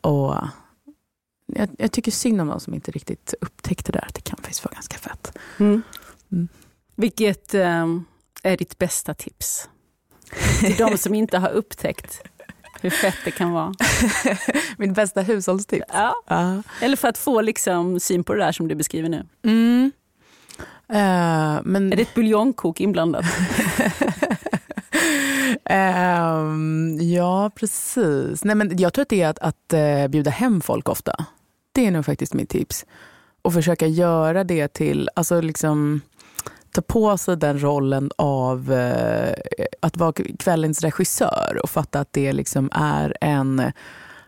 Och 0.00 0.36
jag, 1.46 1.68
jag, 1.78 1.92
tycker 1.92 2.10
synd 2.10 2.40
om 2.40 2.48
de 2.48 2.60
som 2.60 2.74
inte 2.74 2.90
riktigt 2.90 3.34
upptäckte 3.40 3.92
det 3.92 3.98
där, 3.98 4.06
att 4.06 4.14
det 4.14 4.20
kan 4.20 4.36
faktiskt 4.36 4.64
vara 4.64 4.74
ganska 4.74 4.98
fett. 4.98 5.38
Mm. 5.58 5.82
Mm. 6.32 6.48
Vilket 6.96 7.54
eh, 7.54 7.86
är 8.42 8.56
ditt 8.56 8.78
bästa 8.78 9.14
tips? 9.14 9.68
Till 10.60 10.76
de 10.76 10.98
som 10.98 11.14
inte 11.14 11.38
har 11.38 11.50
upptäckt 11.50 12.22
hur 12.84 12.90
fett 12.90 13.18
det 13.24 13.30
kan 13.30 13.52
vara. 13.52 13.74
Mitt 14.76 14.94
bästa 14.94 15.20
hushållstips? 15.20 15.84
Ja. 15.92 16.14
Uh. 16.30 16.60
Eller 16.80 16.96
för 16.96 17.08
att 17.08 17.18
få 17.18 17.40
liksom 17.40 18.00
syn 18.00 18.24
på 18.24 18.34
det 18.34 18.44
där 18.44 18.52
som 18.52 18.68
du 18.68 18.74
beskriver 18.74 19.08
nu. 19.08 19.26
Mm. 19.44 19.92
Uh, 20.90 21.60
men... 21.64 21.92
Är 21.92 21.96
det 21.96 22.02
ett 22.02 22.14
buljongkok 22.14 22.80
inblandat? 22.80 23.24
um, 25.70 26.98
ja, 27.00 27.50
precis. 27.54 28.44
Nej, 28.44 28.54
men 28.56 28.78
jag 28.78 28.92
tror 28.92 29.02
att 29.02 29.08
det 29.08 29.22
är 29.22 29.28
att, 29.28 29.38
att 29.38 29.74
uh, 29.74 30.08
bjuda 30.08 30.30
hem 30.30 30.60
folk 30.60 30.88
ofta. 30.88 31.26
Det 31.72 31.86
är 31.86 31.90
nog 31.90 32.04
faktiskt 32.04 32.34
mitt 32.34 32.48
tips. 32.48 32.86
Och 33.42 33.52
försöka 33.52 33.86
göra 33.86 34.44
det 34.44 34.68
till, 34.68 35.10
alltså 35.14 35.40
liksom 35.40 36.00
ta 36.72 36.82
på 36.82 37.18
sig 37.18 37.36
den 37.36 37.62
rollen 37.62 38.10
av 38.18 38.72
uh, 38.72 39.32
att 39.80 39.96
vara 39.96 40.12
kvällens 40.38 40.82
regissör 40.82 41.60
och 41.62 41.70
fatta 41.70 42.00
att 42.00 42.12
det 42.12 42.32
liksom 42.32 42.70
är 42.72 43.16
en 43.20 43.72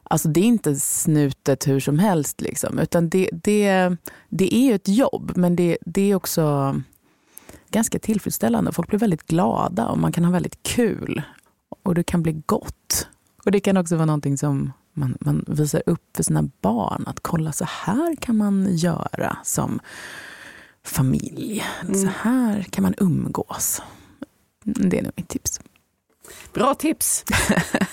Alltså 0.09 0.29
det 0.29 0.41
är 0.41 0.45
inte 0.45 0.77
snutet 0.77 1.69
hur 1.69 1.81
som 1.81 1.99
helst, 1.99 2.41
liksom, 2.41 2.79
utan 2.79 3.09
det, 3.09 3.29
det, 3.33 3.97
det 4.29 4.55
är 4.55 4.75
ett 4.75 4.89
jobb 4.89 5.33
men 5.37 5.57
det, 5.57 5.79
det 5.81 6.11
är 6.11 6.15
också 6.15 6.75
ganska 7.71 7.99
tillfredsställande. 7.99 8.73
Folk 8.73 8.89
blir 8.89 8.99
väldigt 8.99 9.27
glada 9.27 9.87
och 9.87 9.99
man 9.99 10.13
kan 10.13 10.25
ha 10.25 10.33
väldigt 10.33 10.63
kul. 10.63 11.23
Och 11.83 11.95
det 11.95 12.03
kan 12.03 12.23
bli 12.23 12.43
gott. 12.47 13.09
Och 13.45 13.51
det 13.51 13.61
kan 13.61 13.77
också 13.77 13.97
vara 13.97 14.07
någonting 14.07 14.39
som 14.39 14.73
man, 14.93 15.17
man 15.21 15.45
visar 15.49 15.83
upp 15.87 16.17
för 16.17 16.23
sina 16.23 16.51
barn. 16.61 17.05
Att 17.07 17.21
kolla, 17.21 17.53
så 17.53 17.65
här 17.65 18.17
kan 18.17 18.37
man 18.37 18.77
göra 18.77 19.37
som 19.45 19.81
familj. 20.85 21.65
Mm. 21.83 21.95
Så 21.95 22.07
här 22.07 22.63
kan 22.63 22.83
man 22.83 22.95
umgås. 22.99 23.83
Det 24.65 24.99
är 24.99 25.03
nog 25.03 25.13
mitt 25.17 25.29
tips. 25.29 25.61
Bra 26.53 26.75
tips! 26.75 27.25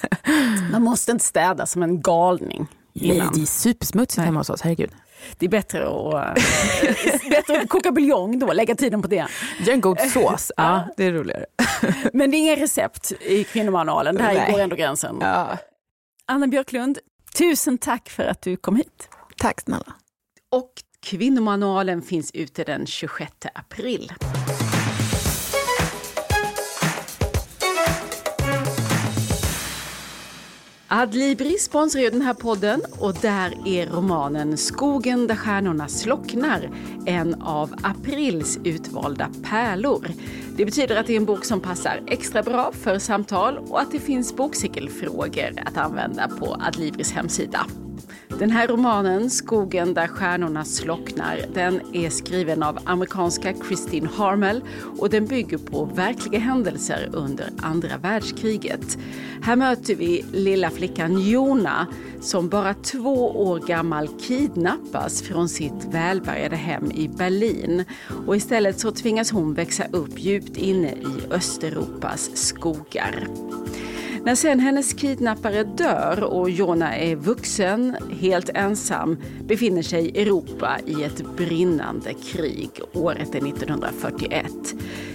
man 0.71 0.83
måste 0.83 1.11
inte 1.11 1.25
städa 1.25 1.65
som 1.65 1.83
en 1.83 2.01
galning. 2.01 2.67
Nej, 2.93 3.23
det 3.33 3.41
är 3.41 3.45
supersmutsigt 3.45 4.25
hemma 4.25 4.39
hos 4.39 4.49
oss, 4.49 4.61
herregud. 4.61 4.91
Det 5.37 5.45
är 5.45 5.49
bättre 5.49 5.83
att, 5.87 6.37
äh, 6.37 7.29
bättre 7.29 7.61
att 7.61 7.69
koka 7.69 7.91
buljong 7.91 8.39
då, 8.39 8.53
lägga 8.53 8.75
tiden 8.75 9.01
på 9.01 9.07
det. 9.07 9.27
Gör 9.59 9.73
en 9.73 9.81
god 9.81 9.99
sås, 9.99 10.51
ja, 10.57 10.87
det 10.97 11.05
är 11.05 11.11
roligare. 11.11 11.45
Men 12.13 12.31
det 12.31 12.37
är 12.37 12.39
inga 12.39 12.55
recept 12.55 13.11
i 13.11 13.43
kvinnomanualen, 13.43 14.15
det 14.15 14.23
här 14.23 14.33
Nej. 14.33 14.51
går 14.51 14.59
ändå 14.59 14.75
gränsen. 14.75 15.17
Ja. 15.21 15.57
Anna 16.25 16.47
Björklund, 16.47 16.99
tusen 17.37 17.77
tack 17.77 18.09
för 18.09 18.23
att 18.23 18.41
du 18.41 18.57
kom 18.57 18.75
hit. 18.75 19.09
Tack 19.37 19.61
snälla. 19.61 19.93
Och 20.51 20.71
kvinnomanualen 21.03 22.01
finns 22.01 22.31
ute 22.31 22.63
den 22.63 22.85
26 22.85 23.31
april. 23.53 24.11
Adlibris 30.87 31.63
sponsrar 31.63 32.01
ju 32.01 32.09
den 32.09 32.21
här 32.21 32.33
podden 32.33 32.81
och 32.99 33.13
där 33.13 33.67
är 33.67 33.87
romanen 33.87 34.57
Skogen 34.57 35.27
där 35.27 35.35
stjärnorna 35.35 35.87
slocknar 35.87 36.69
en 37.05 37.41
av 37.41 37.73
aprils 37.83 38.59
utvalda 38.63 39.29
pärlor. 39.43 40.07
Det 40.57 40.65
betyder 40.65 40.95
att 40.95 41.07
det 41.07 41.13
är 41.13 41.17
en 41.17 41.25
bok 41.25 41.45
som 41.45 41.59
passar 41.59 42.01
extra 42.07 42.43
bra 42.43 42.71
för 42.71 42.99
samtal 42.99 43.57
och 43.57 43.81
att 43.81 43.91
det 43.91 43.99
finns 43.99 44.35
bokcirkelfrågor 44.35 45.53
att 45.65 45.77
använda 45.77 46.27
på 46.27 46.57
Adlibris 46.67 47.11
hemsida. 47.11 47.65
Den 48.39 48.51
här 48.51 48.67
romanen, 48.67 49.29
Skogen 49.29 49.93
där 49.93 50.07
stjärnorna 50.07 50.65
slocknar, 50.65 51.39
den 51.53 51.95
är 51.95 52.09
skriven 52.09 52.63
av 52.63 52.79
amerikanska 52.83 53.53
Christine 53.67 54.09
Harmel 54.15 54.61
och 54.97 55.09
den 55.09 55.25
bygger 55.25 55.57
på 55.57 55.85
verkliga 55.85 56.39
händelser 56.39 57.09
under 57.13 57.49
andra 57.61 57.97
världskriget. 57.97 58.97
Här 59.41 59.55
möter 59.55 59.95
vi 59.95 60.25
lilla 60.31 60.69
flickan 60.69 61.19
Jona 61.21 61.87
som 62.21 62.49
bara 62.49 62.73
två 62.73 63.47
år 63.47 63.59
gammal 63.59 64.07
kidnappas 64.07 65.21
från 65.21 65.49
sitt 65.49 65.85
välbärgade 65.91 66.55
hem 66.55 66.91
i 66.91 67.07
Berlin. 67.07 67.85
Och 68.27 68.35
istället 68.35 68.79
så 68.79 68.91
tvingas 68.91 69.31
hon 69.31 69.53
växa 69.53 69.83
upp 69.91 70.19
djupt 70.19 70.57
inne 70.57 70.91
i 70.91 71.31
Östeuropas 71.31 72.37
skogar. 72.37 73.27
När 74.25 74.35
sen 74.35 74.59
hennes 74.59 74.93
kidnappare 74.93 75.63
dör 75.63 76.23
och 76.23 76.49
Jona 76.49 76.97
är 76.97 77.15
vuxen, 77.15 77.95
helt 78.19 78.49
ensam, 78.49 79.17
befinner 79.47 79.81
sig 79.81 80.21
Europa 80.21 80.77
i 80.85 81.03
ett 81.03 81.35
brinnande 81.37 82.13
krig. 82.13 82.69
Året 82.93 83.35
är 83.35 83.47
1941. 83.47 84.45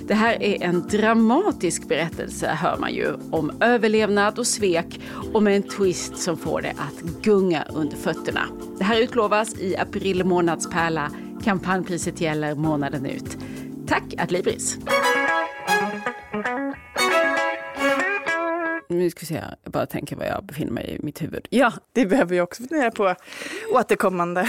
Det 0.06 0.14
här 0.14 0.42
är 0.42 0.62
en 0.62 0.88
dramatisk 0.88 1.88
berättelse, 1.88 2.46
hör 2.46 2.76
man 2.76 2.94
ju, 2.94 3.14
om 3.30 3.52
överlevnad 3.60 4.38
och 4.38 4.46
svek 4.46 5.00
och 5.32 5.42
med 5.42 5.56
en 5.56 5.62
twist 5.62 6.16
som 6.18 6.36
får 6.36 6.62
det 6.62 6.70
att 6.70 7.22
gunga 7.22 7.64
under 7.74 7.96
fötterna. 7.96 8.44
Det 8.78 8.84
här 8.84 9.00
utlovas 9.00 9.58
i 9.58 9.76
april 9.76 10.24
månads 10.24 10.70
pärla. 10.70 11.10
Kampanjpriset 11.44 12.20
gäller 12.20 12.54
månaden 12.54 13.06
ut. 13.06 13.38
Tack 13.86 14.14
Adlibris! 14.18 14.78
Nu 18.88 19.10
ska 19.10 19.20
vi 19.20 19.26
se, 19.26 19.44
jag 19.62 19.72
bara 19.72 19.86
tänker 19.86 20.16
var 20.16 20.24
jag 20.24 20.44
befinner 20.44 20.72
mig 20.72 20.96
i 21.00 21.04
mitt 21.04 21.22
huvud. 21.22 21.46
Ja, 21.50 21.72
det 21.92 22.06
behöver 22.06 22.36
jag 22.36 22.44
också 22.44 22.62
fundera 22.62 22.90
på 22.90 23.14
återkommande. 23.72 24.48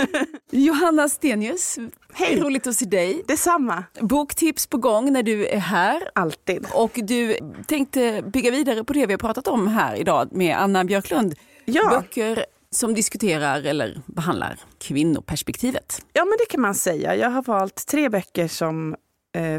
Johanna 0.50 1.08
Stenius, 1.08 1.78
hej. 2.12 2.40
roligt 2.40 2.66
att 2.66 2.76
se 2.76 2.84
dig. 2.84 3.22
Detsamma. 3.28 3.84
Boktips 4.00 4.66
på 4.66 4.76
gång 4.76 5.12
när 5.12 5.22
du 5.22 5.46
är 5.46 5.58
här. 5.58 6.10
Alltid. 6.14 6.66
Och 6.74 6.90
du 6.94 7.36
tänkte 7.66 8.22
bygga 8.22 8.50
vidare 8.50 8.84
på 8.84 8.92
det 8.92 9.06
vi 9.06 9.12
har 9.12 9.18
pratat 9.18 9.48
om 9.48 9.68
här 9.68 9.96
idag 9.96 10.28
med 10.32 10.56
Anna 10.56 10.84
Björklund. 10.84 11.34
Ja. 11.64 11.90
Böcker 11.90 12.44
som 12.70 12.94
diskuterar 12.94 13.62
eller 13.62 14.00
behandlar 14.06 14.58
kvinnoperspektivet. 14.78 16.06
Ja, 16.12 16.24
men 16.24 16.36
det 16.38 16.46
kan 16.50 16.60
man 16.60 16.74
säga. 16.74 17.16
Jag 17.16 17.30
har 17.30 17.42
valt 17.42 17.86
tre 17.86 18.08
böcker 18.08 18.48
som 18.48 18.96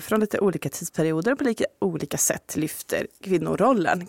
från 0.01 0.19
lite 0.19 0.39
olika 0.39 0.69
tidsperioder 0.69 1.32
och 1.32 1.38
på 1.38 1.43
lika 1.43 1.65
olika 1.80 2.17
sätt 2.17 2.55
lyfter 2.55 3.07
kvinnorollen. 3.24 4.07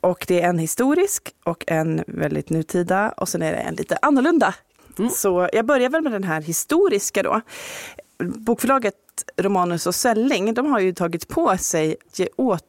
Och 0.00 0.24
det 0.28 0.40
är 0.40 0.48
en 0.48 0.58
historisk 0.58 1.34
och 1.44 1.64
en 1.66 2.04
väldigt 2.06 2.50
nutida 2.50 3.08
och 3.10 3.28
sen 3.28 3.42
är 3.42 3.52
det 3.52 3.58
en 3.58 3.74
lite 3.74 3.98
annorlunda. 4.02 4.54
Mm. 4.98 5.10
Så 5.10 5.48
jag 5.52 5.66
börjar 5.66 5.88
väl 5.88 6.02
med 6.02 6.12
den 6.12 6.24
här 6.24 6.40
historiska 6.40 7.22
då. 7.22 7.40
Bokförlaget 8.18 8.94
Romanus 9.36 9.86
och 9.86 9.94
Selling, 9.94 10.54
de 10.54 10.66
har 10.66 10.80
ju 10.80 10.92
tagit 10.92 11.28
på 11.28 11.58
sig 11.58 11.96
att 12.38 12.62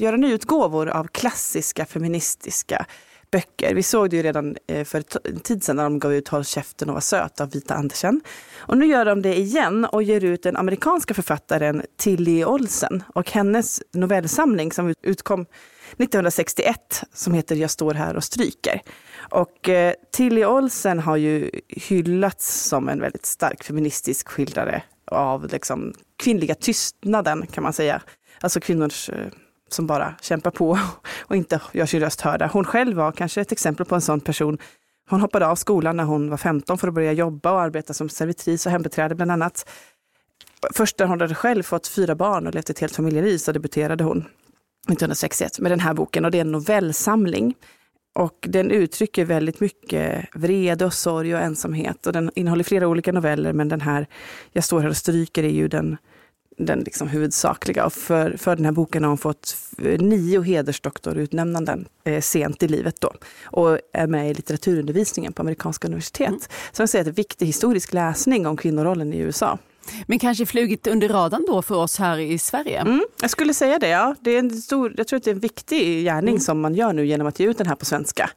göra 0.00 0.16
nyutgåvor 0.16 0.88
av 0.88 1.06
klassiska 1.06 1.86
feministiska 1.86 2.86
böcker. 3.30 3.74
Vi 3.74 3.82
såg 3.82 4.10
det 4.10 4.16
ju 4.16 4.22
redan 4.22 4.56
eh, 4.66 4.84
för 4.84 5.02
en 5.24 5.40
tid 5.40 5.64
sedan 5.64 5.76
när 5.76 5.84
de 5.84 5.98
gav 5.98 6.14
ut 6.14 6.28
Håll 6.28 6.44
käften 6.44 6.88
och 6.88 6.94
var 6.94 7.00
söt 7.00 7.40
av 7.40 7.50
Vita 7.50 7.74
Andersen. 7.74 8.20
Och 8.58 8.78
nu 8.78 8.86
gör 8.86 9.04
de 9.04 9.22
det 9.22 9.38
igen 9.38 9.84
och 9.84 10.02
ger 10.02 10.24
ut 10.24 10.42
den 10.42 10.56
amerikanska 10.56 11.14
författaren 11.14 11.82
Tilly 11.96 12.44
Olsen 12.44 13.02
och 13.14 13.30
hennes 13.30 13.82
novellsamling 13.92 14.72
som 14.72 14.94
utkom 15.02 15.46
1961 15.92 17.02
som 17.12 17.34
heter 17.34 17.56
Jag 17.56 17.70
står 17.70 17.94
här 17.94 18.16
och 18.16 18.24
stryker. 18.24 18.80
Och 19.30 19.68
eh, 19.68 19.94
Tilly 20.12 20.44
Olsen 20.44 20.98
har 20.98 21.16
ju 21.16 21.50
hyllats 21.68 22.68
som 22.68 22.88
en 22.88 23.00
väldigt 23.00 23.26
stark 23.26 23.64
feministisk 23.64 24.28
skildrare 24.28 24.82
av 25.10 25.48
liksom, 25.52 25.94
kvinnliga 26.16 26.54
tystnaden 26.54 27.46
kan 27.46 27.62
man 27.62 27.72
säga. 27.72 28.02
Alltså 28.40 28.60
kvinnors 28.60 29.10
eh, 29.10 29.26
som 29.72 29.86
bara 29.86 30.14
kämpar 30.20 30.50
på 30.50 30.78
och 31.20 31.36
inte 31.36 31.60
gör 31.72 31.86
sin 31.86 32.00
röst 32.00 32.20
hörda. 32.20 32.50
Hon 32.52 32.64
själv 32.64 32.96
var 32.96 33.12
kanske 33.12 33.40
ett 33.40 33.52
exempel 33.52 33.86
på 33.86 33.94
en 33.94 34.00
sån 34.00 34.20
person. 34.20 34.58
Hon 35.10 35.20
hoppade 35.20 35.46
av 35.46 35.56
skolan 35.56 35.96
när 35.96 36.04
hon 36.04 36.30
var 36.30 36.36
15 36.36 36.78
för 36.78 36.88
att 36.88 36.94
börja 36.94 37.12
jobba 37.12 37.52
och 37.52 37.60
arbeta 37.60 37.94
som 37.94 38.08
servitris 38.08 38.66
och 38.66 38.72
hembiträde 38.72 39.14
bland 39.14 39.30
annat. 39.30 39.70
Först 40.74 40.98
när 40.98 41.06
hon 41.06 41.20
hade 41.20 41.34
själv 41.34 41.62
fått 41.62 41.86
fyra 41.86 42.14
barn 42.14 42.46
och 42.46 42.54
levt 42.54 42.70
ett 42.70 42.78
helt 42.78 42.96
familjeliv 42.96 43.38
så 43.38 43.52
debuterade 43.52 44.04
hon 44.04 44.18
1961 44.18 45.58
med 45.58 45.72
den 45.72 45.80
här 45.80 45.94
boken 45.94 46.24
och 46.24 46.30
det 46.30 46.38
är 46.38 46.40
en 46.40 46.52
novellsamling. 46.52 47.54
Och 48.14 48.46
den 48.48 48.70
uttrycker 48.70 49.24
väldigt 49.24 49.60
mycket 49.60 50.24
vrede 50.34 50.84
och 50.84 50.94
sorg 50.94 51.34
och 51.34 51.40
ensamhet 51.40 52.06
och 52.06 52.12
den 52.12 52.30
innehåller 52.34 52.64
flera 52.64 52.88
olika 52.88 53.12
noveller 53.12 53.52
men 53.52 53.68
den 53.68 53.80
här 53.80 54.06
Jag 54.52 54.64
står 54.64 54.80
här 54.80 54.88
och 54.88 54.96
stryker 54.96 55.42
är 55.44 55.48
ju 55.48 55.68
den 55.68 55.96
den 56.58 56.80
liksom 56.80 57.08
huvudsakliga. 57.08 57.86
Och 57.86 57.92
för, 57.92 58.36
för 58.36 58.56
den 58.56 58.64
här 58.64 58.72
boken 58.72 59.02
har 59.02 59.08
hon 59.08 59.18
fått 59.18 59.56
nio 59.98 60.42
hedersdoktorutnämnanden 60.42 61.88
eh, 62.04 62.20
sent 62.20 62.62
i 62.62 62.68
livet 62.68 63.00
då. 63.00 63.12
Och 63.44 63.78
är 63.92 64.06
med 64.06 64.30
i 64.30 64.34
litteraturundervisningen 64.34 65.32
på 65.32 65.42
amerikanska 65.42 65.88
universitet. 65.88 66.28
Mm. 66.28 66.40
Så 66.72 66.82
jag 66.82 66.88
säger 66.88 67.02
att 67.02 67.06
det 67.06 67.10
är 67.10 67.22
viktig 67.22 67.46
historisk 67.46 67.92
läsning 67.92 68.46
om 68.46 68.56
kvinnorollen 68.56 69.12
i 69.12 69.18
USA. 69.18 69.58
Men 70.06 70.18
kanske 70.18 70.46
flugit 70.46 70.86
under 70.86 71.08
radarn 71.08 71.44
då 71.46 71.62
för 71.62 71.74
oss 71.74 71.98
här 71.98 72.18
i 72.18 72.38
Sverige? 72.38 72.80
Mm, 72.80 73.04
jag 73.20 73.30
skulle 73.30 73.54
säga 73.54 73.78
det, 73.78 73.88
ja. 73.88 74.14
Det 74.20 74.30
är 74.30 74.38
en 74.38 74.62
stor, 74.62 74.94
jag 74.96 75.08
tror 75.08 75.16
att 75.16 75.24
det 75.24 75.30
är 75.30 75.34
en 75.34 75.40
viktig 75.40 76.04
gärning 76.04 76.34
mm. 76.34 76.40
som 76.40 76.60
man 76.60 76.74
gör 76.74 76.92
nu 76.92 77.06
genom 77.06 77.26
att 77.26 77.40
ge 77.40 77.46
ut 77.46 77.58
den 77.58 77.66
här 77.66 77.74
på 77.74 77.84
svenska. 77.84 78.30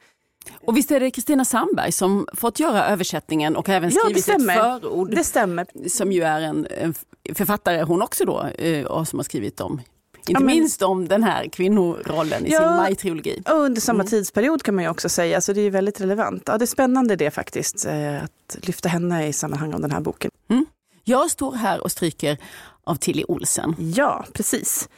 Och 0.65 0.77
visst 0.77 0.91
är 0.91 0.99
det 0.99 1.11
Kristina 1.11 1.45
Sandberg 1.45 1.91
som 1.91 2.27
fått 2.33 2.59
göra 2.59 2.85
översättningen 2.85 3.55
och 3.55 3.69
även 3.69 3.91
skrivit 3.91 4.27
ja, 4.27 4.35
ett 4.35 4.41
förord. 4.41 5.15
Det 5.15 5.23
stämmer. 5.23 5.89
Som 5.89 6.11
ju 6.11 6.23
är 6.23 6.41
en, 6.41 6.67
en 6.81 6.93
författare 7.35 7.83
hon 7.83 8.01
också 8.01 8.25
då 8.25 8.43
eh, 8.43 9.03
som 9.03 9.19
har 9.19 9.23
skrivit 9.23 9.61
om 9.61 9.81
inte 10.21 10.31
ja, 10.31 10.39
men, 10.39 10.55
minst 10.55 10.81
om 10.81 11.07
den 11.07 11.23
här 11.23 11.45
kvinnorollen 11.47 12.45
i 12.45 12.51
ja, 12.51 12.59
sin 12.59 12.67
Maj-trilogi. 12.67 13.43
Under 13.45 13.81
samma 13.81 13.99
mm. 13.99 14.09
tidsperiod 14.09 14.63
kan 14.63 14.75
man 14.75 14.83
ju 14.83 14.89
också 14.89 15.09
säga, 15.09 15.41
så 15.41 15.53
det 15.53 15.61
är 15.61 15.69
väldigt 15.69 16.01
relevant. 16.01 16.43
Ja, 16.45 16.57
det 16.57 16.63
är 16.63 16.67
spännande 16.67 17.15
det 17.15 17.31
faktiskt, 17.31 17.85
eh, 17.85 18.23
att 18.23 18.57
lyfta 18.61 18.89
henne 18.89 19.27
i 19.27 19.33
sammanhang 19.33 19.73
om 19.73 19.81
den 19.81 19.91
här 19.91 19.99
boken. 19.99 20.31
Mm. 20.49 20.65
Jag 21.03 21.31
står 21.31 21.53
här 21.53 21.83
och 21.83 21.91
stryker 21.91 22.37
av 22.83 22.95
Tilly 22.95 23.23
Olsen. 23.27 23.75
Ja, 23.77 24.25
precis. 24.33 24.89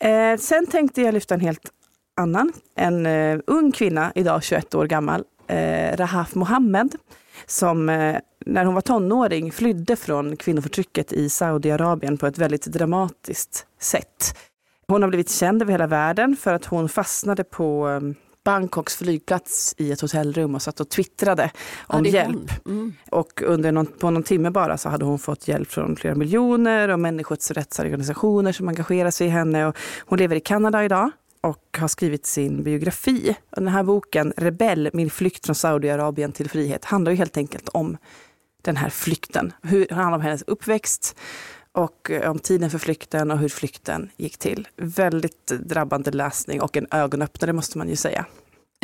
Eh, 0.00 0.38
sen 0.38 0.66
tänkte 0.66 1.02
jag 1.02 1.14
lyfta 1.14 1.34
en 1.34 1.40
helt 1.40 1.70
annan, 2.16 2.52
en 2.76 3.06
eh, 3.06 3.38
ung 3.46 3.72
kvinna, 3.72 4.12
idag 4.14 4.42
21 4.42 4.74
år 4.74 4.86
gammal, 4.86 5.24
eh, 5.46 5.96
Rahaf 5.96 6.34
Mohammed, 6.34 6.96
som 7.46 7.88
eh, 7.88 8.16
när 8.46 8.64
hon 8.64 8.74
var 8.74 8.80
tonåring 8.80 9.52
flydde 9.52 9.96
från 9.96 10.36
kvinnoförtrycket 10.36 11.12
i 11.12 11.28
Saudiarabien 11.28 12.18
på 12.18 12.26
ett 12.26 12.38
väldigt 12.38 12.66
dramatiskt 12.66 13.66
sätt. 13.80 14.38
Hon 14.88 15.02
har 15.02 15.08
blivit 15.08 15.30
känd 15.30 15.62
över 15.62 15.72
hela 15.72 15.86
världen 15.86 16.36
för 16.36 16.54
att 16.54 16.64
hon 16.64 16.88
fastnade 16.88 17.44
på 17.44 17.88
eh, 17.88 18.00
Bangkoks 18.44 18.96
flygplats 18.96 19.74
i 19.78 19.92
ett 19.92 20.00
hotellrum 20.00 20.54
och 20.54 20.62
satt 20.62 20.80
och 20.80 20.88
twittrade 20.88 21.50
om 21.86 22.04
ja, 22.04 22.10
hjälp. 22.10 22.66
Mm. 22.66 22.92
Och 23.10 23.42
under 23.42 23.72
någon, 23.72 23.86
på 23.86 24.10
någon 24.10 24.22
timme 24.22 24.50
bara 24.50 24.78
så 24.78 24.88
hade 24.88 25.04
hon 25.04 25.18
fått 25.18 25.48
hjälp 25.48 25.70
från 25.70 25.96
flera 25.96 26.14
miljoner 26.14 26.88
och 26.88 27.00
människorättsorganisationer 27.00 28.52
som 28.52 28.68
engagerar 28.68 29.10
sig 29.10 29.26
i 29.26 29.30
henne. 29.30 29.66
Och 29.66 29.76
hon 30.00 30.18
lever 30.18 30.36
i 30.36 30.40
Kanada 30.40 30.84
idag 30.84 31.10
och 31.42 31.78
har 31.78 31.88
skrivit 31.88 32.26
sin 32.26 32.62
biografi. 32.62 33.36
Den 33.50 33.68
här 33.68 33.82
boken, 33.82 34.32
Rebell, 34.36 34.90
min 34.92 35.10
flykt 35.10 35.46
från 35.46 35.54
Saudiarabien 35.54 36.32
till 36.32 36.50
frihet, 36.50 36.84
handlar 36.84 37.12
ju 37.12 37.18
helt 37.18 37.36
enkelt 37.36 37.68
om 37.68 37.96
den 38.62 38.76
här 38.76 38.90
flykten. 38.90 39.52
Hur, 39.62 39.86
det 39.88 39.94
handlar 39.94 40.18
om 40.18 40.22
hennes 40.24 40.42
uppväxt 40.42 41.16
och 41.72 42.10
eh, 42.10 42.30
om 42.30 42.38
tiden 42.38 42.70
för 42.70 42.78
flykten 42.78 43.30
och 43.30 43.38
hur 43.38 43.48
flykten 43.48 44.10
gick 44.16 44.38
till. 44.38 44.68
Väldigt 44.76 45.46
drabbande 45.46 46.10
läsning 46.10 46.60
och 46.60 46.76
en 46.76 46.86
ögonöppnare 46.90 47.52
måste 47.52 47.78
man 47.78 47.88
ju 47.88 47.96
säga. 47.96 48.26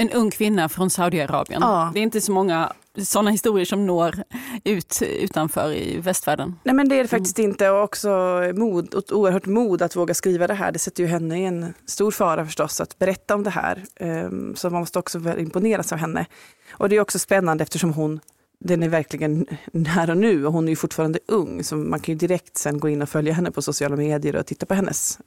En 0.01 0.11
ung 0.11 0.30
kvinna 0.30 0.68
från 0.68 0.90
Saudiarabien. 0.90 1.62
Ja. 1.62 1.90
Det 1.94 2.01
är 2.01 2.03
inte 2.03 2.20
så 2.20 2.32
många 2.32 2.72
sådana 3.05 3.30
historier 3.30 3.64
som 3.64 3.86
når 3.86 4.22
ut 4.64 5.03
utanför 5.03 5.72
i 5.72 6.01
västvärlden. 6.01 6.55
Nej 6.62 6.74
men 6.74 6.88
det 6.88 6.94
är 6.94 7.03
det 7.03 7.09
faktiskt 7.09 7.38
mm. 7.38 7.51
inte 7.51 7.70
och 7.70 7.82
också 7.82 8.09
mod, 8.55 8.94
och 8.94 9.12
oerhört 9.12 9.46
mod 9.46 9.82
att 9.82 9.96
våga 9.96 10.14
skriva 10.14 10.46
det 10.46 10.55
här. 10.55 10.72
Det 10.72 10.78
sätter 10.78 11.03
ju 11.03 11.09
henne 11.09 11.40
i 11.40 11.44
en 11.44 11.74
stor 11.86 12.11
fara 12.11 12.44
förstås 12.44 12.80
att 12.80 12.99
berätta 12.99 13.34
om 13.34 13.42
det 13.42 13.51
här. 13.51 13.84
Ehm, 13.96 14.57
så 14.57 14.70
man 14.70 14.80
måste 14.80 14.99
också 14.99 15.38
imponeras 15.38 15.92
av 15.92 15.99
henne. 15.99 16.26
Och 16.72 16.88
det 16.88 16.96
är 16.96 17.01
också 17.01 17.18
spännande 17.18 17.62
eftersom 17.62 17.92
hon 17.92 18.20
den 18.61 18.82
är 18.82 18.88
verkligen 18.88 19.46
här 19.86 20.11
och 20.11 20.16
nu 20.16 20.46
och 20.46 20.53
hon 20.53 20.64
är 20.64 20.68
ju 20.68 20.76
fortfarande 20.76 21.18
ung 21.26 21.64
så 21.64 21.76
man 21.76 22.01
kan 22.01 22.12
ju 22.12 22.18
direkt 22.18 22.57
sen 22.57 22.80
gå 22.80 22.88
in 22.88 23.03
och 23.03 23.09
följa 23.09 23.32
henne 23.32 23.51
på 23.51 23.62
sociala 23.62 23.96
medier 23.96 24.36
och 24.36 24.46
titta 24.46 24.66
på 24.66 24.74
hennes, 24.74 25.18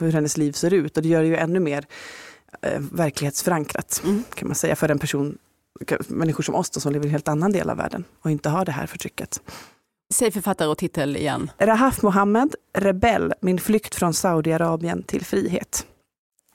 hur 0.00 0.12
hennes 0.12 0.36
liv 0.36 0.52
ser 0.52 0.74
ut 0.74 0.96
och 0.96 1.02
det 1.02 1.08
gör 1.08 1.22
det 1.22 1.28
ju 1.28 1.36
ännu 1.36 1.60
mer 1.60 1.86
eh, 2.62 2.80
verklighetsförankrat 2.92 4.02
mm. 4.04 4.22
kan 4.34 4.48
man 4.48 4.54
säga 4.54 4.76
för 4.76 4.88
en 4.88 4.98
person, 4.98 5.38
människor 6.08 6.42
som 6.42 6.54
oss 6.54 6.70
då, 6.70 6.80
som 6.80 6.92
lever 6.92 7.04
i 7.04 7.08
en 7.08 7.12
helt 7.12 7.28
annan 7.28 7.52
del 7.52 7.70
av 7.70 7.76
världen 7.76 8.04
och 8.22 8.30
inte 8.30 8.48
har 8.48 8.64
det 8.64 8.72
här 8.72 8.86
förtrycket. 8.86 9.40
Säg 10.14 10.30
författare 10.30 10.68
och 10.68 10.78
titel 10.78 11.16
igen. 11.16 11.50
Rahaf 11.58 12.02
Mohammed, 12.02 12.54
Rebell, 12.78 13.34
min 13.40 13.58
flykt 13.58 13.94
från 13.94 14.14
Saudiarabien 14.14 15.02
till 15.02 15.24
frihet. 15.24 15.86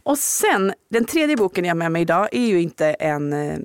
Och 0.04 0.18
sen, 0.18 0.74
den 0.90 1.06
tredje 1.06 1.38
boken 1.38 1.66
jag 1.66 1.72
har 1.72 1.78
med 1.78 1.92
mig 1.92 2.02
idag 2.02 2.30
är 2.32 2.48
ju 2.48 2.62
inte 2.62 2.88
en 2.94 3.34
eh, 3.34 3.60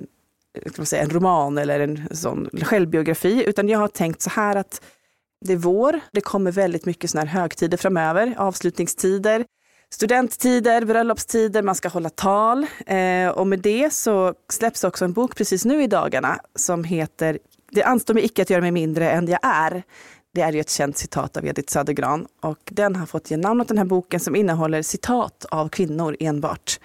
kan 0.63 0.73
man 0.77 0.85
säga, 0.85 1.03
en 1.03 1.09
roman 1.09 1.57
eller 1.57 1.79
en 1.79 2.07
sån 2.11 2.49
självbiografi, 2.61 3.43
utan 3.47 3.69
jag 3.69 3.79
har 3.79 3.87
tänkt 3.87 4.21
så 4.21 4.29
här 4.29 4.55
att 4.55 4.81
det 5.45 5.53
är 5.53 5.57
vår, 5.57 5.99
det 6.11 6.21
kommer 6.21 6.51
väldigt 6.51 6.85
mycket 6.85 7.09
såna 7.09 7.25
här 7.25 7.41
högtider 7.41 7.77
framöver, 7.77 8.33
avslutningstider, 8.37 9.45
studenttider, 9.93 10.85
bröllopstider, 10.85 11.61
man 11.61 11.75
ska 11.75 11.89
hålla 11.89 12.09
tal. 12.09 12.67
Eh, 12.85 13.29
och 13.29 13.47
med 13.47 13.59
det 13.59 13.93
så 13.93 14.33
släpps 14.49 14.83
också 14.83 15.05
en 15.05 15.13
bok 15.13 15.35
precis 15.35 15.65
nu 15.65 15.83
i 15.83 15.87
dagarna 15.87 16.39
som 16.55 16.83
heter 16.83 17.39
Det 17.71 17.83
anstår 17.83 18.13
mig 18.13 18.25
icke 18.25 18.41
att 18.41 18.49
göra 18.49 18.61
mig 18.61 18.71
mindre 18.71 19.11
än 19.11 19.27
jag 19.27 19.39
är. 19.43 19.83
Det 20.33 20.41
är 20.41 20.53
ju 20.53 20.59
ett 20.59 20.69
känt 20.69 20.97
citat 20.97 21.37
av 21.37 21.45
Edith 21.45 21.73
Södergran 21.73 22.27
och 22.41 22.59
den 22.71 22.95
har 22.95 23.05
fått 23.05 23.31
ge 23.31 23.37
namn 23.37 23.61
åt 23.61 23.67
den 23.67 23.77
här 23.77 23.85
boken 23.85 24.19
som 24.19 24.35
innehåller 24.35 24.81
citat 24.81 25.45
av 25.51 25.69
kvinnor 25.69 26.17
enbart. 26.19 26.79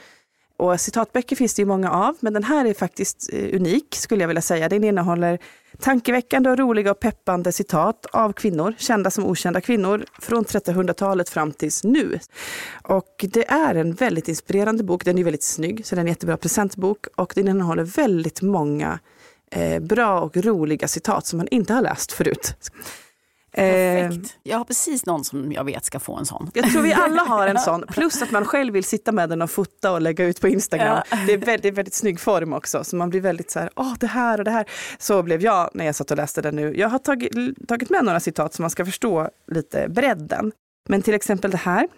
Och 0.57 0.81
citatböcker 0.81 1.37
finns 1.37 1.55
det 1.55 1.63
ju 1.63 1.67
många 1.67 1.91
av, 1.91 2.17
men 2.21 2.33
den 2.33 2.45
här 2.45 2.65
är 2.65 2.75
faktiskt 2.75 3.31
eh, 3.33 3.57
unik 3.57 3.95
skulle 3.95 4.23
jag 4.23 4.29
vilja 4.29 4.43
säga. 4.43 4.69
Den 4.69 4.85
innehåller 4.85 5.39
tankeväckande 5.83 6.51
och 6.51 6.59
roliga 6.59 6.91
och 6.91 7.01
peppande 7.01 7.53
citat 7.53 8.07
av 8.13 8.33
kvinnor, 8.33 8.75
kända 8.79 9.11
som 9.11 9.27
okända 9.27 9.61
kvinnor, 9.61 10.05
från 10.19 10.45
1300-talet 10.45 11.29
fram 11.29 11.53
tills 11.53 11.85
nu. 11.85 12.19
Och 12.83 13.25
det 13.33 13.51
är 13.51 13.75
en 13.75 13.95
väldigt 13.95 14.29
inspirerande 14.29 14.85
bok. 14.85 15.05
Den 15.05 15.19
är 15.19 15.25
väldigt 15.25 15.43
snygg, 15.43 15.87
så 15.87 15.95
den 15.95 16.03
är 16.05 16.09
en 16.09 16.13
jättebra 16.13 16.37
presentbok 16.37 17.07
och 17.17 17.33
den 17.35 17.49
innehåller 17.49 17.85
väldigt 17.85 18.43
många 18.43 18.99
eh, 19.51 19.83
bra 19.83 20.21
och 20.21 20.37
roliga 20.37 20.89
citat 20.89 21.27
som 21.27 21.37
man 21.37 21.49
inte 21.49 21.75
har 21.75 21.83
läst 21.83 22.13
förut. 22.13 22.55
Perfekt. 23.57 24.37
Jag 24.43 24.59
har 24.59 24.65
precis 24.65 25.07
någon 25.07 25.25
som 25.25 25.53
jag 25.53 25.65
vet 25.65 25.85
ska 25.85 26.01
få 26.01 26.17
en 26.17 26.27
sån. 26.27 26.51
Jag 26.55 26.73
tror 26.73 26.83
vi 26.83 26.93
alla 26.93 27.23
har 27.23 27.47
en 27.47 27.59
sån. 27.59 27.85
Plus 27.89 28.23
att 28.23 28.31
man 28.31 28.45
själv 28.45 28.73
vill 28.73 28.85
sitta 28.85 29.13
med 29.13 29.29
den 29.29 29.43
och 29.43 29.51
fota 29.51 29.93
och 29.93 30.01
lägga 30.01 30.25
ut 30.25 30.41
på 30.41 30.49
Instagram. 30.49 31.03
Ja. 31.11 31.19
Det 31.27 31.33
är 31.33 31.39
väldigt, 31.39 31.75
väldigt 31.75 31.95
snygg 31.95 32.21
form 32.21 32.53
också. 32.53 32.85
Så 32.85 32.97
man 32.97 33.11
blir 33.11 33.21
väldigt 33.21 33.51
så 33.51 33.59
här, 33.59 33.71
åh 33.77 33.95
det 34.01 34.07
här 34.07 34.39
och 34.39 34.45
det 34.45 34.51
här. 34.51 34.67
Så 34.99 35.23
blev 35.23 35.43
jag 35.43 35.71
när 35.75 35.85
jag 35.85 35.95
satt 35.95 36.11
och 36.11 36.17
läste 36.17 36.43
den 36.43 36.57
nu. 36.57 36.77
Jag 36.77 36.89
har 36.89 36.99
tagit, 36.99 37.33
tagit 37.69 37.91
med 37.91 38.05
några 38.05 38.21
citat 38.21 38.55
så 38.55 38.63
man 38.63 38.71
ska 38.71 38.85
förstå 38.85 39.29
lite 39.51 39.89
bredden. 39.89 40.53
Men 40.89 41.03
till 41.03 41.15
exempel 41.15 41.51
det 41.51 41.57
här. 41.57 41.89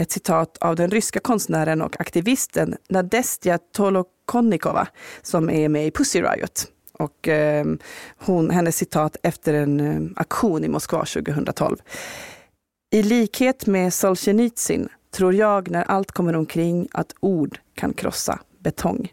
Ett 0.00 0.10
citat 0.10 0.58
av 0.58 0.76
den 0.76 0.90
ryska 0.90 1.20
konstnären 1.20 1.82
och 1.82 2.00
aktivisten 2.00 2.76
Nadestja 2.88 3.58
Tolokonnikova 3.58 4.88
som 5.22 5.50
är 5.50 5.68
med 5.68 5.86
i 5.86 5.90
Pussy 5.90 6.22
Riot. 6.22 6.66
Och 6.98 7.28
eh, 7.28 7.66
hon, 8.18 8.50
hennes 8.50 8.76
citat 8.76 9.16
efter 9.22 9.54
en 9.54 9.80
eh, 9.80 10.10
aktion 10.16 10.64
i 10.64 10.68
Moskva 10.68 10.98
2012. 11.04 11.76
I 12.90 13.02
likhet 13.02 13.66
med 13.66 13.94
Solzhenitsyn 13.94 14.88
tror 15.10 15.34
jag 15.34 15.70
när 15.70 15.84
allt 15.84 16.12
kommer 16.12 16.36
omkring 16.36 16.88
att 16.92 17.14
ord 17.20 17.58
kan 17.74 17.92
krossa 17.92 18.40
betong. 18.58 19.12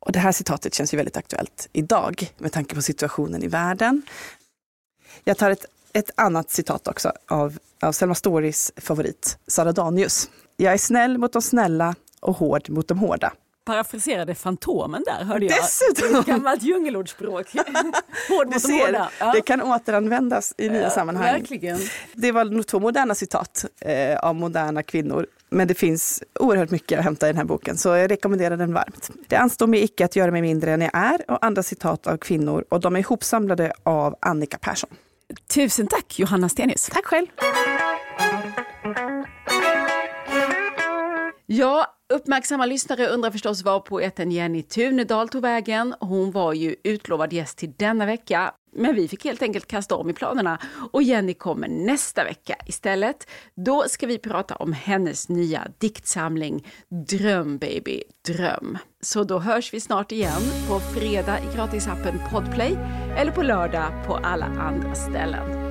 Och 0.00 0.12
det 0.12 0.18
här 0.18 0.32
citatet 0.32 0.74
känns 0.74 0.94
ju 0.94 0.96
väldigt 0.96 1.16
aktuellt 1.16 1.68
idag 1.72 2.32
med 2.38 2.52
tanke 2.52 2.74
på 2.74 2.82
situationen 2.82 3.42
i 3.42 3.48
världen. 3.48 4.02
Jag 5.24 5.38
tar 5.38 5.50
ett, 5.50 5.66
ett 5.92 6.10
annat 6.14 6.50
citat 6.50 6.88
också 6.88 7.12
av, 7.28 7.58
av 7.80 7.92
Selma 7.92 8.14
Storys 8.14 8.72
favorit, 8.76 9.38
Sara 9.46 9.72
Danius. 9.72 10.30
Jag 10.56 10.72
är 10.72 10.78
snäll 10.78 11.18
mot 11.18 11.32
de 11.32 11.42
snälla 11.42 11.94
och 12.20 12.36
hård 12.36 12.70
mot 12.70 12.88
de 12.88 12.98
hårda 12.98 13.32
parafraserade 13.64 14.34
Fantomen 14.34 15.04
där 15.06 15.24
hörde 15.24 15.46
jag. 15.46 15.58
Dessutom! 15.62 16.20
Ett 16.20 16.26
gammalt 16.26 16.62
djungelordspråk. 16.62 17.46
Hård 18.28 18.46
mot 18.46 18.60
ser, 18.62 19.08
ja. 19.18 19.32
Det 19.32 19.40
kan 19.40 19.62
återanvändas 19.62 20.54
i 20.58 20.68
nya 20.68 20.82
ja, 20.82 20.90
sammanhang. 20.90 21.24
Verkligen. 21.24 21.78
Det 22.12 22.32
var 22.32 22.44
nog 22.44 22.66
två 22.66 22.80
moderna 22.80 23.14
citat 23.14 23.64
eh, 23.80 24.18
av 24.18 24.34
moderna 24.34 24.82
kvinnor. 24.82 25.26
Men 25.50 25.68
det 25.68 25.74
finns 25.74 26.22
oerhört 26.40 26.70
mycket 26.70 26.98
att 26.98 27.04
hämta 27.04 27.26
i 27.26 27.30
den 27.30 27.36
här 27.36 27.44
boken, 27.44 27.78
så 27.78 27.88
jag 27.88 28.10
rekommenderar 28.10 28.56
den 28.56 28.74
varmt. 28.74 29.10
Det 29.28 29.36
anstår 29.36 29.66
mig 29.66 29.84
icke 29.84 30.04
att 30.04 30.16
göra 30.16 30.30
mig 30.30 30.42
mindre 30.42 30.72
än 30.72 30.80
jag 30.80 30.90
är 30.94 31.30
och 31.30 31.44
andra 31.44 31.62
citat 31.62 32.06
av 32.06 32.16
kvinnor 32.16 32.64
och 32.68 32.80
de 32.80 32.96
är 32.96 33.00
ihopsamlade 33.00 33.72
av 33.82 34.16
Annika 34.20 34.58
Persson. 34.58 34.90
Tusen 35.54 35.86
tack 35.86 36.18
Johanna 36.18 36.48
Stenius. 36.48 36.90
Tack 36.92 37.04
själv. 37.04 37.26
Ja, 41.46 41.91
uppmärksamma 42.12 42.66
lyssnare 42.66 43.06
undrar 43.06 43.30
förstås 43.30 43.62
var 43.62 43.80
poeten 43.80 44.32
Jenny 44.32 44.62
Tunedal 44.62 45.28
tog 45.28 45.42
vägen. 45.42 45.94
Hon 46.00 46.30
var 46.30 46.52
ju 46.52 46.76
utlovad 46.84 47.32
gäst 47.32 47.58
till 47.58 47.72
denna 47.76 48.06
vecka, 48.06 48.52
men 48.72 48.94
vi 48.94 49.08
fick 49.08 49.24
helt 49.24 49.42
enkelt 49.42 49.66
kasta 49.66 49.96
om 49.96 50.10
i 50.10 50.12
planerna 50.12 50.58
och 50.92 51.02
Jenny 51.02 51.34
kommer 51.34 51.68
nästa 51.68 52.24
vecka 52.24 52.56
istället. 52.66 53.28
Då 53.54 53.84
ska 53.88 54.06
vi 54.06 54.18
prata 54.18 54.56
om 54.56 54.72
hennes 54.72 55.28
nya 55.28 55.68
diktsamling 55.78 56.66
Dröm 57.08 57.58
baby, 57.58 58.02
dröm. 58.26 58.78
Så 59.00 59.24
då 59.24 59.38
hörs 59.38 59.74
vi 59.74 59.80
snart 59.80 60.12
igen 60.12 60.42
på 60.68 60.80
fredag 60.80 61.38
i 61.38 61.56
gratisappen 61.56 62.20
Podplay 62.30 62.76
eller 63.16 63.32
på 63.32 63.42
lördag 63.42 63.92
på 64.06 64.14
alla 64.14 64.46
andra 64.46 64.94
ställen. 64.94 65.61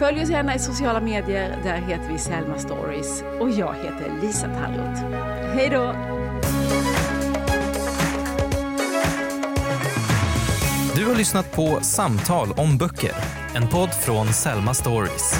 Följ 0.00 0.22
oss 0.22 0.30
gärna 0.30 0.54
i 0.54 0.58
sociala 0.58 1.00
medier. 1.00 1.58
Där 1.62 1.76
heter 1.76 2.12
vi 2.12 2.18
Selma 2.18 2.58
Stories. 2.58 3.22
Och 3.40 3.50
jag 3.50 3.74
heter 3.74 4.12
Lisa 4.22 4.46
Tallroth. 4.46 5.00
Hej 5.54 5.68
då! 5.68 5.94
Du 10.96 11.06
har 11.06 11.14
lyssnat 11.14 11.52
på 11.52 11.78
Samtal 11.82 12.52
om 12.56 12.78
böcker. 12.78 13.12
En 13.54 13.68
podd 13.68 13.90
från 13.90 14.32
Selma 14.32 14.74
Stories. 14.74 15.34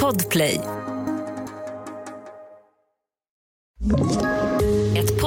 Podplay 0.00 0.60